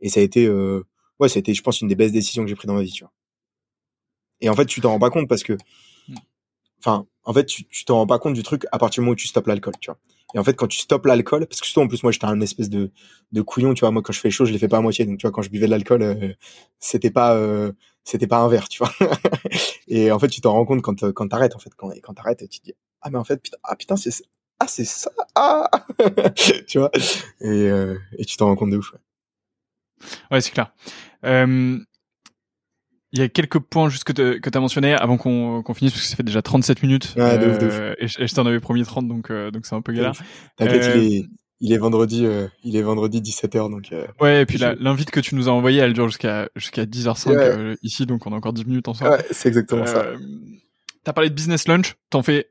Et 0.00 0.08
ça 0.08 0.20
a 0.20 0.22
été, 0.22 0.46
euh, 0.46 0.86
ouais, 1.18 1.28
ça 1.28 1.38
a 1.38 1.40
été, 1.40 1.52
je 1.54 1.62
pense, 1.62 1.80
une 1.80 1.88
des 1.88 1.96
belles 1.96 2.12
décisions 2.12 2.44
que 2.44 2.48
j'ai 2.48 2.54
prises 2.54 2.68
dans 2.68 2.74
ma 2.74 2.82
vie. 2.82 2.92
Tu 2.92 3.02
vois. 3.02 3.12
Et 4.40 4.48
en 4.48 4.54
fait, 4.54 4.66
tu 4.66 4.80
t'en 4.80 4.90
rends 4.90 5.00
pas 5.00 5.10
compte 5.10 5.28
parce 5.28 5.42
que, 5.42 5.56
enfin, 6.78 7.06
en 7.24 7.32
fait, 7.32 7.46
tu 7.46 7.84
t'en 7.84 7.96
rends 7.96 8.06
pas 8.06 8.20
compte 8.20 8.34
du 8.34 8.44
truc 8.44 8.64
à 8.70 8.78
partir 8.78 9.00
du 9.00 9.06
moment 9.06 9.12
où 9.12 9.16
tu 9.16 9.26
stoppes 9.26 9.48
l'alcool. 9.48 9.74
Tu 9.80 9.90
vois. 9.90 9.98
Et 10.34 10.38
en 10.38 10.44
fait, 10.44 10.54
quand 10.54 10.68
tu 10.68 10.78
stoppes 10.78 11.06
l'alcool, 11.06 11.46
parce 11.46 11.60
que 11.60 11.66
surtout 11.66 11.80
en 11.80 11.88
plus 11.88 12.02
moi 12.02 12.12
j'étais 12.12 12.26
un 12.26 12.40
espèce 12.40 12.68
de 12.68 12.90
de 13.32 13.42
couillon, 13.42 13.74
tu 13.74 13.80
vois. 13.80 13.90
Moi 13.90 14.02
quand 14.02 14.12
je 14.12 14.20
fais 14.20 14.30
chaud, 14.30 14.44
je 14.44 14.52
les 14.52 14.58
fais 14.58 14.68
pas 14.68 14.78
à 14.78 14.80
moitié. 14.80 15.06
Donc 15.06 15.18
tu 15.18 15.22
vois, 15.22 15.32
quand 15.32 15.42
je 15.42 15.50
buvais 15.50 15.66
de 15.66 15.70
l'alcool, 15.70 16.02
euh, 16.02 16.32
c'était 16.80 17.10
pas 17.10 17.34
euh, 17.34 17.72
c'était 18.04 18.26
pas 18.26 18.38
un 18.38 18.48
verre, 18.48 18.68
tu 18.68 18.78
vois. 18.78 18.92
et 19.88 20.10
en 20.12 20.18
fait, 20.18 20.28
tu 20.28 20.40
t'en 20.40 20.52
rends 20.52 20.64
compte 20.66 20.82
quand 20.82 21.12
quand 21.12 21.28
t'arrêtes 21.28 21.54
en 21.56 21.58
fait, 21.58 21.70
quand 21.76 21.90
quand 22.02 22.14
t'arrêtes, 22.14 22.48
tu 22.50 22.60
te 22.60 22.64
dis 22.64 22.74
ah 23.04 23.10
mais 23.10 23.18
en 23.18 23.24
fait 23.24 23.40
putain 23.40 23.58
ah 23.62 23.76
putain 23.76 23.96
c'est 23.96 24.10
ah 24.58 24.66
c'est 24.66 24.84
ça 24.84 25.10
ah 25.36 25.70
tu 26.66 26.78
vois. 26.78 26.90
Et 27.40 27.70
euh, 27.70 27.96
et 28.18 28.24
tu 28.24 28.36
t'en 28.36 28.46
rends 28.46 28.56
compte 28.56 28.70
de 28.70 28.78
ouf. 28.78 28.92
Ouais, 28.92 28.98
ouais 30.32 30.40
c'est 30.40 30.50
clair. 30.50 30.72
Euh, 31.24 31.78
il 33.14 33.20
y 33.20 33.22
a 33.22 33.28
quelques 33.28 33.60
points 33.60 33.88
juste 33.88 34.04
que 34.04 34.12
tu 34.12 34.50
as 34.52 34.60
mentionné 34.60 34.92
avant 34.92 35.16
qu'on 35.16 35.62
finisse 35.74 35.92
parce 35.92 36.02
que 36.02 36.10
ça 36.10 36.16
fait 36.16 36.24
déjà 36.24 36.42
37 36.42 36.82
minutes 36.82 37.14
ouais, 37.16 37.38
de 37.38 37.46
ouf, 37.46 37.58
de 37.58 37.66
ouf. 37.66 37.72
Euh, 37.74 37.94
et, 37.98 38.08
je 38.08 38.34
t'en 38.34 38.44
avais 38.44 38.58
promis 38.58 38.82
30 38.82 39.06
donc 39.06 39.30
euh, 39.30 39.52
donc 39.52 39.66
c'est 39.66 39.76
un 39.76 39.82
peu 39.82 39.92
galère. 39.92 40.14
T'inquiète, 40.56 40.90
il 40.96 41.00
euh, 41.00 41.18
est 41.20 41.24
il 41.60 41.72
est 41.72 41.78
vendredi 41.78 42.26
il 42.64 42.76
est 42.76 42.82
vendredi 42.82 43.20
17h 43.20 43.70
donc 43.70 43.94
Ouais, 44.20 44.42
et 44.42 44.46
puis 44.46 44.58
l'invite 44.58 45.12
que 45.12 45.20
tu 45.20 45.36
nous 45.36 45.48
as 45.48 45.52
envoyé 45.52 45.80
elle 45.80 45.92
dure 45.92 46.08
jusqu'à 46.08 46.48
jusqu'à 46.56 46.84
10h05 46.84 47.76
ici 47.82 48.04
donc 48.04 48.26
on 48.26 48.32
a 48.32 48.36
encore 48.36 48.52
10 48.52 48.66
minutes 48.66 48.88
ensemble. 48.88 49.12
Ouais, 49.12 49.24
c'est 49.30 49.48
exactement 49.48 49.86
ça. 49.86 50.06
T'as 51.04 51.12
parlé 51.12 51.30
de 51.30 51.34
business 51.34 51.68
lunch, 51.68 51.94
t'en 52.10 52.22
fais 52.22 52.50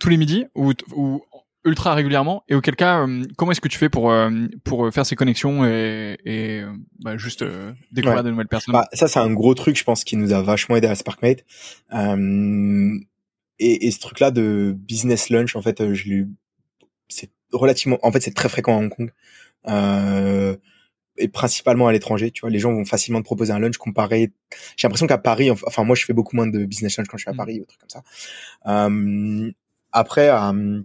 tous 0.00 0.08
les 0.08 0.16
midis 0.16 0.46
ou, 0.56 0.72
ou 0.96 1.22
ultra 1.64 1.94
régulièrement 1.94 2.42
et 2.48 2.54
auquel 2.54 2.74
cas 2.74 3.06
euh, 3.06 3.22
comment 3.36 3.52
est-ce 3.52 3.60
que 3.60 3.68
tu 3.68 3.78
fais 3.78 3.90
pour 3.90 4.10
euh, 4.10 4.30
pour 4.64 4.92
faire 4.92 5.04
ces 5.04 5.14
connexions 5.14 5.64
et, 5.64 6.18
et 6.24 6.64
bah, 7.00 7.16
juste 7.18 7.42
euh, 7.42 7.72
découvrir 7.92 8.24
de 8.24 8.30
nouvelles 8.30 8.48
personnes? 8.48 8.72
Bah, 8.72 8.88
ça 8.92 9.08
c'est 9.08 9.18
un 9.18 9.32
gros 9.32 9.54
truc 9.54 9.76
je 9.76 9.84
pense 9.84 10.04
qui 10.04 10.16
nous 10.16 10.32
a 10.32 10.42
vachement 10.42 10.76
aidé 10.76 10.86
à 10.86 10.94
Sparkmate 10.94 11.44
euh, 11.92 12.98
et, 13.58 13.86
et, 13.86 13.90
ce 13.90 14.00
truc 14.00 14.20
là 14.20 14.30
de 14.30 14.74
business 14.76 15.28
lunch 15.28 15.54
en 15.54 15.62
fait 15.62 15.92
je 15.92 16.08
l'ai 16.08 16.26
c'est 17.08 17.30
relativement 17.52 17.98
en 18.02 18.10
fait 18.10 18.22
c'est 18.22 18.34
très 18.34 18.48
fréquent 18.48 18.78
à 18.78 18.80
Hong 18.80 18.88
Kong 18.88 19.12
et 21.20 21.28
principalement 21.28 21.86
à 21.86 21.92
l'étranger. 21.92 22.30
Tu 22.30 22.40
vois, 22.40 22.48
les 22.50 22.58
gens 22.58 22.72
vont 22.72 22.86
facilement 22.86 23.20
te 23.20 23.24
proposer 23.24 23.52
un 23.52 23.58
lunch 23.58 23.76
comparé. 23.76 24.32
J'ai 24.76 24.86
l'impression 24.86 25.06
qu'à 25.06 25.18
Paris, 25.18 25.50
enfin 25.50 25.84
moi 25.84 25.94
je 25.94 26.06
fais 26.06 26.14
beaucoup 26.14 26.34
moins 26.34 26.46
de 26.46 26.64
business 26.64 26.96
lunch 26.96 27.08
quand 27.08 27.18
je 27.18 27.24
suis 27.24 27.30
à 27.30 27.34
mmh. 27.34 27.36
Paris 27.36 27.60
ou 27.60 27.66
trucs 27.66 27.80
comme 27.80 27.90
ça. 27.90 28.88
Après, 29.92 30.30
euh, 30.30 30.80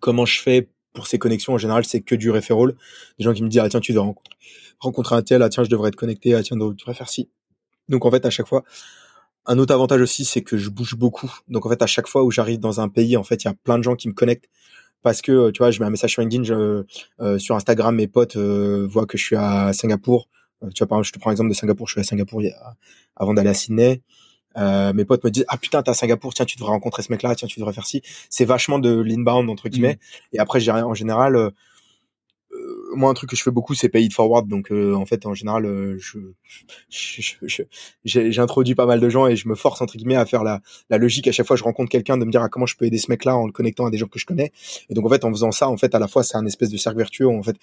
comment 0.00 0.24
je 0.24 0.40
fais 0.40 0.68
pour 0.92 1.06
ces 1.06 1.18
connexions 1.18 1.54
en 1.54 1.58
général, 1.58 1.84
c'est 1.84 2.00
que 2.00 2.14
du 2.14 2.30
referral. 2.30 2.74
Des 3.18 3.24
gens 3.24 3.32
qui 3.32 3.42
me 3.42 3.48
disent 3.48 3.60
ah 3.60 3.68
tiens 3.68 3.80
tu 3.80 3.92
dois 3.92 4.14
rencontrer 4.78 5.16
un 5.16 5.22
tel, 5.22 5.42
ah 5.42 5.48
tiens 5.48 5.64
je 5.64 5.70
devrais 5.70 5.88
être 5.88 5.96
connecté, 5.96 6.34
ah 6.34 6.42
tiens 6.42 6.56
tu 6.56 6.76
devrais 6.76 6.94
faire 6.94 7.08
ci. 7.08 7.30
Donc 7.88 8.04
en 8.04 8.10
fait 8.10 8.24
à 8.26 8.30
chaque 8.30 8.46
fois, 8.46 8.62
un 9.46 9.58
autre 9.58 9.72
avantage 9.74 10.00
aussi 10.00 10.24
c'est 10.24 10.42
que 10.42 10.56
je 10.56 10.70
bouge 10.70 10.96
beaucoup. 10.96 11.32
Donc 11.48 11.64
en 11.66 11.70
fait 11.70 11.82
à 11.82 11.86
chaque 11.86 12.08
fois 12.08 12.22
où 12.24 12.30
j'arrive 12.30 12.60
dans 12.60 12.80
un 12.80 12.88
pays, 12.88 13.16
en 13.16 13.24
fait 13.24 13.42
il 13.44 13.46
y 13.46 13.50
a 13.50 13.54
plein 13.54 13.78
de 13.78 13.82
gens 13.82 13.96
qui 13.96 14.08
me 14.08 14.14
connectent 14.14 14.48
parce 15.02 15.20
que 15.20 15.50
tu 15.50 15.58
vois, 15.58 15.70
je 15.70 15.80
mets 15.80 15.86
un 15.86 15.90
message 15.90 16.12
sur 16.12 16.22
LinkedIn, 16.22 16.44
je, 16.44 16.84
euh, 17.20 17.38
sur 17.38 17.56
Instagram, 17.56 17.94
mes 17.94 18.06
potes 18.06 18.36
euh, 18.36 18.86
voient 18.88 19.06
que 19.06 19.18
je 19.18 19.24
suis 19.24 19.36
à 19.36 19.72
Singapour. 19.72 20.28
Euh, 20.62 20.68
tu 20.74 20.78
vois, 20.78 20.88
par 20.88 20.98
exemple, 20.98 21.08
je 21.08 21.12
te 21.12 21.18
prends 21.18 21.30
l'exemple 21.30 21.50
de 21.50 21.54
Singapour, 21.54 21.88
je 21.88 21.92
suis 21.92 22.00
à 22.00 22.04
Singapour 22.04 22.42
avant 23.16 23.34
d'aller 23.34 23.50
à 23.50 23.54
Sydney. 23.54 24.02
Euh, 24.56 24.92
mes 24.92 25.04
potes 25.04 25.24
me 25.24 25.30
disent 25.30 25.44
ah 25.48 25.56
putain 25.56 25.82
t'es 25.82 25.90
à 25.90 25.94
Singapour 25.94 26.34
tiens 26.34 26.44
tu 26.44 26.56
devrais 26.56 26.72
rencontrer 26.72 27.02
ce 27.02 27.12
mec 27.12 27.22
là 27.22 27.34
tiens 27.34 27.48
tu 27.48 27.58
devrais 27.58 27.72
faire 27.72 27.86
ci. 27.86 28.02
C'est 28.30 28.44
vachement 28.44 28.78
de 28.78 29.00
l'inbound 29.00 29.48
entre 29.50 29.68
guillemets. 29.68 29.94
Mmh. 29.94 30.36
et 30.36 30.38
après 30.38 30.60
j'ai 30.60 30.70
en 30.70 30.94
général 30.94 31.52
moi 32.94 33.10
un 33.10 33.14
truc 33.14 33.30
que 33.30 33.36
je 33.36 33.42
fais 33.42 33.50
beaucoup 33.50 33.74
c'est 33.74 33.88
pay 33.88 34.04
it 34.04 34.12
forward. 34.12 34.48
Donc 34.48 34.70
euh, 34.70 34.94
en 34.94 35.06
fait 35.06 35.26
en 35.26 35.34
général 35.34 35.66
euh, 35.66 35.96
je 35.98 36.18
j'introduis 38.04 38.74
pas 38.74 38.86
mal 38.86 39.00
de 39.00 39.08
gens 39.08 39.26
et 39.26 39.36
je 39.36 39.48
me 39.48 39.54
force 39.54 39.80
entre 39.80 39.96
guillemets 39.96 40.16
à 40.16 40.26
faire 40.26 40.44
la, 40.44 40.60
la 40.90 40.98
logique. 40.98 41.28
À 41.28 41.32
chaque 41.32 41.46
fois 41.46 41.56
que 41.56 41.60
je 41.60 41.64
rencontre 41.64 41.90
quelqu'un 41.90 42.16
de 42.16 42.24
me 42.24 42.30
dire 42.30 42.42
ah, 42.42 42.48
comment 42.48 42.66
je 42.66 42.76
peux 42.76 42.84
aider 42.84 42.98
ce 42.98 43.10
mec 43.10 43.24
là 43.24 43.36
en 43.36 43.46
le 43.46 43.52
connectant 43.52 43.86
à 43.86 43.90
des 43.90 43.98
gens 43.98 44.06
que 44.06 44.18
je 44.18 44.26
connais. 44.26 44.52
Et 44.88 44.94
donc 44.94 45.06
en 45.06 45.08
fait 45.08 45.24
en 45.24 45.30
faisant 45.30 45.52
ça 45.52 45.68
en 45.68 45.76
fait 45.76 45.94
à 45.94 45.98
la 45.98 46.08
fois 46.08 46.22
c'est 46.22 46.36
un 46.36 46.46
espèce 46.46 46.70
de 46.70 46.76
cercle 46.76 46.98
vertueux 46.98 47.28
en 47.28 47.42
fait 47.42 47.56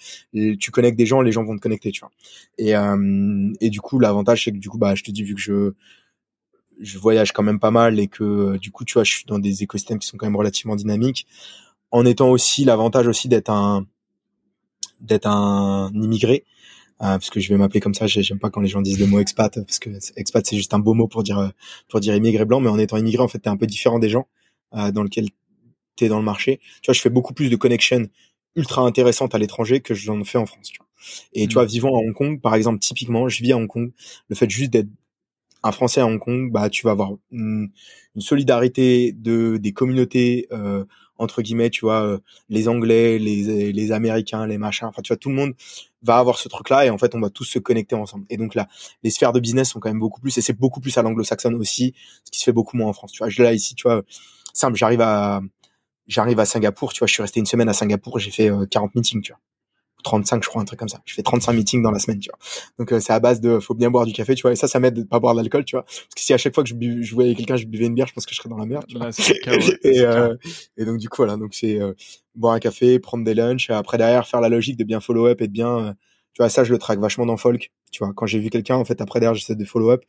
tu 0.58 0.70
connectes 0.70 0.98
des 0.98 1.06
gens 1.06 1.20
les 1.20 1.32
gens 1.32 1.44
vont 1.44 1.56
te 1.56 1.62
connecter 1.62 1.90
tu 1.90 2.00
vois. 2.00 2.10
Et 2.58 2.76
euh, 2.76 3.52
et 3.60 3.70
du 3.70 3.80
coup 3.80 3.98
l'avantage 3.98 4.44
c'est 4.44 4.52
que 4.52 4.58
du 4.58 4.68
coup 4.68 4.78
bah 4.78 4.94
je 4.94 5.02
te 5.02 5.10
dis 5.10 5.22
vu 5.22 5.34
que 5.34 5.40
je 5.40 5.72
je 6.80 6.98
voyage 6.98 7.32
quand 7.32 7.42
même 7.42 7.60
pas 7.60 7.70
mal 7.70 8.00
et 8.00 8.08
que 8.08 8.56
du 8.56 8.70
coup 8.70 8.84
tu 8.84 8.94
vois 8.94 9.04
je 9.04 9.12
suis 9.12 9.24
dans 9.26 9.38
des 9.38 9.62
écosystèmes 9.62 9.98
qui 9.98 10.08
sont 10.08 10.16
quand 10.16 10.26
même 10.26 10.36
relativement 10.36 10.76
dynamiques 10.76 11.26
en 11.90 12.04
étant 12.04 12.30
aussi 12.30 12.64
l'avantage 12.64 13.06
aussi 13.06 13.28
d'être 13.28 13.50
un 13.50 13.86
d'être 15.00 15.26
un 15.26 15.90
immigré, 15.94 16.44
euh, 17.02 17.16
parce 17.16 17.30
que 17.30 17.40
je 17.40 17.48
vais 17.48 17.56
m'appeler 17.56 17.80
comme 17.80 17.94
ça. 17.94 18.06
J'aime 18.06 18.38
pas 18.38 18.50
quand 18.50 18.60
les 18.60 18.68
gens 18.68 18.82
disent 18.82 19.00
le 19.00 19.06
mot 19.06 19.18
expat, 19.18 19.54
parce 19.64 19.78
que 19.78 19.90
expat 20.16 20.46
c'est 20.46 20.56
juste 20.56 20.74
un 20.74 20.78
beau 20.78 20.94
mot 20.94 21.08
pour 21.08 21.22
dire 21.22 21.52
pour 21.88 22.00
dire 22.00 22.14
immigré 22.14 22.44
blanc. 22.44 22.60
Mais 22.60 22.68
en 22.68 22.78
étant 22.78 22.96
immigré, 22.96 23.22
en 23.22 23.28
fait, 23.28 23.38
t'es 23.38 23.48
un 23.48 23.56
peu 23.56 23.66
différent 23.66 23.98
des 23.98 24.08
gens 24.08 24.28
euh, 24.74 24.90
dans 24.92 25.02
lequel 25.02 25.28
t'es 25.96 26.08
dans 26.08 26.18
le 26.18 26.24
marché. 26.24 26.60
Tu 26.82 26.86
vois, 26.86 26.94
je 26.94 27.00
fais 27.00 27.10
beaucoup 27.10 27.34
plus 27.34 27.50
de 27.50 27.56
connexions 27.56 28.06
ultra 28.56 28.82
intéressantes 28.82 29.34
à 29.34 29.38
l'étranger 29.38 29.80
que 29.80 29.94
j'en 29.94 30.22
fais 30.24 30.38
en 30.38 30.46
France. 30.46 30.68
Tu 30.70 30.78
vois. 30.78 30.86
Et 31.32 31.46
tu 31.46 31.48
mmh. 31.48 31.52
vois, 31.54 31.64
vivant 31.64 31.96
à 31.96 32.00
Hong 32.00 32.12
Kong, 32.12 32.40
par 32.40 32.54
exemple, 32.54 32.78
typiquement, 32.78 33.28
je 33.28 33.42
vis 33.42 33.52
à 33.52 33.56
Hong 33.56 33.68
Kong. 33.68 33.92
Le 34.28 34.36
fait 34.36 34.50
juste 34.50 34.70
d'être 34.70 34.88
un 35.62 35.72
Français 35.72 36.00
à 36.00 36.06
Hong 36.06 36.18
Kong, 36.18 36.50
bah 36.52 36.70
tu 36.70 36.86
vas 36.86 36.92
avoir 36.92 37.12
une, 37.30 37.70
solidarité 38.18 39.12
de 39.12 39.56
des 39.56 39.72
communautés 39.72 40.46
euh, 40.52 40.84
entre 41.20 41.42
guillemets, 41.42 41.68
tu 41.68 41.82
vois, 41.82 42.02
euh, 42.02 42.18
les 42.48 42.66
Anglais, 42.66 43.18
les, 43.18 43.72
les 43.72 43.92
Américains, 43.92 44.46
les 44.46 44.56
machins, 44.56 44.88
enfin, 44.88 45.02
tu 45.02 45.12
vois, 45.12 45.18
tout 45.18 45.28
le 45.28 45.34
monde 45.34 45.54
va 46.02 46.16
avoir 46.16 46.38
ce 46.38 46.48
truc-là 46.48 46.86
et 46.86 46.90
en 46.90 46.96
fait, 46.96 47.14
on 47.14 47.20
va 47.20 47.28
tous 47.28 47.44
se 47.44 47.58
connecter 47.58 47.94
ensemble. 47.94 48.24
Et 48.30 48.38
donc 48.38 48.54
là, 48.54 48.68
les 49.02 49.10
sphères 49.10 49.34
de 49.34 49.38
business 49.38 49.68
sont 49.70 49.80
quand 49.80 49.90
même 49.90 50.00
beaucoup 50.00 50.20
plus, 50.20 50.36
et 50.38 50.40
c'est 50.40 50.58
beaucoup 50.58 50.80
plus 50.80 50.96
à 50.96 51.02
l'anglo-saxonne 51.02 51.54
aussi, 51.56 51.94
ce 52.24 52.30
qui 52.30 52.38
se 52.38 52.44
fait 52.44 52.52
beaucoup 52.52 52.76
moins 52.78 52.88
en 52.88 52.92
France. 52.94 53.12
Tu 53.12 53.18
vois, 53.18 53.28
je 53.28 53.42
là 53.42 53.52
ici, 53.52 53.74
tu 53.74 53.82
vois, 53.82 54.02
simple, 54.54 54.78
j'arrive 54.78 55.02
à, 55.02 55.42
j'arrive 56.06 56.40
à 56.40 56.46
Singapour, 56.46 56.94
tu 56.94 57.00
vois, 57.00 57.06
je 57.06 57.12
suis 57.12 57.22
resté 57.22 57.38
une 57.38 57.46
semaine 57.46 57.68
à 57.68 57.74
Singapour, 57.74 58.18
j'ai 58.18 58.30
fait 58.30 58.50
40 58.70 58.88
euh, 58.88 58.98
meetings, 58.98 59.20
tu 59.20 59.32
vois. 59.32 59.40
35 60.02 60.42
je 60.42 60.48
crois 60.48 60.62
un 60.62 60.64
truc 60.64 60.78
comme 60.78 60.88
ça. 60.88 61.00
Je 61.04 61.14
fais 61.14 61.22
35 61.22 61.52
meetings 61.52 61.82
dans 61.82 61.90
la 61.90 61.98
semaine 61.98 62.18
tu 62.18 62.30
vois. 62.30 62.38
Donc 62.78 62.92
euh, 62.92 63.00
c'est 63.00 63.12
à 63.12 63.20
base 63.20 63.40
de 63.40 63.58
faut 63.58 63.74
bien 63.74 63.90
boire 63.90 64.06
du 64.06 64.12
café 64.12 64.34
tu 64.34 64.42
vois. 64.42 64.52
Et 64.52 64.56
ça 64.56 64.68
ça 64.68 64.80
m'aide 64.80 64.94
de 64.94 65.02
pas 65.02 65.20
boire 65.20 65.34
de 65.34 65.40
l'alcool 65.40 65.64
tu 65.64 65.76
vois. 65.76 65.82
Parce 65.84 66.14
que 66.14 66.20
si 66.20 66.32
à 66.32 66.38
chaque 66.38 66.54
fois 66.54 66.62
que 66.62 66.70
je, 66.70 66.74
bu, 66.74 67.04
je 67.04 67.14
voyais 67.14 67.34
quelqu'un 67.34 67.56
je 67.56 67.66
buvais 67.66 67.86
une 67.86 67.94
bière 67.94 68.06
je 68.06 68.12
pense 68.12 68.26
que 68.26 68.34
je 68.34 68.36
serais 68.36 68.48
dans 68.48 68.56
la 68.56 68.66
merde 68.66 68.84
tu 68.88 68.96
vois. 68.98 69.10
Et, 69.84 70.00
euh, 70.00 70.34
et 70.76 70.84
donc 70.84 70.98
du 70.98 71.08
coup 71.08 71.18
voilà. 71.18 71.36
Donc 71.36 71.54
c'est 71.54 71.80
euh, 71.80 71.92
boire 72.34 72.54
un 72.54 72.60
café 72.60 72.98
prendre 72.98 73.24
des 73.24 73.34
lunchs 73.34 73.70
après 73.70 73.98
derrière 73.98 74.26
faire 74.26 74.40
la 74.40 74.48
logique 74.48 74.76
de 74.76 74.84
bien 74.84 75.00
follow 75.00 75.26
up 75.26 75.40
et 75.40 75.46
de 75.46 75.52
bien 75.52 75.96
tu 76.32 76.42
vois 76.42 76.48
ça 76.48 76.64
je 76.64 76.72
le 76.72 76.78
traque 76.78 77.00
vachement 77.00 77.26
dans 77.26 77.36
folk 77.36 77.70
tu 77.90 78.04
vois. 78.04 78.12
Quand 78.14 78.26
j'ai 78.26 78.38
vu 78.38 78.50
quelqu'un 78.50 78.76
en 78.76 78.84
fait 78.84 79.00
après 79.00 79.20
derrière 79.20 79.34
j'essaie 79.34 79.56
de 79.56 79.64
follow 79.64 79.90
up 79.90 80.02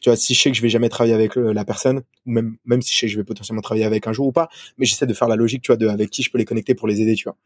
tu 0.00 0.08
vois 0.08 0.16
si 0.16 0.34
je 0.34 0.40
sais 0.40 0.50
que 0.50 0.56
je 0.56 0.62
vais 0.62 0.68
jamais 0.68 0.88
travailler 0.88 1.14
avec 1.14 1.36
la 1.36 1.64
personne 1.64 2.02
ou 2.26 2.32
même 2.32 2.56
même 2.64 2.82
si 2.82 2.92
je 2.92 2.98
sais 2.98 3.06
que 3.06 3.12
je 3.12 3.18
vais 3.18 3.24
potentiellement 3.24 3.62
travailler 3.62 3.84
avec 3.84 4.06
un 4.06 4.12
jour 4.12 4.26
ou 4.26 4.32
pas 4.32 4.48
mais 4.78 4.86
j'essaie 4.86 5.06
de 5.06 5.14
faire 5.14 5.28
la 5.28 5.36
logique 5.36 5.62
tu 5.62 5.68
vois 5.68 5.76
de 5.76 5.86
avec 5.88 6.10
qui 6.10 6.22
je 6.22 6.30
peux 6.30 6.38
les 6.38 6.44
connecter 6.44 6.74
pour 6.74 6.88
les 6.88 7.00
aider 7.02 7.14
tu 7.14 7.24
vois 7.24 7.36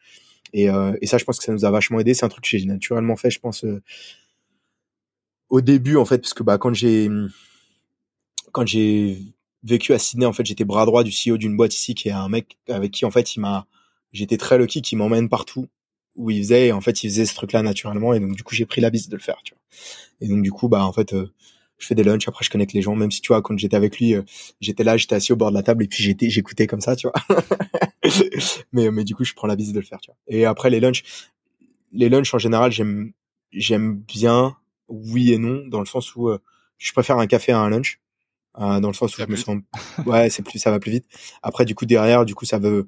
et, 0.53 0.69
euh, 0.71 0.97
et 1.01 1.07
ça, 1.07 1.19
je 1.19 1.25
pense 1.25 1.39
que 1.39 1.45
ça 1.45 1.53
nous 1.53 1.65
a 1.65 1.71
vachement 1.71 2.01
aidé. 2.01 2.15
C'est 2.15 2.25
un 2.25 2.29
truc 2.29 2.45
que 2.45 2.51
j'ai 2.51 2.65
naturellement 2.65 3.17
fait, 3.17 3.31
je 3.31 3.41
pense, 3.41 3.65
euh, 3.65 3.83
au 5.49 5.61
début, 5.61 5.97
en 5.97 6.05
fait, 6.05 6.19
parce 6.19 6.35
que 6.35 6.43
bah, 6.43 6.59
quand 6.59 6.75
j'ai 6.75 7.09
quand 8.53 8.67
j'ai 8.67 9.19
vécu 9.65 9.93
à 9.93 9.99
Sydney, 9.99 10.27
en 10.27 10.33
fait, 10.33 10.47
j'étais 10.47 10.65
bras 10.65 10.87
droit 10.87 11.03
du 11.03 11.11
CEO 11.11 11.37
d'une 11.39 11.57
boîte 11.57 11.75
ici, 11.75 11.95
qui 11.95 12.09
est 12.09 12.13
un 12.13 12.29
mec 12.29 12.57
avec 12.69 12.93
qui, 12.93 13.05
en 13.05 13.11
fait, 13.11 13.35
il 13.35 13.41
m'a, 13.41 13.67
j'étais 14.13 14.37
très 14.37 14.59
lucky, 14.59 14.83
qui 14.83 14.97
m'emmène 14.97 15.29
partout 15.29 15.69
où 16.17 16.31
il 16.31 16.43
faisait. 16.43 16.69
Et 16.69 16.73
en 16.73 16.81
fait, 16.81 17.03
il 17.03 17.11
faisait 17.11 17.27
ce 17.27 17.35
truc-là 17.35 17.63
naturellement. 17.63 18.15
Et 18.15 18.21
donc, 18.21 18.37
du 18.37 18.45
coup, 18.45 18.55
j'ai 18.55 18.67
pris 18.67 18.81
la 18.81 18.91
bise 18.91 19.09
de 19.09 19.17
le 19.17 19.23
faire, 19.23 19.41
tu 19.45 19.55
vois. 19.55 19.61
Et 20.21 20.29
donc, 20.29 20.43
du 20.43 20.53
coup, 20.53 20.69
bah, 20.69 20.85
en 20.87 20.93
fait, 20.93 21.13
euh, 21.15 21.33
je 21.79 21.87
fais 21.87 21.97
des 21.97 22.05
lunchs, 22.05 22.29
après 22.29 22.45
je 22.45 22.51
connecte 22.51 22.73
les 22.73 22.83
gens, 22.83 22.95
même 22.95 23.11
si 23.11 23.21
tu 23.21 23.29
vois, 23.29 23.43
quand 23.43 23.59
j'étais 23.59 23.77
avec 23.77 23.99
lui, 23.99 24.15
j'étais 24.61 24.85
là, 24.85 24.97
j'étais 24.97 25.17
assis 25.17 25.33
au 25.33 25.37
bord 25.37 25.51
de 25.51 25.57
la 25.57 25.63
table 25.65 25.85
et 25.85 25.89
puis 25.89 26.03
j'étais, 26.05 26.31
j'écoutais 26.31 26.69
comme 26.69 26.81
ça, 26.81 26.95
tu 26.95 27.09
vois. 27.09 27.15
mais 28.73 28.91
mais 28.91 29.05
du 29.05 29.15
coup, 29.15 29.25
je 29.25 29.35
prends 29.35 29.47
la 29.47 29.55
visite 29.55 29.75
de 29.75 29.81
le 29.81 29.87
faire, 29.87 30.01
tu 30.01 30.11
vois. 30.11 30.17
Et 30.29 30.45
après 30.45 30.71
les 30.71 30.81
lunchs, 30.81 31.03
les 31.93 32.09
lunchs 32.09 32.33
en 32.35 32.39
général, 32.39 32.73
j'aime 32.73 33.13
j'aime 33.53 33.97
bien, 33.97 34.57
oui 34.89 35.33
et 35.33 35.39
non, 35.39 35.67
dans 35.67 35.81
le 35.81 35.87
sens 35.87 36.15
où 36.17 36.29
euh, 36.29 36.39
je 36.79 36.93
préfère 36.93 37.19
un 37.19 37.27
café 37.27 37.53
à 37.53 37.61
un 37.61 37.71
lunch. 37.71 38.01
Euh, 38.61 38.79
dans 38.79 38.87
le 38.87 38.95
sens 38.95 39.19
où 39.19 39.21
je 39.21 39.27
me 39.27 39.35
sens 39.35 39.59
ouais 40.07 40.31
c'est 40.31 40.45
plus 40.45 40.61
ça 40.61 40.71
va 40.71 40.79
plus 40.79 40.93
vite 40.93 41.07
après 41.43 41.65
du 41.65 41.75
coup 41.75 41.87
derrière 41.87 42.25
du 42.25 42.37
coup 42.37 42.45
ça 42.45 42.61
veut 42.61 42.87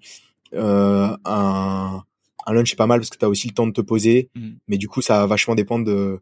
euh, 0.54 1.16
un 1.24 2.04
un 2.46 2.52
lunch 2.52 2.70
c'est 2.70 2.76
pas 2.76 2.86
mal 2.86 3.00
parce 3.00 3.10
que 3.10 3.18
tu 3.18 3.24
as 3.24 3.28
aussi 3.28 3.48
le 3.48 3.52
temps 3.52 3.66
de 3.66 3.72
te 3.72 3.80
poser 3.80 4.30
mmh. 4.36 4.48
mais 4.68 4.78
du 4.78 4.86
coup 4.86 5.02
ça 5.02 5.18
va 5.18 5.26
vachement 5.26 5.56
dépendre 5.56 5.84
de 5.84 6.20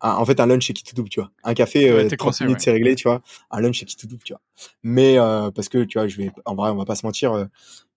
en 0.00 0.24
fait 0.24 0.40
un 0.40 0.46
lunch 0.46 0.66
c'est 0.66 0.72
qui 0.72 0.84
tout 0.84 0.94
double 0.94 1.08
tu 1.08 1.20
vois 1.20 1.30
un 1.44 1.54
café 1.54 1.90
euh, 1.90 2.08
30 2.08 2.40
minutes 2.42 2.60
c'est 2.60 2.70
réglé 2.70 2.94
tu 2.94 3.08
vois 3.08 3.20
un 3.50 3.60
lunch 3.60 3.80
c'est 3.80 3.84
qui 3.84 3.96
tout 3.96 4.06
double 4.06 4.22
tu 4.22 4.32
vois 4.32 4.40
mais 4.82 5.18
euh, 5.18 5.50
parce 5.50 5.68
que 5.68 5.84
tu 5.84 5.98
vois 5.98 6.06
je 6.06 6.16
vais 6.16 6.30
en 6.44 6.54
vrai 6.54 6.70
on 6.70 6.76
va 6.76 6.84
pas 6.84 6.94
se 6.94 7.04
mentir 7.04 7.32
euh, 7.32 7.44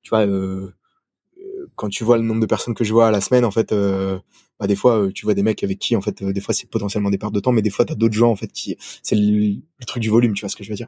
tu 0.01 0.09
vois 0.09 0.25
euh, 0.25 0.73
euh, 1.37 1.67
quand 1.75 1.89
tu 1.89 2.03
vois 2.03 2.17
le 2.17 2.23
nombre 2.23 2.41
de 2.41 2.45
personnes 2.45 2.73
que 2.73 2.83
je 2.83 2.93
vois 2.93 3.07
à 3.07 3.11
la 3.11 3.21
semaine 3.21 3.45
en 3.45 3.51
fait 3.51 3.73
bah 4.59 4.67
des 4.67 4.75
fois 4.75 5.09
tu 5.13 5.25
vois 5.25 5.33
des 5.33 5.43
mecs 5.43 5.63
avec 5.63 5.79
qui 5.79 5.95
en 5.95 6.01
fait 6.01 6.23
des 6.23 6.41
fois 6.41 6.53
c'est 6.53 6.69
potentiellement 6.69 7.09
des 7.09 7.17
pertes 7.17 7.33
de 7.33 7.39
temps 7.39 7.51
mais 7.51 7.61
des 7.61 7.69
fois 7.69 7.85
t'as 7.85 7.95
d'autres 7.95 8.13
gens 8.13 8.31
en 8.31 8.35
fait 8.35 8.47
qui 8.47 8.77
c'est 9.01 9.15
le, 9.15 9.61
truc 9.85 10.01
du 10.01 10.09
volume 10.09 10.33
tu 10.33 10.41
vois 10.41 10.49
ce 10.49 10.55
que 10.55 10.63
je 10.63 10.69
veux 10.69 10.75
dire. 10.75 10.87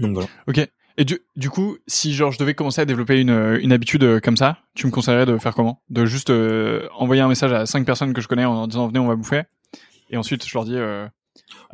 Donc 0.00 0.12
voilà. 0.12 0.28
Ok. 0.46 0.68
Et 0.98 1.04
du, 1.04 1.20
du 1.36 1.50
coup, 1.50 1.76
si 1.86 2.14
genre 2.14 2.32
je 2.32 2.38
devais 2.38 2.54
commencer 2.54 2.80
à 2.80 2.86
développer 2.86 3.20
une, 3.20 3.58
une 3.60 3.72
habitude 3.72 4.02
euh, 4.02 4.20
comme 4.20 4.36
ça, 4.36 4.58
tu 4.74 4.86
me 4.86 4.90
conseillerais 4.90 5.26
de 5.26 5.36
faire 5.36 5.54
comment? 5.54 5.82
De 5.90 6.06
juste 6.06 6.30
euh, 6.30 6.88
envoyer 6.94 7.20
un 7.20 7.28
message 7.28 7.52
à 7.52 7.66
cinq 7.66 7.84
personnes 7.84 8.14
que 8.14 8.22
je 8.22 8.28
connais 8.28 8.46
en 8.46 8.66
disant 8.66 8.86
venez 8.88 8.98
on 8.98 9.06
va 9.06 9.16
bouffer, 9.16 9.42
et 10.10 10.16
ensuite 10.16 10.46
je 10.46 10.54
leur 10.54 10.64
dis. 10.64 10.76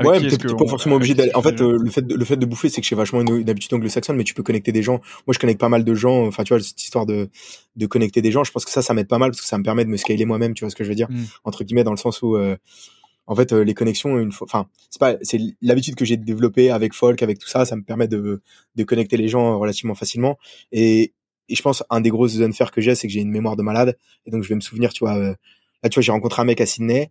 Euh, 0.00 0.04
ouais, 0.04 0.20
peut-être 0.20 0.56
pas 0.56 0.66
forcément 0.66 0.96
obligé 0.96 1.14
d'aller. 1.14 1.34
En 1.34 1.42
fait, 1.42 1.60
euh, 1.60 1.78
le 1.78 1.90
fait 1.90 2.02
de, 2.02 2.14
le 2.14 2.24
fait 2.24 2.36
de 2.36 2.46
bouffer, 2.46 2.68
c'est 2.68 2.80
que 2.80 2.86
j'ai 2.86 2.96
vachement 2.96 3.20
une, 3.20 3.48
habitude 3.48 3.72
anglo-saxonne, 3.74 4.16
mais 4.16 4.24
tu 4.24 4.34
peux 4.34 4.42
connecter 4.42 4.72
des 4.72 4.82
gens. 4.82 5.00
Moi, 5.26 5.32
je 5.34 5.38
connecte 5.38 5.60
pas 5.60 5.68
mal 5.68 5.84
de 5.84 5.94
gens. 5.94 6.26
Enfin, 6.26 6.44
tu 6.44 6.54
vois, 6.54 6.62
cette 6.62 6.82
histoire 6.82 7.06
de 7.06 7.28
de 7.76 7.86
connecter 7.86 8.20
des 8.20 8.30
gens, 8.30 8.44
je 8.44 8.52
pense 8.52 8.64
que 8.66 8.70
ça, 8.70 8.82
ça 8.82 8.92
m'aide 8.92 9.08
pas 9.08 9.18
mal 9.18 9.30
parce 9.30 9.40
que 9.40 9.46
ça 9.46 9.56
me 9.56 9.62
permet 9.62 9.84
de 9.84 9.90
me 9.90 9.96
scaler 9.96 10.24
moi-même. 10.24 10.54
Tu 10.54 10.64
vois 10.64 10.70
ce 10.70 10.76
que 10.76 10.84
je 10.84 10.90
veux 10.90 10.94
dire? 10.94 11.10
Mmh. 11.10 11.24
Entre 11.44 11.64
guillemets, 11.64 11.84
dans 11.84 11.90
le 11.90 11.96
sens 11.96 12.20
où 12.22 12.36
en 13.26 13.34
fait 13.34 13.52
euh, 13.52 13.62
les 13.62 13.74
connexions 13.74 14.18
une 14.18 14.32
fois 14.32 14.46
enfin 14.48 14.68
c'est 14.90 14.98
pas 14.98 15.16
c'est 15.22 15.38
l'habitude 15.60 15.94
que 15.94 16.04
j'ai 16.04 16.16
développée 16.16 16.70
avec 16.70 16.92
folk 16.92 17.22
avec 17.22 17.38
tout 17.38 17.48
ça 17.48 17.64
ça 17.64 17.76
me 17.76 17.82
permet 17.82 18.08
de 18.08 18.42
de 18.74 18.84
connecter 18.84 19.16
les 19.16 19.28
gens 19.28 19.58
relativement 19.58 19.94
facilement 19.94 20.38
et, 20.72 21.12
et 21.48 21.54
je 21.54 21.62
pense 21.62 21.84
un 21.90 22.00
des 22.00 22.10
gros 22.10 22.40
unfair 22.42 22.70
que 22.70 22.80
j'ai 22.80 22.94
c'est 22.94 23.06
que 23.06 23.12
j'ai 23.12 23.20
une 23.20 23.30
mémoire 23.30 23.56
de 23.56 23.62
malade 23.62 23.96
et 24.26 24.30
donc 24.30 24.42
je 24.42 24.48
vais 24.48 24.54
me 24.54 24.60
souvenir 24.60 24.92
tu 24.92 25.04
vois 25.04 25.16
euh, 25.16 25.34
là 25.82 25.88
tu 25.88 25.94
vois 25.94 26.02
j'ai 26.02 26.12
rencontré 26.12 26.42
un 26.42 26.44
mec 26.44 26.60
à 26.60 26.66
Sydney 26.66 27.10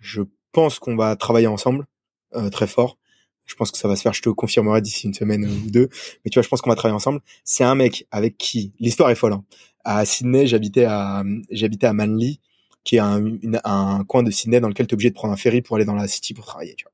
je 0.00 0.22
pense 0.54 0.78
qu'on 0.78 0.96
va 0.96 1.16
travailler 1.16 1.46
ensemble 1.46 1.86
euh, 2.34 2.48
très 2.48 2.66
fort 2.66 2.96
je 3.44 3.54
pense 3.56 3.70
que 3.70 3.76
ça 3.76 3.88
va 3.88 3.96
se 3.96 4.02
faire 4.02 4.14
je 4.14 4.22
te 4.22 4.30
confirmerai 4.30 4.80
d'ici 4.80 5.06
une 5.06 5.14
semaine 5.14 5.44
ou 5.44 5.70
deux 5.70 5.88
mais 6.24 6.30
tu 6.30 6.38
vois 6.38 6.42
je 6.42 6.48
pense 6.48 6.62
qu'on 6.62 6.70
va 6.70 6.76
travailler 6.76 6.96
ensemble 6.96 7.20
c'est 7.44 7.64
un 7.64 7.74
mec 7.74 8.06
avec 8.10 8.38
qui 8.38 8.72
l'histoire 8.80 9.10
est 9.10 9.14
folle 9.14 9.34
hein. 9.34 9.44
à 9.84 10.04
Sydney 10.04 10.46
j'habitais 10.46 10.86
à 10.86 11.22
j'habitais 11.50 11.86
à 11.86 11.92
Manly 11.92 12.40
qui 12.84 12.96
est 12.96 13.00
un, 13.00 13.24
un 13.64 14.04
coin 14.04 14.22
de 14.22 14.30
Sydney 14.30 14.60
dans 14.60 14.68
lequel 14.68 14.86
tu 14.86 14.92
es 14.92 14.94
obligé 14.94 15.08
de 15.08 15.14
prendre 15.14 15.32
un 15.32 15.38
ferry 15.38 15.62
pour 15.62 15.76
aller 15.76 15.86
dans 15.86 15.94
la 15.94 16.06
city 16.06 16.34
pour 16.34 16.44
travailler. 16.44 16.74
Tu 16.74 16.84
vois. 16.84 16.92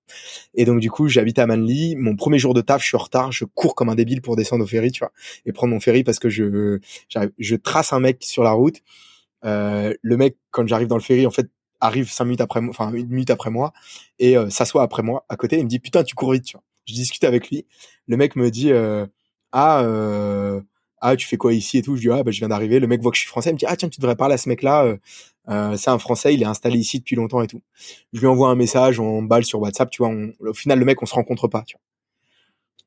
Et 0.54 0.64
donc 0.64 0.80
du 0.80 0.88
coup, 0.88 1.08
j'habite 1.08 1.38
à 1.40 1.46
Manly. 1.46 1.96
Mon 1.96 2.14
premier 2.14 2.38
jour 2.38 2.54
de 2.54 2.61
taf, 2.61 2.80
je 2.80 2.86
suis 2.86 2.96
en 2.96 3.00
retard, 3.00 3.32
je 3.32 3.44
cours 3.44 3.74
comme 3.74 3.88
un 3.88 3.96
débile 3.96 4.22
pour 4.22 4.36
descendre 4.36 4.64
au 4.64 4.66
ferry, 4.68 4.92
tu 4.92 5.00
vois, 5.00 5.12
et 5.44 5.52
prendre 5.52 5.74
mon 5.74 5.80
ferry 5.80 6.04
parce 6.04 6.20
que 6.20 6.30
je 6.30 6.78
je 7.38 7.56
trace 7.56 7.92
un 7.92 8.00
mec 8.00 8.22
sur 8.22 8.44
la 8.44 8.52
route. 8.52 8.76
Euh, 9.44 9.92
le 10.00 10.16
mec, 10.16 10.36
quand 10.50 10.66
j'arrive 10.66 10.88
dans 10.88 10.96
le 10.96 11.02
ferry, 11.02 11.26
en 11.26 11.30
fait, 11.30 11.48
arrive 11.81 12.11
cinq 12.11 12.24
minutes 12.26 12.41
après 12.41 12.61
enfin 12.68 12.93
une 12.93 13.09
minute 13.09 13.31
après 13.31 13.51
moi, 13.51 13.72
et 14.18 14.37
euh, 14.37 14.51
s'assoit 14.51 14.83
après 14.83 15.03
moi 15.03 15.24
à 15.28 15.37
côté. 15.37 15.59
Il 15.59 15.64
me 15.64 15.68
dit 15.68 15.81
putain, 15.81 16.05
tu 16.05 16.14
cours 16.14 16.33
vite, 16.33 16.45
tu 16.45 16.53
vois. 16.57 16.62
Je 16.87 16.95
discute 16.95 17.24
avec 17.24 17.51
lui. 17.51 17.66
Le 18.07 18.16
mec 18.16 18.37
me 18.37 18.51
dit 18.51 18.72
euh, 18.72 19.07
ah 19.53 19.85
ah 21.01 21.16
tu 21.16 21.26
fais 21.26 21.37
quoi 21.37 21.53
ici 21.55 21.78
et 21.78 21.83
tout? 21.83 21.97
Je 21.97 22.03
dis 22.03 22.11
ah 22.11 22.22
bah 22.22 22.31
je 22.31 22.39
viens 22.39 22.49
d'arriver 22.49 22.78
le 22.81 22.87
mec 22.87 23.01
voit 23.03 23.11
que 23.11 23.16
je 23.16 23.22
suis 23.22 23.28
français 23.28 23.51
il 23.51 23.55
me 23.55 23.59
dit 23.59 23.66
ah 23.66 23.76
tiens 23.76 23.89
tu 23.89 24.01
devrais 24.01 24.16
parler 24.16 24.35
à 24.35 24.39
ce 24.39 24.49
mec 24.49 24.62
là 24.62 24.97
euh, 25.49 25.76
c'est 25.76 25.91
un 25.91 25.99
français 25.99 26.35
il 26.35 26.43
est 26.43 26.47
installé 26.47 26.78
ici 26.78 26.99
depuis 26.99 27.16
longtemps 27.16 27.43
et 27.43 27.47
tout 27.47 27.62
je 28.12 28.20
lui 28.20 28.26
envoie 28.26 28.49
un 28.51 28.55
message 28.55 29.01
on 29.01 29.22
balle 29.22 29.45
sur 29.45 29.61
WhatsApp 29.61 29.91
tu 29.91 30.03
vois 30.03 30.12
au 30.41 30.55
final 30.55 30.78
le 30.78 30.85
mec 30.85 31.03
on 31.03 31.07
se 31.07 31.14
rencontre 31.14 31.49
pas 31.49 31.64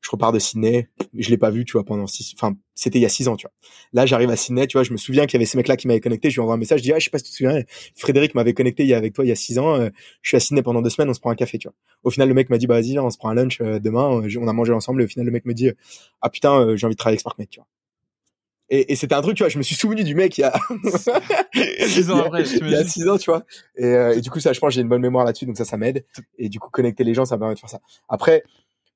je 0.04 0.10
repars 0.10 0.32
de 0.32 0.38
Sydney, 0.38 0.88
je 1.16 1.30
l'ai 1.30 1.38
pas 1.38 1.50
vu, 1.50 1.64
tu 1.64 1.72
vois, 1.72 1.84
pendant 1.84 2.06
six, 2.06 2.34
enfin, 2.36 2.54
c'était 2.74 2.98
il 2.98 3.02
y 3.02 3.06
a 3.06 3.08
six 3.08 3.26
ans, 3.26 3.36
tu 3.36 3.46
vois. 3.46 3.52
Là, 3.94 4.04
j'arrive 4.04 4.28
à 4.28 4.36
Sydney, 4.36 4.66
tu 4.66 4.76
vois, 4.76 4.82
je 4.82 4.92
me 4.92 4.98
souviens 4.98 5.24
qu'il 5.24 5.34
y 5.34 5.36
avait 5.38 5.46
ce 5.46 5.56
mec-là 5.56 5.78
qui 5.78 5.86
m'avait 5.86 6.00
connecté, 6.00 6.28
je 6.28 6.34
lui 6.34 6.42
envoie 6.42 6.54
un 6.54 6.58
message, 6.58 6.80
je 6.80 6.84
dis, 6.84 6.92
ah, 6.92 6.98
je 6.98 7.04
sais 7.04 7.10
pas 7.10 7.16
si 7.16 7.24
tu 7.24 7.30
te 7.30 7.36
souviens, 7.36 7.62
Frédéric 7.96 8.34
m'avait 8.34 8.52
connecté 8.52 8.82
il 8.82 8.90
y 8.90 8.94
a 8.94 8.98
avec 8.98 9.14
toi 9.14 9.24
il 9.24 9.28
y 9.28 9.32
a 9.32 9.36
six 9.36 9.58
ans, 9.58 9.80
euh, 9.80 9.88
je 10.20 10.28
suis 10.28 10.36
à 10.36 10.40
Sydney 10.40 10.62
pendant 10.62 10.82
deux 10.82 10.90
semaines, 10.90 11.08
on 11.08 11.14
se 11.14 11.20
prend 11.20 11.30
un 11.30 11.34
café, 11.34 11.56
tu 11.56 11.68
vois. 11.68 11.74
Au 12.02 12.10
final, 12.10 12.28
le 12.28 12.34
mec 12.34 12.50
m'a 12.50 12.58
dit, 12.58 12.66
bah, 12.66 12.74
vas-y, 12.74 12.98
on 12.98 13.08
se 13.08 13.16
prend 13.16 13.30
un 13.30 13.34
lunch 13.34 13.62
euh, 13.62 13.78
demain, 13.78 14.20
euh, 14.20 14.28
on 14.38 14.46
a 14.46 14.52
mangé 14.52 14.74
ensemble, 14.74 15.00
et 15.00 15.06
au 15.06 15.08
final, 15.08 15.24
le 15.24 15.32
mec 15.32 15.46
me 15.46 15.54
dit, 15.54 15.70
ah, 16.20 16.28
putain, 16.28 16.76
j'ai 16.76 16.84
envie 16.84 16.94
de 16.94 16.98
travailler 16.98 17.14
avec 17.14 17.20
Sparkmate, 17.20 17.48
tu 17.48 17.60
vois. 17.60 17.66
Et, 18.68 18.92
et 18.92 18.96
c'était 18.96 19.14
un 19.14 19.22
truc, 19.22 19.36
tu 19.36 19.42
vois, 19.42 19.50
je 19.50 19.58
me 19.58 19.62
suis 19.62 19.74
souvenu 19.74 20.04
du 20.04 20.14
mec 20.14 20.36
il 20.36 20.40
y 20.40 20.44
a 20.44 20.52
six 21.86 22.10
ans 22.10 22.24
après, 22.24 22.42
il 22.60 22.70
y 22.70 22.74
a 22.74 22.84
six 22.84 23.08
ans, 23.08 23.16
tu 23.16 23.30
vois. 23.30 23.44
Et, 23.76 24.16
et 24.16 24.20
du 24.20 24.30
coup, 24.30 24.40
ça, 24.40 24.52
je 24.52 24.60
pense, 24.60 24.74
j'ai 24.74 24.82
une 24.82 24.88
bonne 24.88 25.02
mémoire 25.02 25.24
là-dessus, 25.24 25.46
donc 25.46 25.56
ça, 25.56 25.64
ça 25.64 25.78
m'aide. 25.78 26.04
Et 26.38 26.50
du 26.50 26.58
coup, 26.58 26.68
connecter 26.70 27.04
les 27.04 27.14
gens, 27.14 27.24
ça 27.24 27.36
me 27.36 27.40
permet 27.40 27.54
de 27.54 27.60
faire 27.60 27.70
ça. 27.70 27.80
Après, 28.08 28.42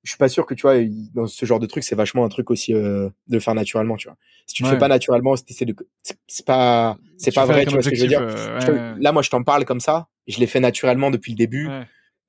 je 0.02 0.10
suis 0.10 0.18
pas 0.18 0.28
sûr 0.28 0.46
que 0.46 0.54
tu 0.54 0.62
vois 0.62 0.76
dans 1.14 1.26
ce 1.26 1.44
genre 1.44 1.58
de 1.58 1.66
truc 1.66 1.82
c'est 1.84 1.94
vachement 1.94 2.24
un 2.24 2.28
truc 2.28 2.50
aussi 2.50 2.72
euh, 2.72 3.08
de 3.26 3.38
faire 3.38 3.54
naturellement 3.54 3.96
tu 3.96 4.08
vois. 4.08 4.16
Si 4.46 4.54
tu 4.54 4.62
le 4.62 4.68
fais 4.70 4.78
pas 4.78 4.88
naturellement 4.88 5.34
c'est 5.36 5.64
de 5.64 5.74
c'est 6.02 6.46
pas 6.46 6.96
c'est 7.16 7.34
pas 7.34 7.44
vrai 7.46 7.66
tu 7.66 7.72
vois 7.72 7.82
ce 7.82 7.90
que 7.90 7.96
je 7.96 8.02
veux 8.02 8.08
dire. 8.08 8.20
euh, 8.22 8.94
là 8.98 9.12
moi 9.12 9.22
je 9.22 9.30
t'en 9.30 9.42
parle 9.42 9.64
comme 9.64 9.80
ça 9.80 10.08
je 10.26 10.38
l'ai 10.38 10.46
fait 10.46 10.60
naturellement 10.60 11.10
depuis 11.10 11.32
le 11.32 11.36
début. 11.36 11.68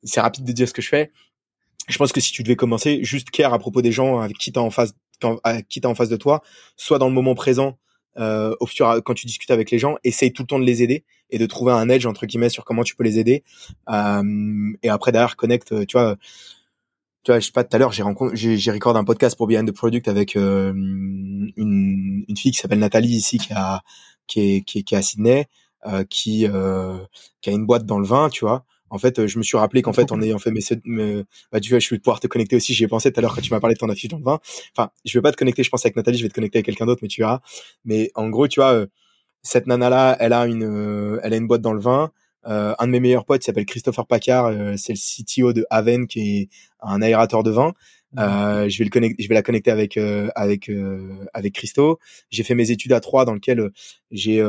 C'est 0.03 0.21
rapide 0.21 0.45
de 0.45 0.51
dire 0.51 0.67
ce 0.67 0.73
que 0.73 0.81
je 0.81 0.87
fais. 0.89 1.11
Je 1.87 1.97
pense 1.97 2.11
que 2.11 2.21
si 2.21 2.31
tu 2.31 2.43
devais 2.43 2.55
commencer 2.55 3.03
juste 3.03 3.29
care 3.29 3.53
à 3.53 3.59
propos 3.59 3.81
des 3.81 3.91
gens 3.91 4.19
avec 4.19 4.37
qui 4.37 4.51
t'as 4.51 4.61
en 4.61 4.69
face 4.69 4.93
qui 5.67 5.81
t'as 5.81 5.89
en 5.89 5.95
face 5.95 6.09
de 6.09 6.15
toi 6.15 6.41
soit 6.77 6.97
dans 6.97 7.07
le 7.09 7.13
moment 7.13 7.35
présent 7.35 7.77
euh, 8.17 8.55
au 8.59 8.65
fur 8.65 9.01
quand 9.05 9.13
tu 9.13 9.25
discutes 9.25 9.51
avec 9.51 9.69
les 9.69 9.79
gens 9.79 9.97
essaye 10.03 10.31
tout 10.33 10.43
le 10.43 10.47
temps 10.47 10.59
de 10.59 10.65
les 10.65 10.81
aider 10.81 11.03
et 11.29 11.37
de 11.37 11.45
trouver 11.45 11.73
un 11.73 11.89
edge 11.89 12.05
entre 12.05 12.25
guillemets 12.25 12.49
sur 12.49 12.65
comment 12.65 12.83
tu 12.83 12.95
peux 12.95 13.03
les 13.03 13.19
aider. 13.19 13.43
Euh, 13.89 14.73
et 14.81 14.89
après 14.89 15.11
derrière 15.11 15.35
connecte 15.35 15.85
tu 15.87 15.97
vois 15.97 16.17
tu 17.23 17.31
vois, 17.31 17.39
je 17.39 17.45
sais 17.47 17.51
pas, 17.51 17.63
tout 17.63 17.75
à 17.75 17.79
l'heure, 17.79 17.91
j'ai 17.91 18.03
rencontré, 18.03 18.35
j'ai, 18.35 18.57
j'ai 18.57 18.71
recordé 18.71 18.99
un 18.99 19.03
podcast 19.03 19.37
pour 19.37 19.47
Behind 19.47 19.69
the 19.69 19.75
Product 19.75 20.07
avec 20.07 20.35
euh, 20.35 20.71
une, 20.73 22.25
une 22.27 22.37
fille 22.37 22.51
qui 22.51 22.59
s'appelle 22.59 22.79
Nathalie 22.79 23.09
ici, 23.09 23.37
qui 23.37 23.53
a, 23.53 23.81
qui 24.27 24.39
est, 24.39 24.61
qui 24.61 24.79
est, 24.79 24.83
qui 24.83 24.95
est 24.95 24.97
à 24.97 25.01
Sydney, 25.01 25.47
euh, 25.85 26.03
qui, 26.09 26.47
euh, 26.47 26.97
qui 27.41 27.49
a 27.49 27.53
une 27.53 27.65
boîte 27.65 27.85
dans 27.85 27.99
le 27.99 28.05
vin, 28.05 28.29
tu 28.29 28.45
vois. 28.45 28.65
En 28.89 28.97
fait, 28.97 29.27
je 29.27 29.37
me 29.37 29.43
suis 29.43 29.57
rappelé 29.57 29.81
qu'en 29.81 29.93
fait, 29.93 30.11
en 30.11 30.39
fait 30.39 30.51
mes, 30.51 30.61
mes 30.85 31.23
bah, 31.51 31.59
tu 31.59 31.69
vois, 31.69 31.79
je 31.79 31.89
vais 31.89 31.99
pouvoir 31.99 32.19
te 32.19 32.27
connecter 32.27 32.55
aussi. 32.55 32.73
J'y 32.73 32.85
ai 32.85 32.87
pensé 32.87 33.11
tout 33.11 33.19
à 33.19 33.21
l'heure 33.21 33.35
quand 33.35 33.41
tu 33.41 33.53
m'as 33.53 33.59
parlé 33.59 33.75
de 33.75 33.79
ton 33.79 33.89
affiche 33.89 34.09
dans 34.09 34.17
le 34.17 34.23
vin. 34.23 34.39
Enfin, 34.75 34.89
je 35.05 35.17
vais 35.17 35.21
pas 35.21 35.31
te 35.31 35.37
connecter, 35.37 35.63
je 35.63 35.69
pense 35.69 35.85
avec 35.85 35.95
Nathalie, 35.95 36.17
je 36.17 36.23
vais 36.23 36.29
te 36.29 36.33
connecter 36.33 36.57
avec 36.57 36.65
quelqu'un 36.65 36.85
d'autre, 36.87 37.01
mais 37.03 37.07
tu 37.07 37.21
verras. 37.21 37.41
Mais 37.85 38.11
en 38.15 38.29
gros, 38.29 38.47
tu 38.47 38.59
vois, 38.61 38.73
euh, 38.73 38.87
cette 39.43 39.67
nana 39.67 39.89
là, 39.89 40.17
elle 40.19 40.33
a 40.33 40.45
une, 40.47 40.63
euh, 40.63 41.19
elle 41.23 41.33
a 41.33 41.37
une 41.37 41.47
boîte 41.47 41.61
dans 41.61 41.73
le 41.73 41.79
vin. 41.79 42.11
Euh, 42.49 42.73
un 42.79 42.87
de 42.87 42.91
mes 42.91 42.99
meilleurs 42.99 43.25
potes 43.25 43.43
s'appelle 43.43 43.65
Christopher 43.65 44.07
Paccard, 44.07 44.47
euh, 44.47 44.73
c'est 44.77 44.93
le 44.93 44.97
CTO 44.97 45.53
de 45.53 45.65
Haven 45.69 46.07
qui 46.07 46.19
est 46.19 46.49
un 46.81 47.01
aérateur 47.01 47.43
de 47.43 47.51
vin. 47.51 47.73
Euh, 48.17 48.67
je 48.67 48.77
vais 48.79 48.85
le 48.85 48.89
connecter, 48.89 49.21
je 49.21 49.29
vais 49.29 49.35
la 49.35 49.43
connecter 49.43 49.69
avec 49.69 49.95
euh, 49.97 50.29
avec 50.35 50.71
avec 51.33 51.53
Christo. 51.53 51.99
J'ai 52.31 52.43
fait 52.43 52.55
mes 52.55 52.71
études 52.71 52.93
à 52.93 52.99
Troyes 52.99 53.25
dans 53.25 53.33
lequel 53.33 53.69
j'ai 54.11 54.43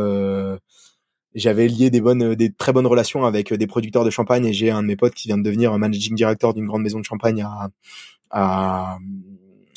j'avais 1.34 1.68
lié 1.68 1.90
des 1.90 2.00
bonnes 2.00 2.34
des 2.34 2.52
très 2.52 2.72
bonnes 2.72 2.86
relations 2.86 3.24
avec 3.24 3.52
des 3.52 3.66
producteurs 3.66 4.04
de 4.04 4.10
champagne 4.10 4.46
et 4.46 4.52
j'ai 4.52 4.70
un 4.70 4.82
de 4.82 4.88
mes 4.88 4.96
potes 4.96 5.14
qui 5.14 5.28
vient 5.28 5.38
de 5.38 5.42
devenir 5.42 5.72
un 5.72 5.78
managing 5.78 6.16
director 6.16 6.54
d'une 6.54 6.66
grande 6.66 6.82
maison 6.82 6.98
de 6.98 7.04
champagne 7.04 7.42
à 7.42 7.68
à 8.30 8.98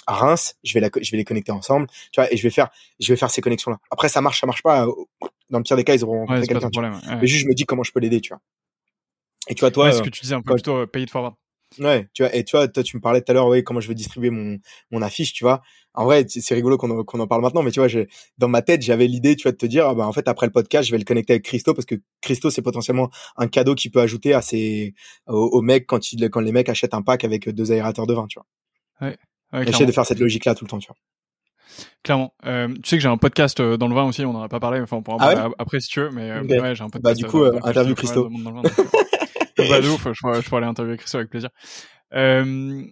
à 0.06 0.16
Reims, 0.16 0.56
je 0.64 0.74
vais 0.74 0.80
la, 0.80 0.90
je 1.02 1.12
vais 1.12 1.18
les 1.18 1.24
connecter 1.24 1.52
ensemble, 1.52 1.88
tu 2.12 2.20
vois, 2.20 2.32
et 2.32 2.38
je 2.38 2.44
vais 2.44 2.50
faire, 2.50 2.70
je 3.00 3.12
vais 3.14 3.16
faire 3.16 3.32
ces 3.32 3.42
connexions 3.42 3.72
là. 3.72 3.80
Après, 3.90 4.10
ça 4.10 4.20
marche, 4.20 4.42
ça 4.42 4.46
marche 4.48 4.62
pas 4.62 4.86
dans 5.50 5.60
le 5.60 5.64
pire 5.64 5.78
des 5.78 5.84
cas, 5.84 5.96
ils 5.96 6.04
auront 6.04 6.26
ouais, 6.28 6.46
quelqu'un. 6.46 6.70
Mais 7.22 7.28
juste, 7.28 7.44
je 7.44 7.48
me 7.48 7.54
dis 7.54 7.66
comment 7.66 7.84
je 7.84 7.92
peux 7.92 8.00
l'aider, 8.00 8.22
tu 8.22 8.30
vois. 8.30 8.42
Et 9.50 9.56
tu 9.56 9.60
vois, 9.62 9.72
toi. 9.72 9.92
ce 9.92 10.02
que 10.02 10.10
tu 10.10 10.22
disais 10.22 10.36
un 10.36 10.42
peu 10.42 10.54
plutôt 10.54 10.78
euh, 10.78 10.86
pay 10.86 11.04
it 11.04 11.10
forward. 11.10 11.36
Ouais, 11.80 12.08
tu 12.14 12.22
vois, 12.22 12.36
et 12.36 12.44
tu 12.44 12.56
vois, 12.56 12.68
toi, 12.68 12.84
tu 12.84 12.96
me 12.98 13.02
parlais 13.02 13.22
tout 13.22 13.32
à 13.32 13.34
l'heure, 13.34 13.48
oui, 13.48 13.64
comment 13.64 13.80
je 13.80 13.88
veux 13.88 13.96
distribuer 13.96 14.30
mon, 14.30 14.60
mon 14.92 15.02
affiche, 15.02 15.34
tu 15.34 15.44
vois. 15.44 15.64
En 15.96 16.06
vrai, 16.06 16.26
c'est 16.28 16.54
rigolo 16.54 16.78
qu'on 16.78 16.92
en, 16.92 17.00
en, 17.04 17.28
parle 17.28 17.42
maintenant, 17.42 17.64
mais 17.64 17.72
tu 17.72 17.80
vois, 17.80 17.90
dans 18.38 18.48
ma 18.48 18.62
tête, 18.62 18.84
j'avais 18.84 19.08
l'idée, 19.08 19.36
tu 19.36 19.44
vois, 19.44 19.54
de 19.54 19.58
te 19.58 19.66
dire, 19.66 19.88
ah 19.88 19.96
bah, 19.96 20.06
en 20.06 20.14
fait, 20.14 20.28
après 20.28 20.46
le 20.46 20.52
podcast, 20.52 20.88
je 20.88 20.92
vais 20.92 21.00
le 21.00 21.04
connecter 21.04 21.34
avec 21.34 21.44
Christo 21.44 21.74
parce 21.74 21.86
que 21.86 21.96
Christo, 22.22 22.52
c'est 22.52 22.62
potentiellement 22.62 23.10
un 23.38 23.48
cadeau 23.48 23.74
qu'il 23.74 23.92
peut 23.92 24.02
ajouter 24.02 24.34
à 24.34 24.42
ses, 24.42 24.94
aux, 25.28 25.62
mecs 25.62 25.88
quand 25.88 26.14
il, 26.14 26.30
quand 26.30 26.42
les 26.42 26.52
mecs 26.52 26.70
achètent 26.70 26.94
un 26.94 27.02
pack 27.02 27.24
avec 27.24 27.50
deux 27.50 27.72
aérateurs 27.72 28.06
de 28.06 28.14
vin, 28.14 28.28
tu 28.28 28.40
vois. 28.40 29.08
Ouais. 29.08 29.18
ouais 29.52 29.66
J'essaie 29.66 29.86
de 29.86 29.92
faire 29.92 30.06
cette 30.06 30.20
logique-là 30.20 30.54
tout 30.54 30.66
le 30.66 30.70
temps, 30.70 30.80
tu 30.80 30.88
vois. 30.88 30.98
Clairement. 32.04 32.34
Euh, 32.46 32.68
tu 32.68 32.90
sais 32.90 32.98
que 32.98 33.02
j'ai 33.02 33.10
un 33.10 33.18
podcast 33.18 33.60
euh, 33.60 33.78
dans 33.78 33.88
le 33.88 33.96
vin 33.96 34.04
aussi, 34.04 34.26
on 34.26 34.36
en 34.36 34.42
a 34.42 34.50
pas 34.50 34.60
parlé, 34.60 34.82
enfin 34.82 34.98
on 34.98 35.04
pourra 35.04 35.18
en 35.18 35.20
parler 35.20 35.54
après 35.58 35.80
si 35.80 35.90
tu 35.90 36.02
veux, 36.02 36.10
mais 36.12 36.32
euh, 36.32 36.42
ouais, 36.44 36.76
j'ai 36.76 36.84
un 36.84 36.90
podcast. 36.90 37.02
Bah 37.02 37.14
du 37.14 37.26
coup, 37.26 37.44
euh, 37.44 37.60
interview 37.64 37.96
Christo. 37.96 38.30
bah 39.58 39.82
de 39.82 39.88
ouf, 39.88 40.08
je 40.12 40.20
pourrais, 40.20 40.42
je 40.42 40.50
pourrais 40.50 40.62
aller 40.62 40.68
interviewer 40.70 40.98
Christo 40.98 41.18
avec 41.18 41.30
plaisir. 41.30 41.50
Euh, 42.14 42.84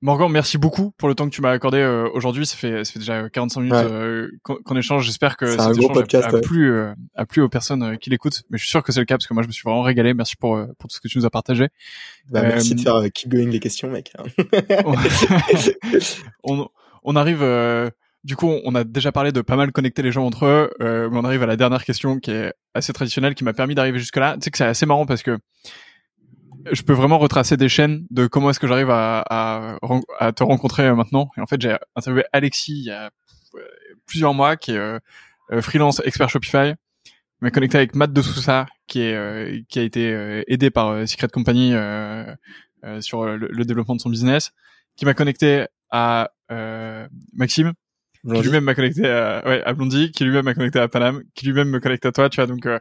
Morgan, 0.00 0.30
merci 0.30 0.58
beaucoup 0.58 0.90
pour 0.98 1.08
le 1.08 1.14
temps 1.14 1.24
que 1.24 1.34
tu 1.34 1.40
m'as 1.40 1.50
accordé 1.50 1.78
euh, 1.78 2.08
aujourd'hui. 2.12 2.44
Ça 2.44 2.56
fait, 2.56 2.84
ça 2.84 2.92
fait 2.92 2.98
déjà 2.98 3.30
45 3.30 3.60
minutes 3.60 3.74
euh, 3.74 4.28
qu'on 4.42 4.76
échange. 4.76 5.06
J'espère 5.06 5.38
que 5.38 5.46
cet 5.46 5.60
échange 5.60 5.92
podcast, 5.94 6.28
a, 6.28 6.40
plu, 6.40 6.78
a 7.14 7.26
plu 7.26 7.40
aux 7.40 7.48
personnes 7.48 7.96
qui 7.96 8.10
l'écoutent. 8.10 8.42
Mais 8.50 8.58
je 8.58 8.64
suis 8.64 8.70
sûr 8.70 8.82
que 8.82 8.92
c'est 8.92 9.00
le 9.00 9.06
cas 9.06 9.16
parce 9.16 9.26
que 9.26 9.32
moi, 9.32 9.42
je 9.42 9.48
me 9.48 9.52
suis 9.52 9.62
vraiment 9.62 9.80
régalé. 9.80 10.12
Merci 10.12 10.36
pour, 10.36 10.62
pour 10.78 10.90
tout 10.90 10.96
ce 10.96 11.00
que 11.00 11.08
tu 11.08 11.16
nous 11.16 11.24
as 11.24 11.30
partagé. 11.30 11.68
Bah, 12.28 12.42
merci 12.42 12.74
de 12.74 12.82
faire 12.82 13.00
keep 13.14 13.30
going 13.30 13.48
les 13.48 13.60
questions, 13.60 13.88
mec. 13.88 14.12
on, 16.44 16.68
on 17.02 17.16
arrive 17.16 17.42
du 18.24 18.36
coup, 18.36 18.50
on 18.64 18.74
a 18.74 18.84
déjà 18.84 19.12
parlé 19.12 19.32
de 19.32 19.42
pas 19.42 19.56
mal 19.56 19.70
connecter 19.70 20.02
les 20.02 20.10
gens 20.10 20.24
entre 20.24 20.46
eux, 20.46 20.70
euh, 20.80 21.08
mais 21.10 21.18
on 21.18 21.24
arrive 21.24 21.42
à 21.42 21.46
la 21.46 21.56
dernière 21.56 21.84
question 21.84 22.18
qui 22.18 22.30
est 22.30 22.54
assez 22.72 22.92
traditionnelle, 22.92 23.34
qui 23.34 23.44
m'a 23.44 23.52
permis 23.52 23.74
d'arriver 23.74 23.98
jusque-là. 23.98 24.34
Tu 24.34 24.44
sais 24.44 24.50
que 24.50 24.56
c'est 24.56 24.64
assez 24.64 24.86
marrant 24.86 25.04
parce 25.06 25.22
que 25.22 25.38
je 26.70 26.82
peux 26.82 26.92
vraiment 26.92 27.18
retracer 27.18 27.56
des 27.56 27.68
chaînes 27.68 28.06
de 28.10 28.26
comment 28.26 28.50
est-ce 28.50 28.60
que 28.60 28.66
j'arrive 28.66 28.90
à, 28.90 29.78
te 30.34 30.42
rencontrer 30.42 30.86
euh, 30.86 30.94
maintenant. 30.94 31.30
Et 31.36 31.40
en 31.40 31.46
fait, 31.46 31.60
j'ai 31.60 31.76
interviewé 31.96 32.24
Alexis 32.32 32.72
il 32.72 32.84
y 32.86 32.90
a 32.90 33.10
euh, 33.54 33.60
plusieurs 34.06 34.34
mois, 34.34 34.56
qui 34.56 34.72
est 34.72 34.78
euh, 34.78 34.98
freelance 35.60 36.00
expert 36.04 36.30
Shopify, 36.30 36.74
m'a 37.40 37.50
connecté 37.50 37.76
avec 37.76 37.94
Matt 37.94 38.12
de 38.12 38.22
Sousa, 38.22 38.66
qui 38.86 39.02
a 39.02 39.48
été 39.74 40.44
aidé 40.46 40.70
par 40.70 41.06
Secret 41.06 41.28
Company 41.28 41.74
sur 43.00 43.24
le, 43.26 43.36
le, 43.36 43.64
développement 43.64 43.96
de 43.96 44.00
son 44.00 44.08
business, 44.08 44.52
qui 44.96 45.04
m'a 45.04 45.12
connecté 45.12 45.66
à 45.90 46.30
Maxime, 47.34 47.74
qui 48.26 48.42
lui-même 48.42 48.64
m'a 48.64 48.74
connecté 48.74 49.06
à, 49.06 49.42
ouais, 49.46 49.62
à 49.64 49.72
Blondie, 49.74 50.10
qui 50.10 50.24
lui-même 50.24 50.44
m'a 50.44 50.54
connecté 50.54 50.78
à 50.78 50.88
Panam, 50.88 51.22
qui 51.34 51.46
lui-même 51.46 51.68
me 51.68 51.80
connecte 51.80 52.06
à 52.06 52.12
toi, 52.12 52.28
tu 52.28 52.36
vois. 52.36 52.46
Donc 52.46 52.66
euh, 52.66 52.78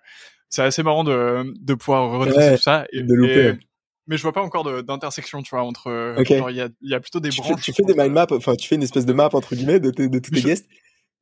c'est 0.49 0.61
assez 0.61 0.83
marrant 0.83 1.03
de, 1.03 1.43
de 1.59 1.73
pouvoir 1.73 2.19
retracer 2.19 2.55
tout 2.55 2.61
ça. 2.61 2.85
Et, 2.93 3.01
de 3.01 3.13
louper. 3.13 3.53
mais 4.07 4.17
je 4.17 4.21
vois 4.21 4.31
pas 4.31 4.41
encore 4.41 4.83
d'intersection, 4.83 5.41
tu 5.41 5.49
vois, 5.51 5.63
entre. 5.63 6.15
il 6.19 6.55
y 6.55 6.61
a, 6.61 6.69
y 6.81 6.93
a 6.93 6.99
plutôt 6.99 7.19
des 7.19 7.29
tu 7.29 7.41
branches. 7.41 7.57
Fais, 7.57 7.71
tu 7.71 7.73
fais 7.73 7.83
des 7.83 7.99
mind 7.99 8.13
maps, 8.13 8.27
enfin, 8.31 8.55
tu 8.55 8.67
fais 8.67 8.75
une 8.75 8.83
espèce 8.83 9.05
de 9.05 9.13
map 9.13 9.29
entre 9.33 9.55
guillemets 9.55 9.79
de, 9.79 9.89
de, 9.91 10.19
tous 10.19 10.31
tes 10.31 10.41
guests. 10.41 10.67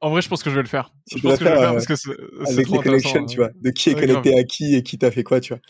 En 0.01 0.09
vrai, 0.09 0.23
je 0.23 0.29
pense 0.29 0.41
que 0.41 0.49
je 0.49 0.55
vais 0.55 0.63
le 0.63 0.67
faire. 0.67 0.91
Tu 1.07 1.19
je 1.19 1.23
pense 1.23 1.37
que 1.37 1.45
je 1.45 1.49
vais 1.49 1.55
le 1.55 1.61
faire 1.61 1.73
parce 1.73 1.85
que 1.85 1.95
c'est 1.95 2.11
avec 2.47 2.69
les 2.69 2.79
connections, 2.79 3.25
tu 3.25 3.37
vois, 3.37 3.49
de 3.55 3.69
qui 3.69 3.91
est 3.91 3.95
connecté 3.95 4.37
à 4.37 4.43
qui 4.43 4.75
et 4.75 4.83
qui 4.83 4.97
t'a 4.97 5.11
fait 5.11 5.23
quoi, 5.23 5.39
tu 5.39 5.53
vois. 5.53 5.61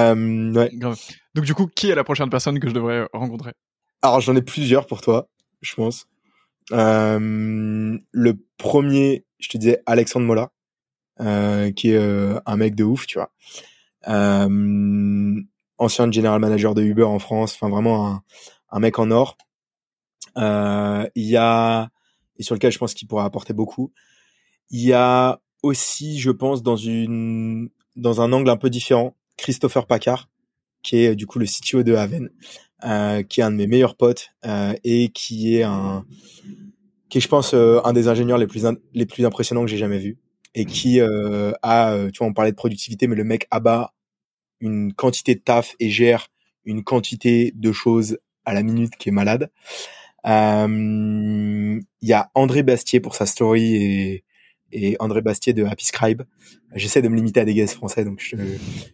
Euh, 0.00 0.52
ouais. 0.52 0.70
Grave. 0.74 0.98
Donc 1.34 1.44
du 1.44 1.54
coup, 1.54 1.66
qui 1.66 1.90
est 1.90 1.94
la 1.94 2.04
prochaine 2.04 2.30
personne 2.30 2.58
que 2.60 2.68
je 2.68 2.74
devrais 2.74 3.06
rencontrer? 3.12 3.52
Alors 4.02 4.20
j'en 4.20 4.36
ai 4.36 4.42
plusieurs 4.42 4.86
pour 4.86 5.00
toi, 5.00 5.28
je 5.60 5.74
pense. 5.74 6.06
Euh, 6.72 7.98
le 8.10 8.46
premier, 8.56 9.24
je 9.38 9.48
te 9.48 9.58
disais 9.58 9.82
Alexandre 9.86 10.26
Mola, 10.26 10.52
euh, 11.20 11.70
qui 11.72 11.90
est 11.90 11.96
euh, 11.96 12.40
un 12.46 12.56
mec 12.56 12.74
de 12.74 12.84
ouf, 12.84 13.06
tu 13.06 13.18
vois. 13.18 13.32
Ancien 15.76 16.10
general 16.10 16.40
manager 16.40 16.74
de 16.74 16.82
Uber 16.82 17.04
en 17.04 17.18
France, 17.18 17.54
enfin 17.54 17.68
vraiment 17.68 18.08
un, 18.08 18.22
un 18.70 18.78
mec 18.78 18.98
en 18.98 19.10
or. 19.10 19.36
Il 20.36 21.10
y 21.14 21.36
a 21.36 21.90
et 22.36 22.42
sur 22.42 22.54
lequel 22.54 22.72
je 22.72 22.78
pense 22.78 22.94
qu'il 22.94 23.08
pourra 23.08 23.24
apporter 23.24 23.52
beaucoup. 23.52 23.92
Il 24.70 24.80
y 24.80 24.92
a 24.92 25.40
aussi, 25.62 26.18
je 26.18 26.30
pense, 26.30 26.62
dans 26.62 26.76
une 26.76 27.70
dans 27.96 28.20
un 28.20 28.32
angle 28.32 28.50
un 28.50 28.56
peu 28.56 28.70
différent, 28.70 29.16
Christopher 29.36 29.86
Paccard, 29.86 30.28
qui 30.84 30.98
est 30.98 31.16
du 31.16 31.26
coup 31.26 31.40
le 31.40 31.46
CTO 31.46 31.82
de 31.82 31.94
Haven, 31.94 32.30
euh, 32.84 33.24
qui 33.24 33.40
est 33.40 33.42
un 33.42 33.50
de 33.50 33.56
mes 33.56 33.66
meilleurs 33.66 33.96
potes 33.96 34.28
euh, 34.44 34.74
et 34.84 35.08
qui 35.08 35.56
est 35.56 35.64
un, 35.64 36.04
qui 37.08 37.18
est, 37.18 37.20
je 37.20 37.28
pense, 37.28 37.54
euh, 37.54 37.80
un 37.84 37.92
des 37.92 38.06
ingénieurs 38.06 38.38
les 38.38 38.46
plus 38.46 38.64
les 38.92 39.06
plus 39.06 39.26
impressionnants 39.26 39.62
que 39.62 39.70
j'ai 39.70 39.78
jamais 39.78 39.98
vu 39.98 40.18
et 40.54 40.66
qui 40.66 41.00
a, 41.00 42.08
tu 42.12 42.18
vois, 42.18 42.28
on 42.28 42.32
parlait 42.32 42.52
de 42.52 42.56
productivité, 42.56 43.08
mais 43.08 43.16
le 43.16 43.24
mec 43.24 43.48
abat 43.50 43.92
une 44.60 44.92
quantité 44.92 45.34
de 45.34 45.40
taf 45.40 45.74
et 45.80 45.90
gère 45.90 46.28
une 46.64 46.84
quantité 46.84 47.52
de 47.56 47.72
choses 47.72 48.18
à 48.44 48.54
la 48.54 48.62
minute 48.62 48.94
qui 48.96 49.08
est 49.08 49.12
malade. 49.12 49.50
Il 50.24 51.82
y 52.02 52.12
a 52.12 52.30
André 52.36 52.62
Bastier 52.62 53.00
pour 53.00 53.16
sa 53.16 53.26
story 53.26 53.74
et, 53.74 54.24
et 54.74 54.96
André 54.98 55.22
Bastier 55.22 55.52
de 55.52 55.64
Happy 55.64 55.86
Scribe. 55.86 56.22
J'essaie 56.74 57.02
de 57.02 57.08
me 57.08 57.14
limiter 57.14 57.40
à 57.40 57.44
des 57.44 57.54
guests 57.54 57.74
français, 57.74 58.04
donc 58.04 58.18
je, 58.20 58.36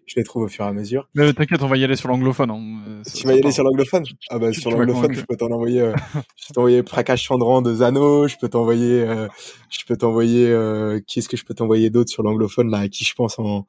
je 0.06 0.14
les 0.16 0.22
trouve 0.22 0.42
au 0.42 0.48
fur 0.48 0.66
et 0.66 0.68
à 0.68 0.72
mesure. 0.72 1.08
Mais 1.14 1.32
t'inquiète, 1.32 1.62
on 1.62 1.66
va 1.66 1.78
y 1.78 1.84
aller 1.84 1.96
sur 1.96 2.08
l'anglophone. 2.08 2.50
Hein. 2.50 3.02
Tu 3.14 3.26
vas 3.26 3.34
y 3.34 3.38
aller 3.38 3.50
sur 3.52 3.64
l'anglophone? 3.64 4.04
Ah 4.30 4.38
bah 4.38 4.52
sur 4.52 4.70
l'anglophone, 4.70 5.14
je 5.14 5.22
peux 5.22 5.36
t'en 5.36 5.50
envoyer. 5.50 5.80
Euh, 5.80 5.94
je 6.36 6.48
peux 6.48 6.54
t'envoyer 6.54 6.82
Prakash 6.82 7.22
Chandran 7.22 7.62
de 7.62 7.74
Zano. 7.74 8.28
Je 8.28 8.36
peux 8.36 8.48
t'envoyer. 8.48 9.02
Euh, 9.02 9.28
je 9.70 9.84
peux 9.86 9.96
t'envoyer. 9.96 10.46
Euh, 10.48 11.00
qui 11.06 11.20
est-ce 11.20 11.28
que 11.28 11.36
je 11.36 11.44
peux 11.44 11.54
t'envoyer 11.54 11.90
d'autre 11.90 12.10
sur 12.10 12.22
l'anglophone 12.22 12.70
là 12.70 12.78
À 12.78 12.88
qui 12.88 13.04
je 13.04 13.14
pense 13.14 13.38
en 13.38 13.66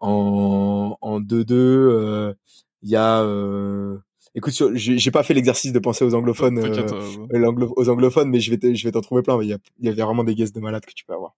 en 0.00 0.96
en 1.00 1.20
2-2. 1.20 1.52
Euh, 1.52 2.34
il 2.82 2.90
y 2.90 2.96
a. 2.96 3.22
Euh, 3.22 3.98
écoute, 4.34 4.54
j'ai 4.74 5.10
pas 5.10 5.22
fait 5.22 5.34
l'exercice 5.34 5.72
de 5.72 5.78
penser 5.78 6.04
aux 6.04 6.14
anglophones, 6.14 6.58
euh, 6.58 7.68
aux 7.76 7.88
anglophones, 7.88 8.28
mais 8.28 8.40
je 8.40 8.54
vais 8.54 8.74
je 8.74 8.84
vais 8.84 8.92
t'en 8.92 9.00
trouver 9.00 9.22
plein. 9.22 9.40
Il 9.42 9.48
y, 9.48 9.52
a, 9.52 9.58
y 9.80 9.88
a 9.88 10.04
vraiment 10.04 10.24
des 10.24 10.34
guests 10.34 10.54
de 10.54 10.60
malades 10.60 10.84
que 10.84 10.92
tu 10.94 11.04
peux 11.04 11.14
avoir. 11.14 11.34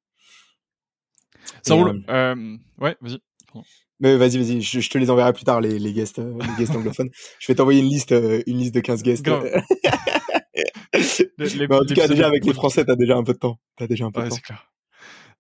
Ça 1.63 1.75
roule. 1.75 2.03
Euh, 2.09 2.57
ouais, 2.81 2.97
vas-y. 3.01 3.21
Mais 4.01 4.17
vas-y, 4.17 4.39
vas-y, 4.39 4.61
je, 4.61 4.91
te 4.91 4.99
les 4.99 5.11
enverrai 5.11 5.33
plus 5.33 5.45
tard, 5.45 5.61
les, 5.61 5.79
les 5.79 5.93
guests, 5.93 6.19
les 6.19 6.55
guests 6.59 6.75
anglophones. 6.75 7.11
Je 7.39 7.47
vais 7.47 7.55
t'envoyer 7.55 7.81
une 7.81 7.89
liste, 7.89 8.11
une 8.11 8.59
liste 8.59 8.75
de 8.75 8.81
15 8.81 9.03
guests. 9.05 9.29
les, 11.39 11.67
en 11.71 11.85
tout 11.85 11.95
cas, 11.95 12.09
déjà, 12.09 12.27
avec 12.27 12.45
les 12.45 12.53
Français, 12.53 12.85
t'as 12.85 12.97
déjà 12.97 13.17
un 13.17 13.23
peu 13.23 13.33
de 13.33 13.39
temps. 13.39 13.61
T'as 13.77 13.87
déjà 13.87 14.07
un 14.07 14.11
peu 14.11 14.23
de 14.23 14.29
temps. 14.29 14.35
C'est 14.35 14.43
clair. 14.43 14.73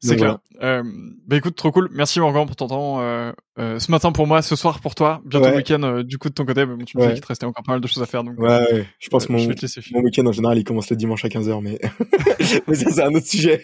C'est 0.03 0.16
clair. 0.16 0.38
Euh, 0.62 0.82
bah 1.26 1.36
écoute, 1.36 1.55
trop 1.55 1.70
cool. 1.70 1.88
Merci 1.92 2.18
Morgan 2.18 2.44
pour 2.46 2.57
ton 2.57 2.66
temps. 2.66 3.00
Euh, 3.00 3.32
euh, 3.59 3.78
ce 3.78 3.90
matin 3.90 4.11
pour 4.11 4.26
moi, 4.26 4.42
ce 4.42 4.57
soir 4.57 4.80
pour 4.80 4.94
toi. 4.94 5.22
Bientôt 5.24 5.48
le 5.48 5.57
week-end 5.57 6.03
du 6.05 6.18
coup 6.18 6.28
de 6.28 6.34
ton 6.34 6.44
côté. 6.44 6.66
Mais 6.66 6.84
tu 6.84 6.98
me 6.98 7.07
dis 7.07 7.12
qu'il 7.12 7.20
te 7.20 7.26
restait 7.26 7.46
encore 7.46 7.62
pas 7.64 7.72
mal 7.72 7.80
de 7.80 7.86
choses 7.86 8.03
à 8.03 8.07
faire. 8.07 8.24
Donc, 8.24 8.38
ouais, 8.38 8.48
ouais. 8.48 8.86
je 8.98 9.09
pense 9.09 9.26
que 9.26 9.32
mon, 9.32 9.38
mon 9.38 10.00
week-end 10.03 10.26
en 10.26 10.32
général 10.32 10.59
il 10.59 10.64
commence 10.64 10.90
le 10.90 10.96
dimanche 10.96 11.24
à 11.24 11.28
15h, 11.28 11.61
mais, 11.62 11.78
mais 12.66 12.74
ça 12.74 12.90
c'est 12.90 13.03
un 13.03 13.14
autre 13.14 13.26
sujet. 13.26 13.62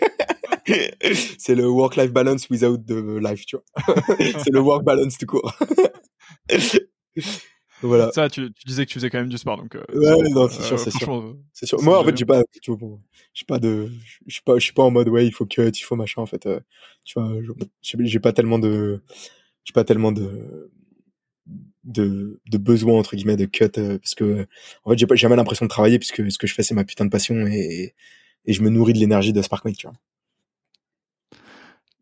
c'est 1.39 1.55
le 1.55 1.67
work-life 1.67 2.13
balance 2.13 2.49
without 2.51 2.79
the 2.79 3.21
life, 3.21 3.45
tu 3.47 3.57
vois. 3.57 3.95
c'est 4.19 4.51
le 4.53 4.61
work 4.61 4.85
balance 4.85 5.19
tout 5.19 5.27
court. 5.27 5.55
Voilà. 7.83 8.11
Ça, 8.13 8.29
tu, 8.29 8.53
tu, 8.53 8.67
disais 8.67 8.85
que 8.85 8.91
tu 8.91 8.95
faisais 8.95 9.11
quand 9.11 9.19
même 9.19 9.29
du 9.29 9.39
sport, 9.39 9.57
donc. 9.57 9.75
Euh, 9.77 9.83
ouais, 9.95 10.31
non, 10.31 10.49
c'est 10.49 10.63
sûr, 10.63 10.79
c'est 10.79 10.91
sûr. 10.91 11.37
C'est 11.53 11.67
sûr. 11.67 11.83
Moi, 11.83 11.99
en 11.99 12.05
fait, 12.05 12.17
j'ai 12.17 12.25
pas, 12.25 12.43
tu 12.63 12.73
vois, 12.73 12.99
j'ai 13.35 13.45
pas 13.45 13.59
de, 13.59 13.91
je 14.27 14.35
suis 14.35 14.43
pas, 14.43 14.59
je 14.59 14.65
suis 14.65 14.73
pas 14.73 14.83
en 14.83 14.91
mode 14.91 15.09
ouais, 15.09 15.27
il 15.27 15.33
faut 15.33 15.47
que, 15.47 15.71
il 15.73 15.83
faut 15.83 15.97
machin. 15.97 16.23
En 16.23 16.27
fait, 16.27 16.47
euh, 16.47 16.61
tu 17.05 17.19
vois, 17.19 17.31
j'ai 17.83 18.21
pas 18.21 18.33
tellement 18.33 18.59
de, 18.59 19.03
j'ai 19.65 19.73
pas 19.73 19.85
tellement 19.85 20.13
de, 20.13 20.71
de, 21.85 22.41
de 22.51 22.59
besoin 22.59 22.99
entre 22.99 23.17
guillemets 23.17 23.37
de 23.37 23.47
cut 23.47 23.65
euh, 23.79 23.99
parce 23.99 24.15
que 24.15 24.47
en 24.85 24.91
fait 24.91 24.99
j'ai 24.99 25.07
pas 25.07 25.15
jamais 25.15 25.37
l'impression 25.37 25.67
de 25.67 25.71
travailler 25.71 25.99
puisque 25.99 26.31
ce 26.31 26.39
que 26.39 26.47
je 26.47 26.55
fais 26.55 26.63
c'est 26.63 26.75
ma 26.75 26.85
putain 26.85 27.05
de 27.05 27.11
passion 27.11 27.47
et 27.47 27.95
et 28.45 28.53
je 28.53 28.63
me 28.63 28.71
nourris 28.71 28.93
de 28.93 28.99
l'énergie 28.99 29.33
de 29.33 29.43
Sparkmate 29.43 29.77
tu 29.77 29.87
vois 29.87 29.97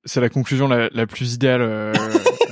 c'est 0.05 0.21
la 0.21 0.29
conclusion 0.29 0.69
la, 0.69 0.89
la 0.93 1.07
plus 1.07 1.35
idéale 1.35 1.63
euh, 1.63 1.93
euh 1.95 2.46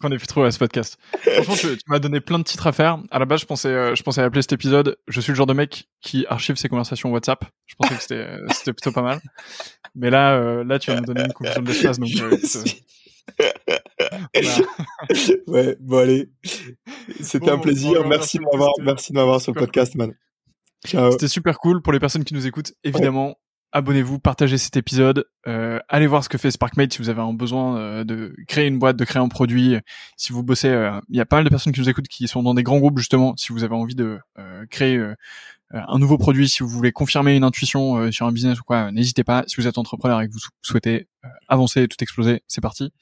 qu'on 0.00 0.10
ait 0.10 0.18
pu 0.18 0.26
trouver 0.26 0.46
à 0.46 0.50
ce 0.50 0.58
podcast. 0.58 0.98
Franchement, 1.20 1.54
tu, 1.54 1.76
tu 1.76 1.84
m'as 1.88 1.98
donné 1.98 2.20
plein 2.20 2.38
de 2.38 2.44
titres 2.44 2.66
à 2.66 2.72
faire. 2.72 2.98
À 3.10 3.18
la 3.18 3.24
base, 3.24 3.40
je 3.40 3.46
pensais, 3.46 3.68
euh, 3.68 3.94
je 3.94 4.02
pensais 4.02 4.22
appeler 4.22 4.42
cet 4.42 4.52
épisode. 4.52 4.96
Je 5.08 5.20
suis 5.20 5.32
le 5.32 5.36
genre 5.36 5.46
de 5.46 5.54
mec 5.54 5.88
qui 6.00 6.26
archive 6.28 6.56
ses 6.56 6.68
conversations 6.68 7.10
WhatsApp. 7.10 7.44
Je 7.66 7.74
pensais 7.76 7.94
que 7.94 8.02
c'était, 8.02 8.14
euh, 8.14 8.46
c'était 8.50 8.72
plutôt 8.72 8.92
pas 8.92 9.02
mal. 9.02 9.20
Mais 9.94 10.10
là, 10.10 10.64
là, 10.64 10.78
tu 10.78 10.90
vas 10.90 11.00
me 11.00 11.06
donner 11.06 11.24
une 11.24 11.32
conclusion 11.32 11.62
de 11.62 11.68
l'espace. 11.68 11.98
Donc, 11.98 12.08
ouais, 15.46 15.76
bon 15.80 15.98
allez. 15.98 16.30
C'était 17.20 17.50
un 17.50 17.58
plaisir. 17.58 18.06
merci 18.06 18.38
de 18.38 18.42
m'avoir, 18.42 18.72
merci 18.80 19.12
de 19.12 19.18
m'avoir 19.18 19.40
sur 19.40 19.52
le 19.52 19.60
podcast, 19.60 19.94
man. 19.94 20.14
C'était 20.84 21.28
super 21.28 21.58
cool 21.58 21.82
pour 21.82 21.92
les 21.92 22.00
personnes 22.00 22.24
qui 22.24 22.34
nous 22.34 22.46
écoutent. 22.46 22.72
Évidemment, 22.84 23.36
abonnez-vous, 23.72 24.18
partagez 24.18 24.58
cet 24.58 24.76
épisode, 24.76 25.26
euh, 25.48 25.80
allez 25.88 26.06
voir 26.06 26.22
ce 26.22 26.28
que 26.28 26.38
fait 26.38 26.50
SparkMate 26.50 26.92
si 26.92 26.98
vous 26.98 27.08
avez 27.08 27.20
un 27.20 27.32
besoin 27.32 27.78
euh, 27.78 28.04
de 28.04 28.34
créer 28.46 28.66
une 28.68 28.78
boîte, 28.78 28.96
de 28.96 29.04
créer 29.04 29.20
un 29.20 29.28
produit. 29.28 29.76
Si 30.16 30.32
vous 30.32 30.42
bossez, 30.42 30.68
euh, 30.68 31.00
il 31.08 31.16
y 31.16 31.20
a 31.20 31.26
pas 31.26 31.36
mal 31.36 31.44
de 31.44 31.48
personnes 31.48 31.72
qui 31.72 31.80
nous 31.80 31.88
écoutent 31.88 32.08
qui 32.08 32.28
sont 32.28 32.42
dans 32.42 32.54
des 32.54 32.62
grands 32.62 32.78
groupes 32.78 32.98
justement. 32.98 33.34
Si 33.36 33.52
vous 33.52 33.64
avez 33.64 33.74
envie 33.74 33.94
de 33.94 34.18
créer 34.70 35.02
un 35.70 35.98
nouveau 35.98 36.18
produit, 36.18 36.48
si 36.48 36.62
vous 36.62 36.68
voulez 36.68 36.92
confirmer 36.92 37.34
une 37.34 37.44
intuition 37.44 38.10
sur 38.12 38.26
un 38.26 38.32
business 38.32 38.60
ou 38.60 38.64
quoi, 38.64 38.92
n'hésitez 38.92 39.24
pas. 39.24 39.44
Si 39.46 39.56
vous 39.56 39.66
êtes 39.66 39.78
entrepreneur 39.78 40.20
et 40.20 40.28
que 40.28 40.32
vous 40.32 40.40
souhaitez 40.60 41.08
avancer, 41.48 41.88
tout 41.88 42.02
exploser, 42.02 42.42
c'est 42.46 42.60
parti. 42.60 42.92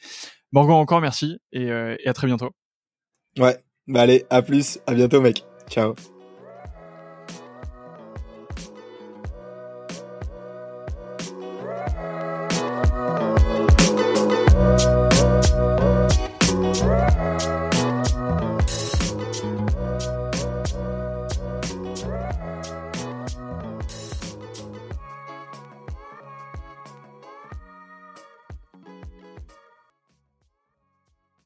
Morgan 0.52 0.76
encore 0.76 1.00
merci 1.00 1.38
et, 1.52 1.66
et 1.66 2.08
à 2.08 2.12
très 2.12 2.26
bientôt. 2.26 2.50
Ouais, 3.38 3.58
bah 3.86 4.02
allez, 4.02 4.24
à 4.30 4.42
plus, 4.42 4.78
à 4.86 4.94
bientôt 4.94 5.20
mec. 5.20 5.44
Ciao. 5.68 5.94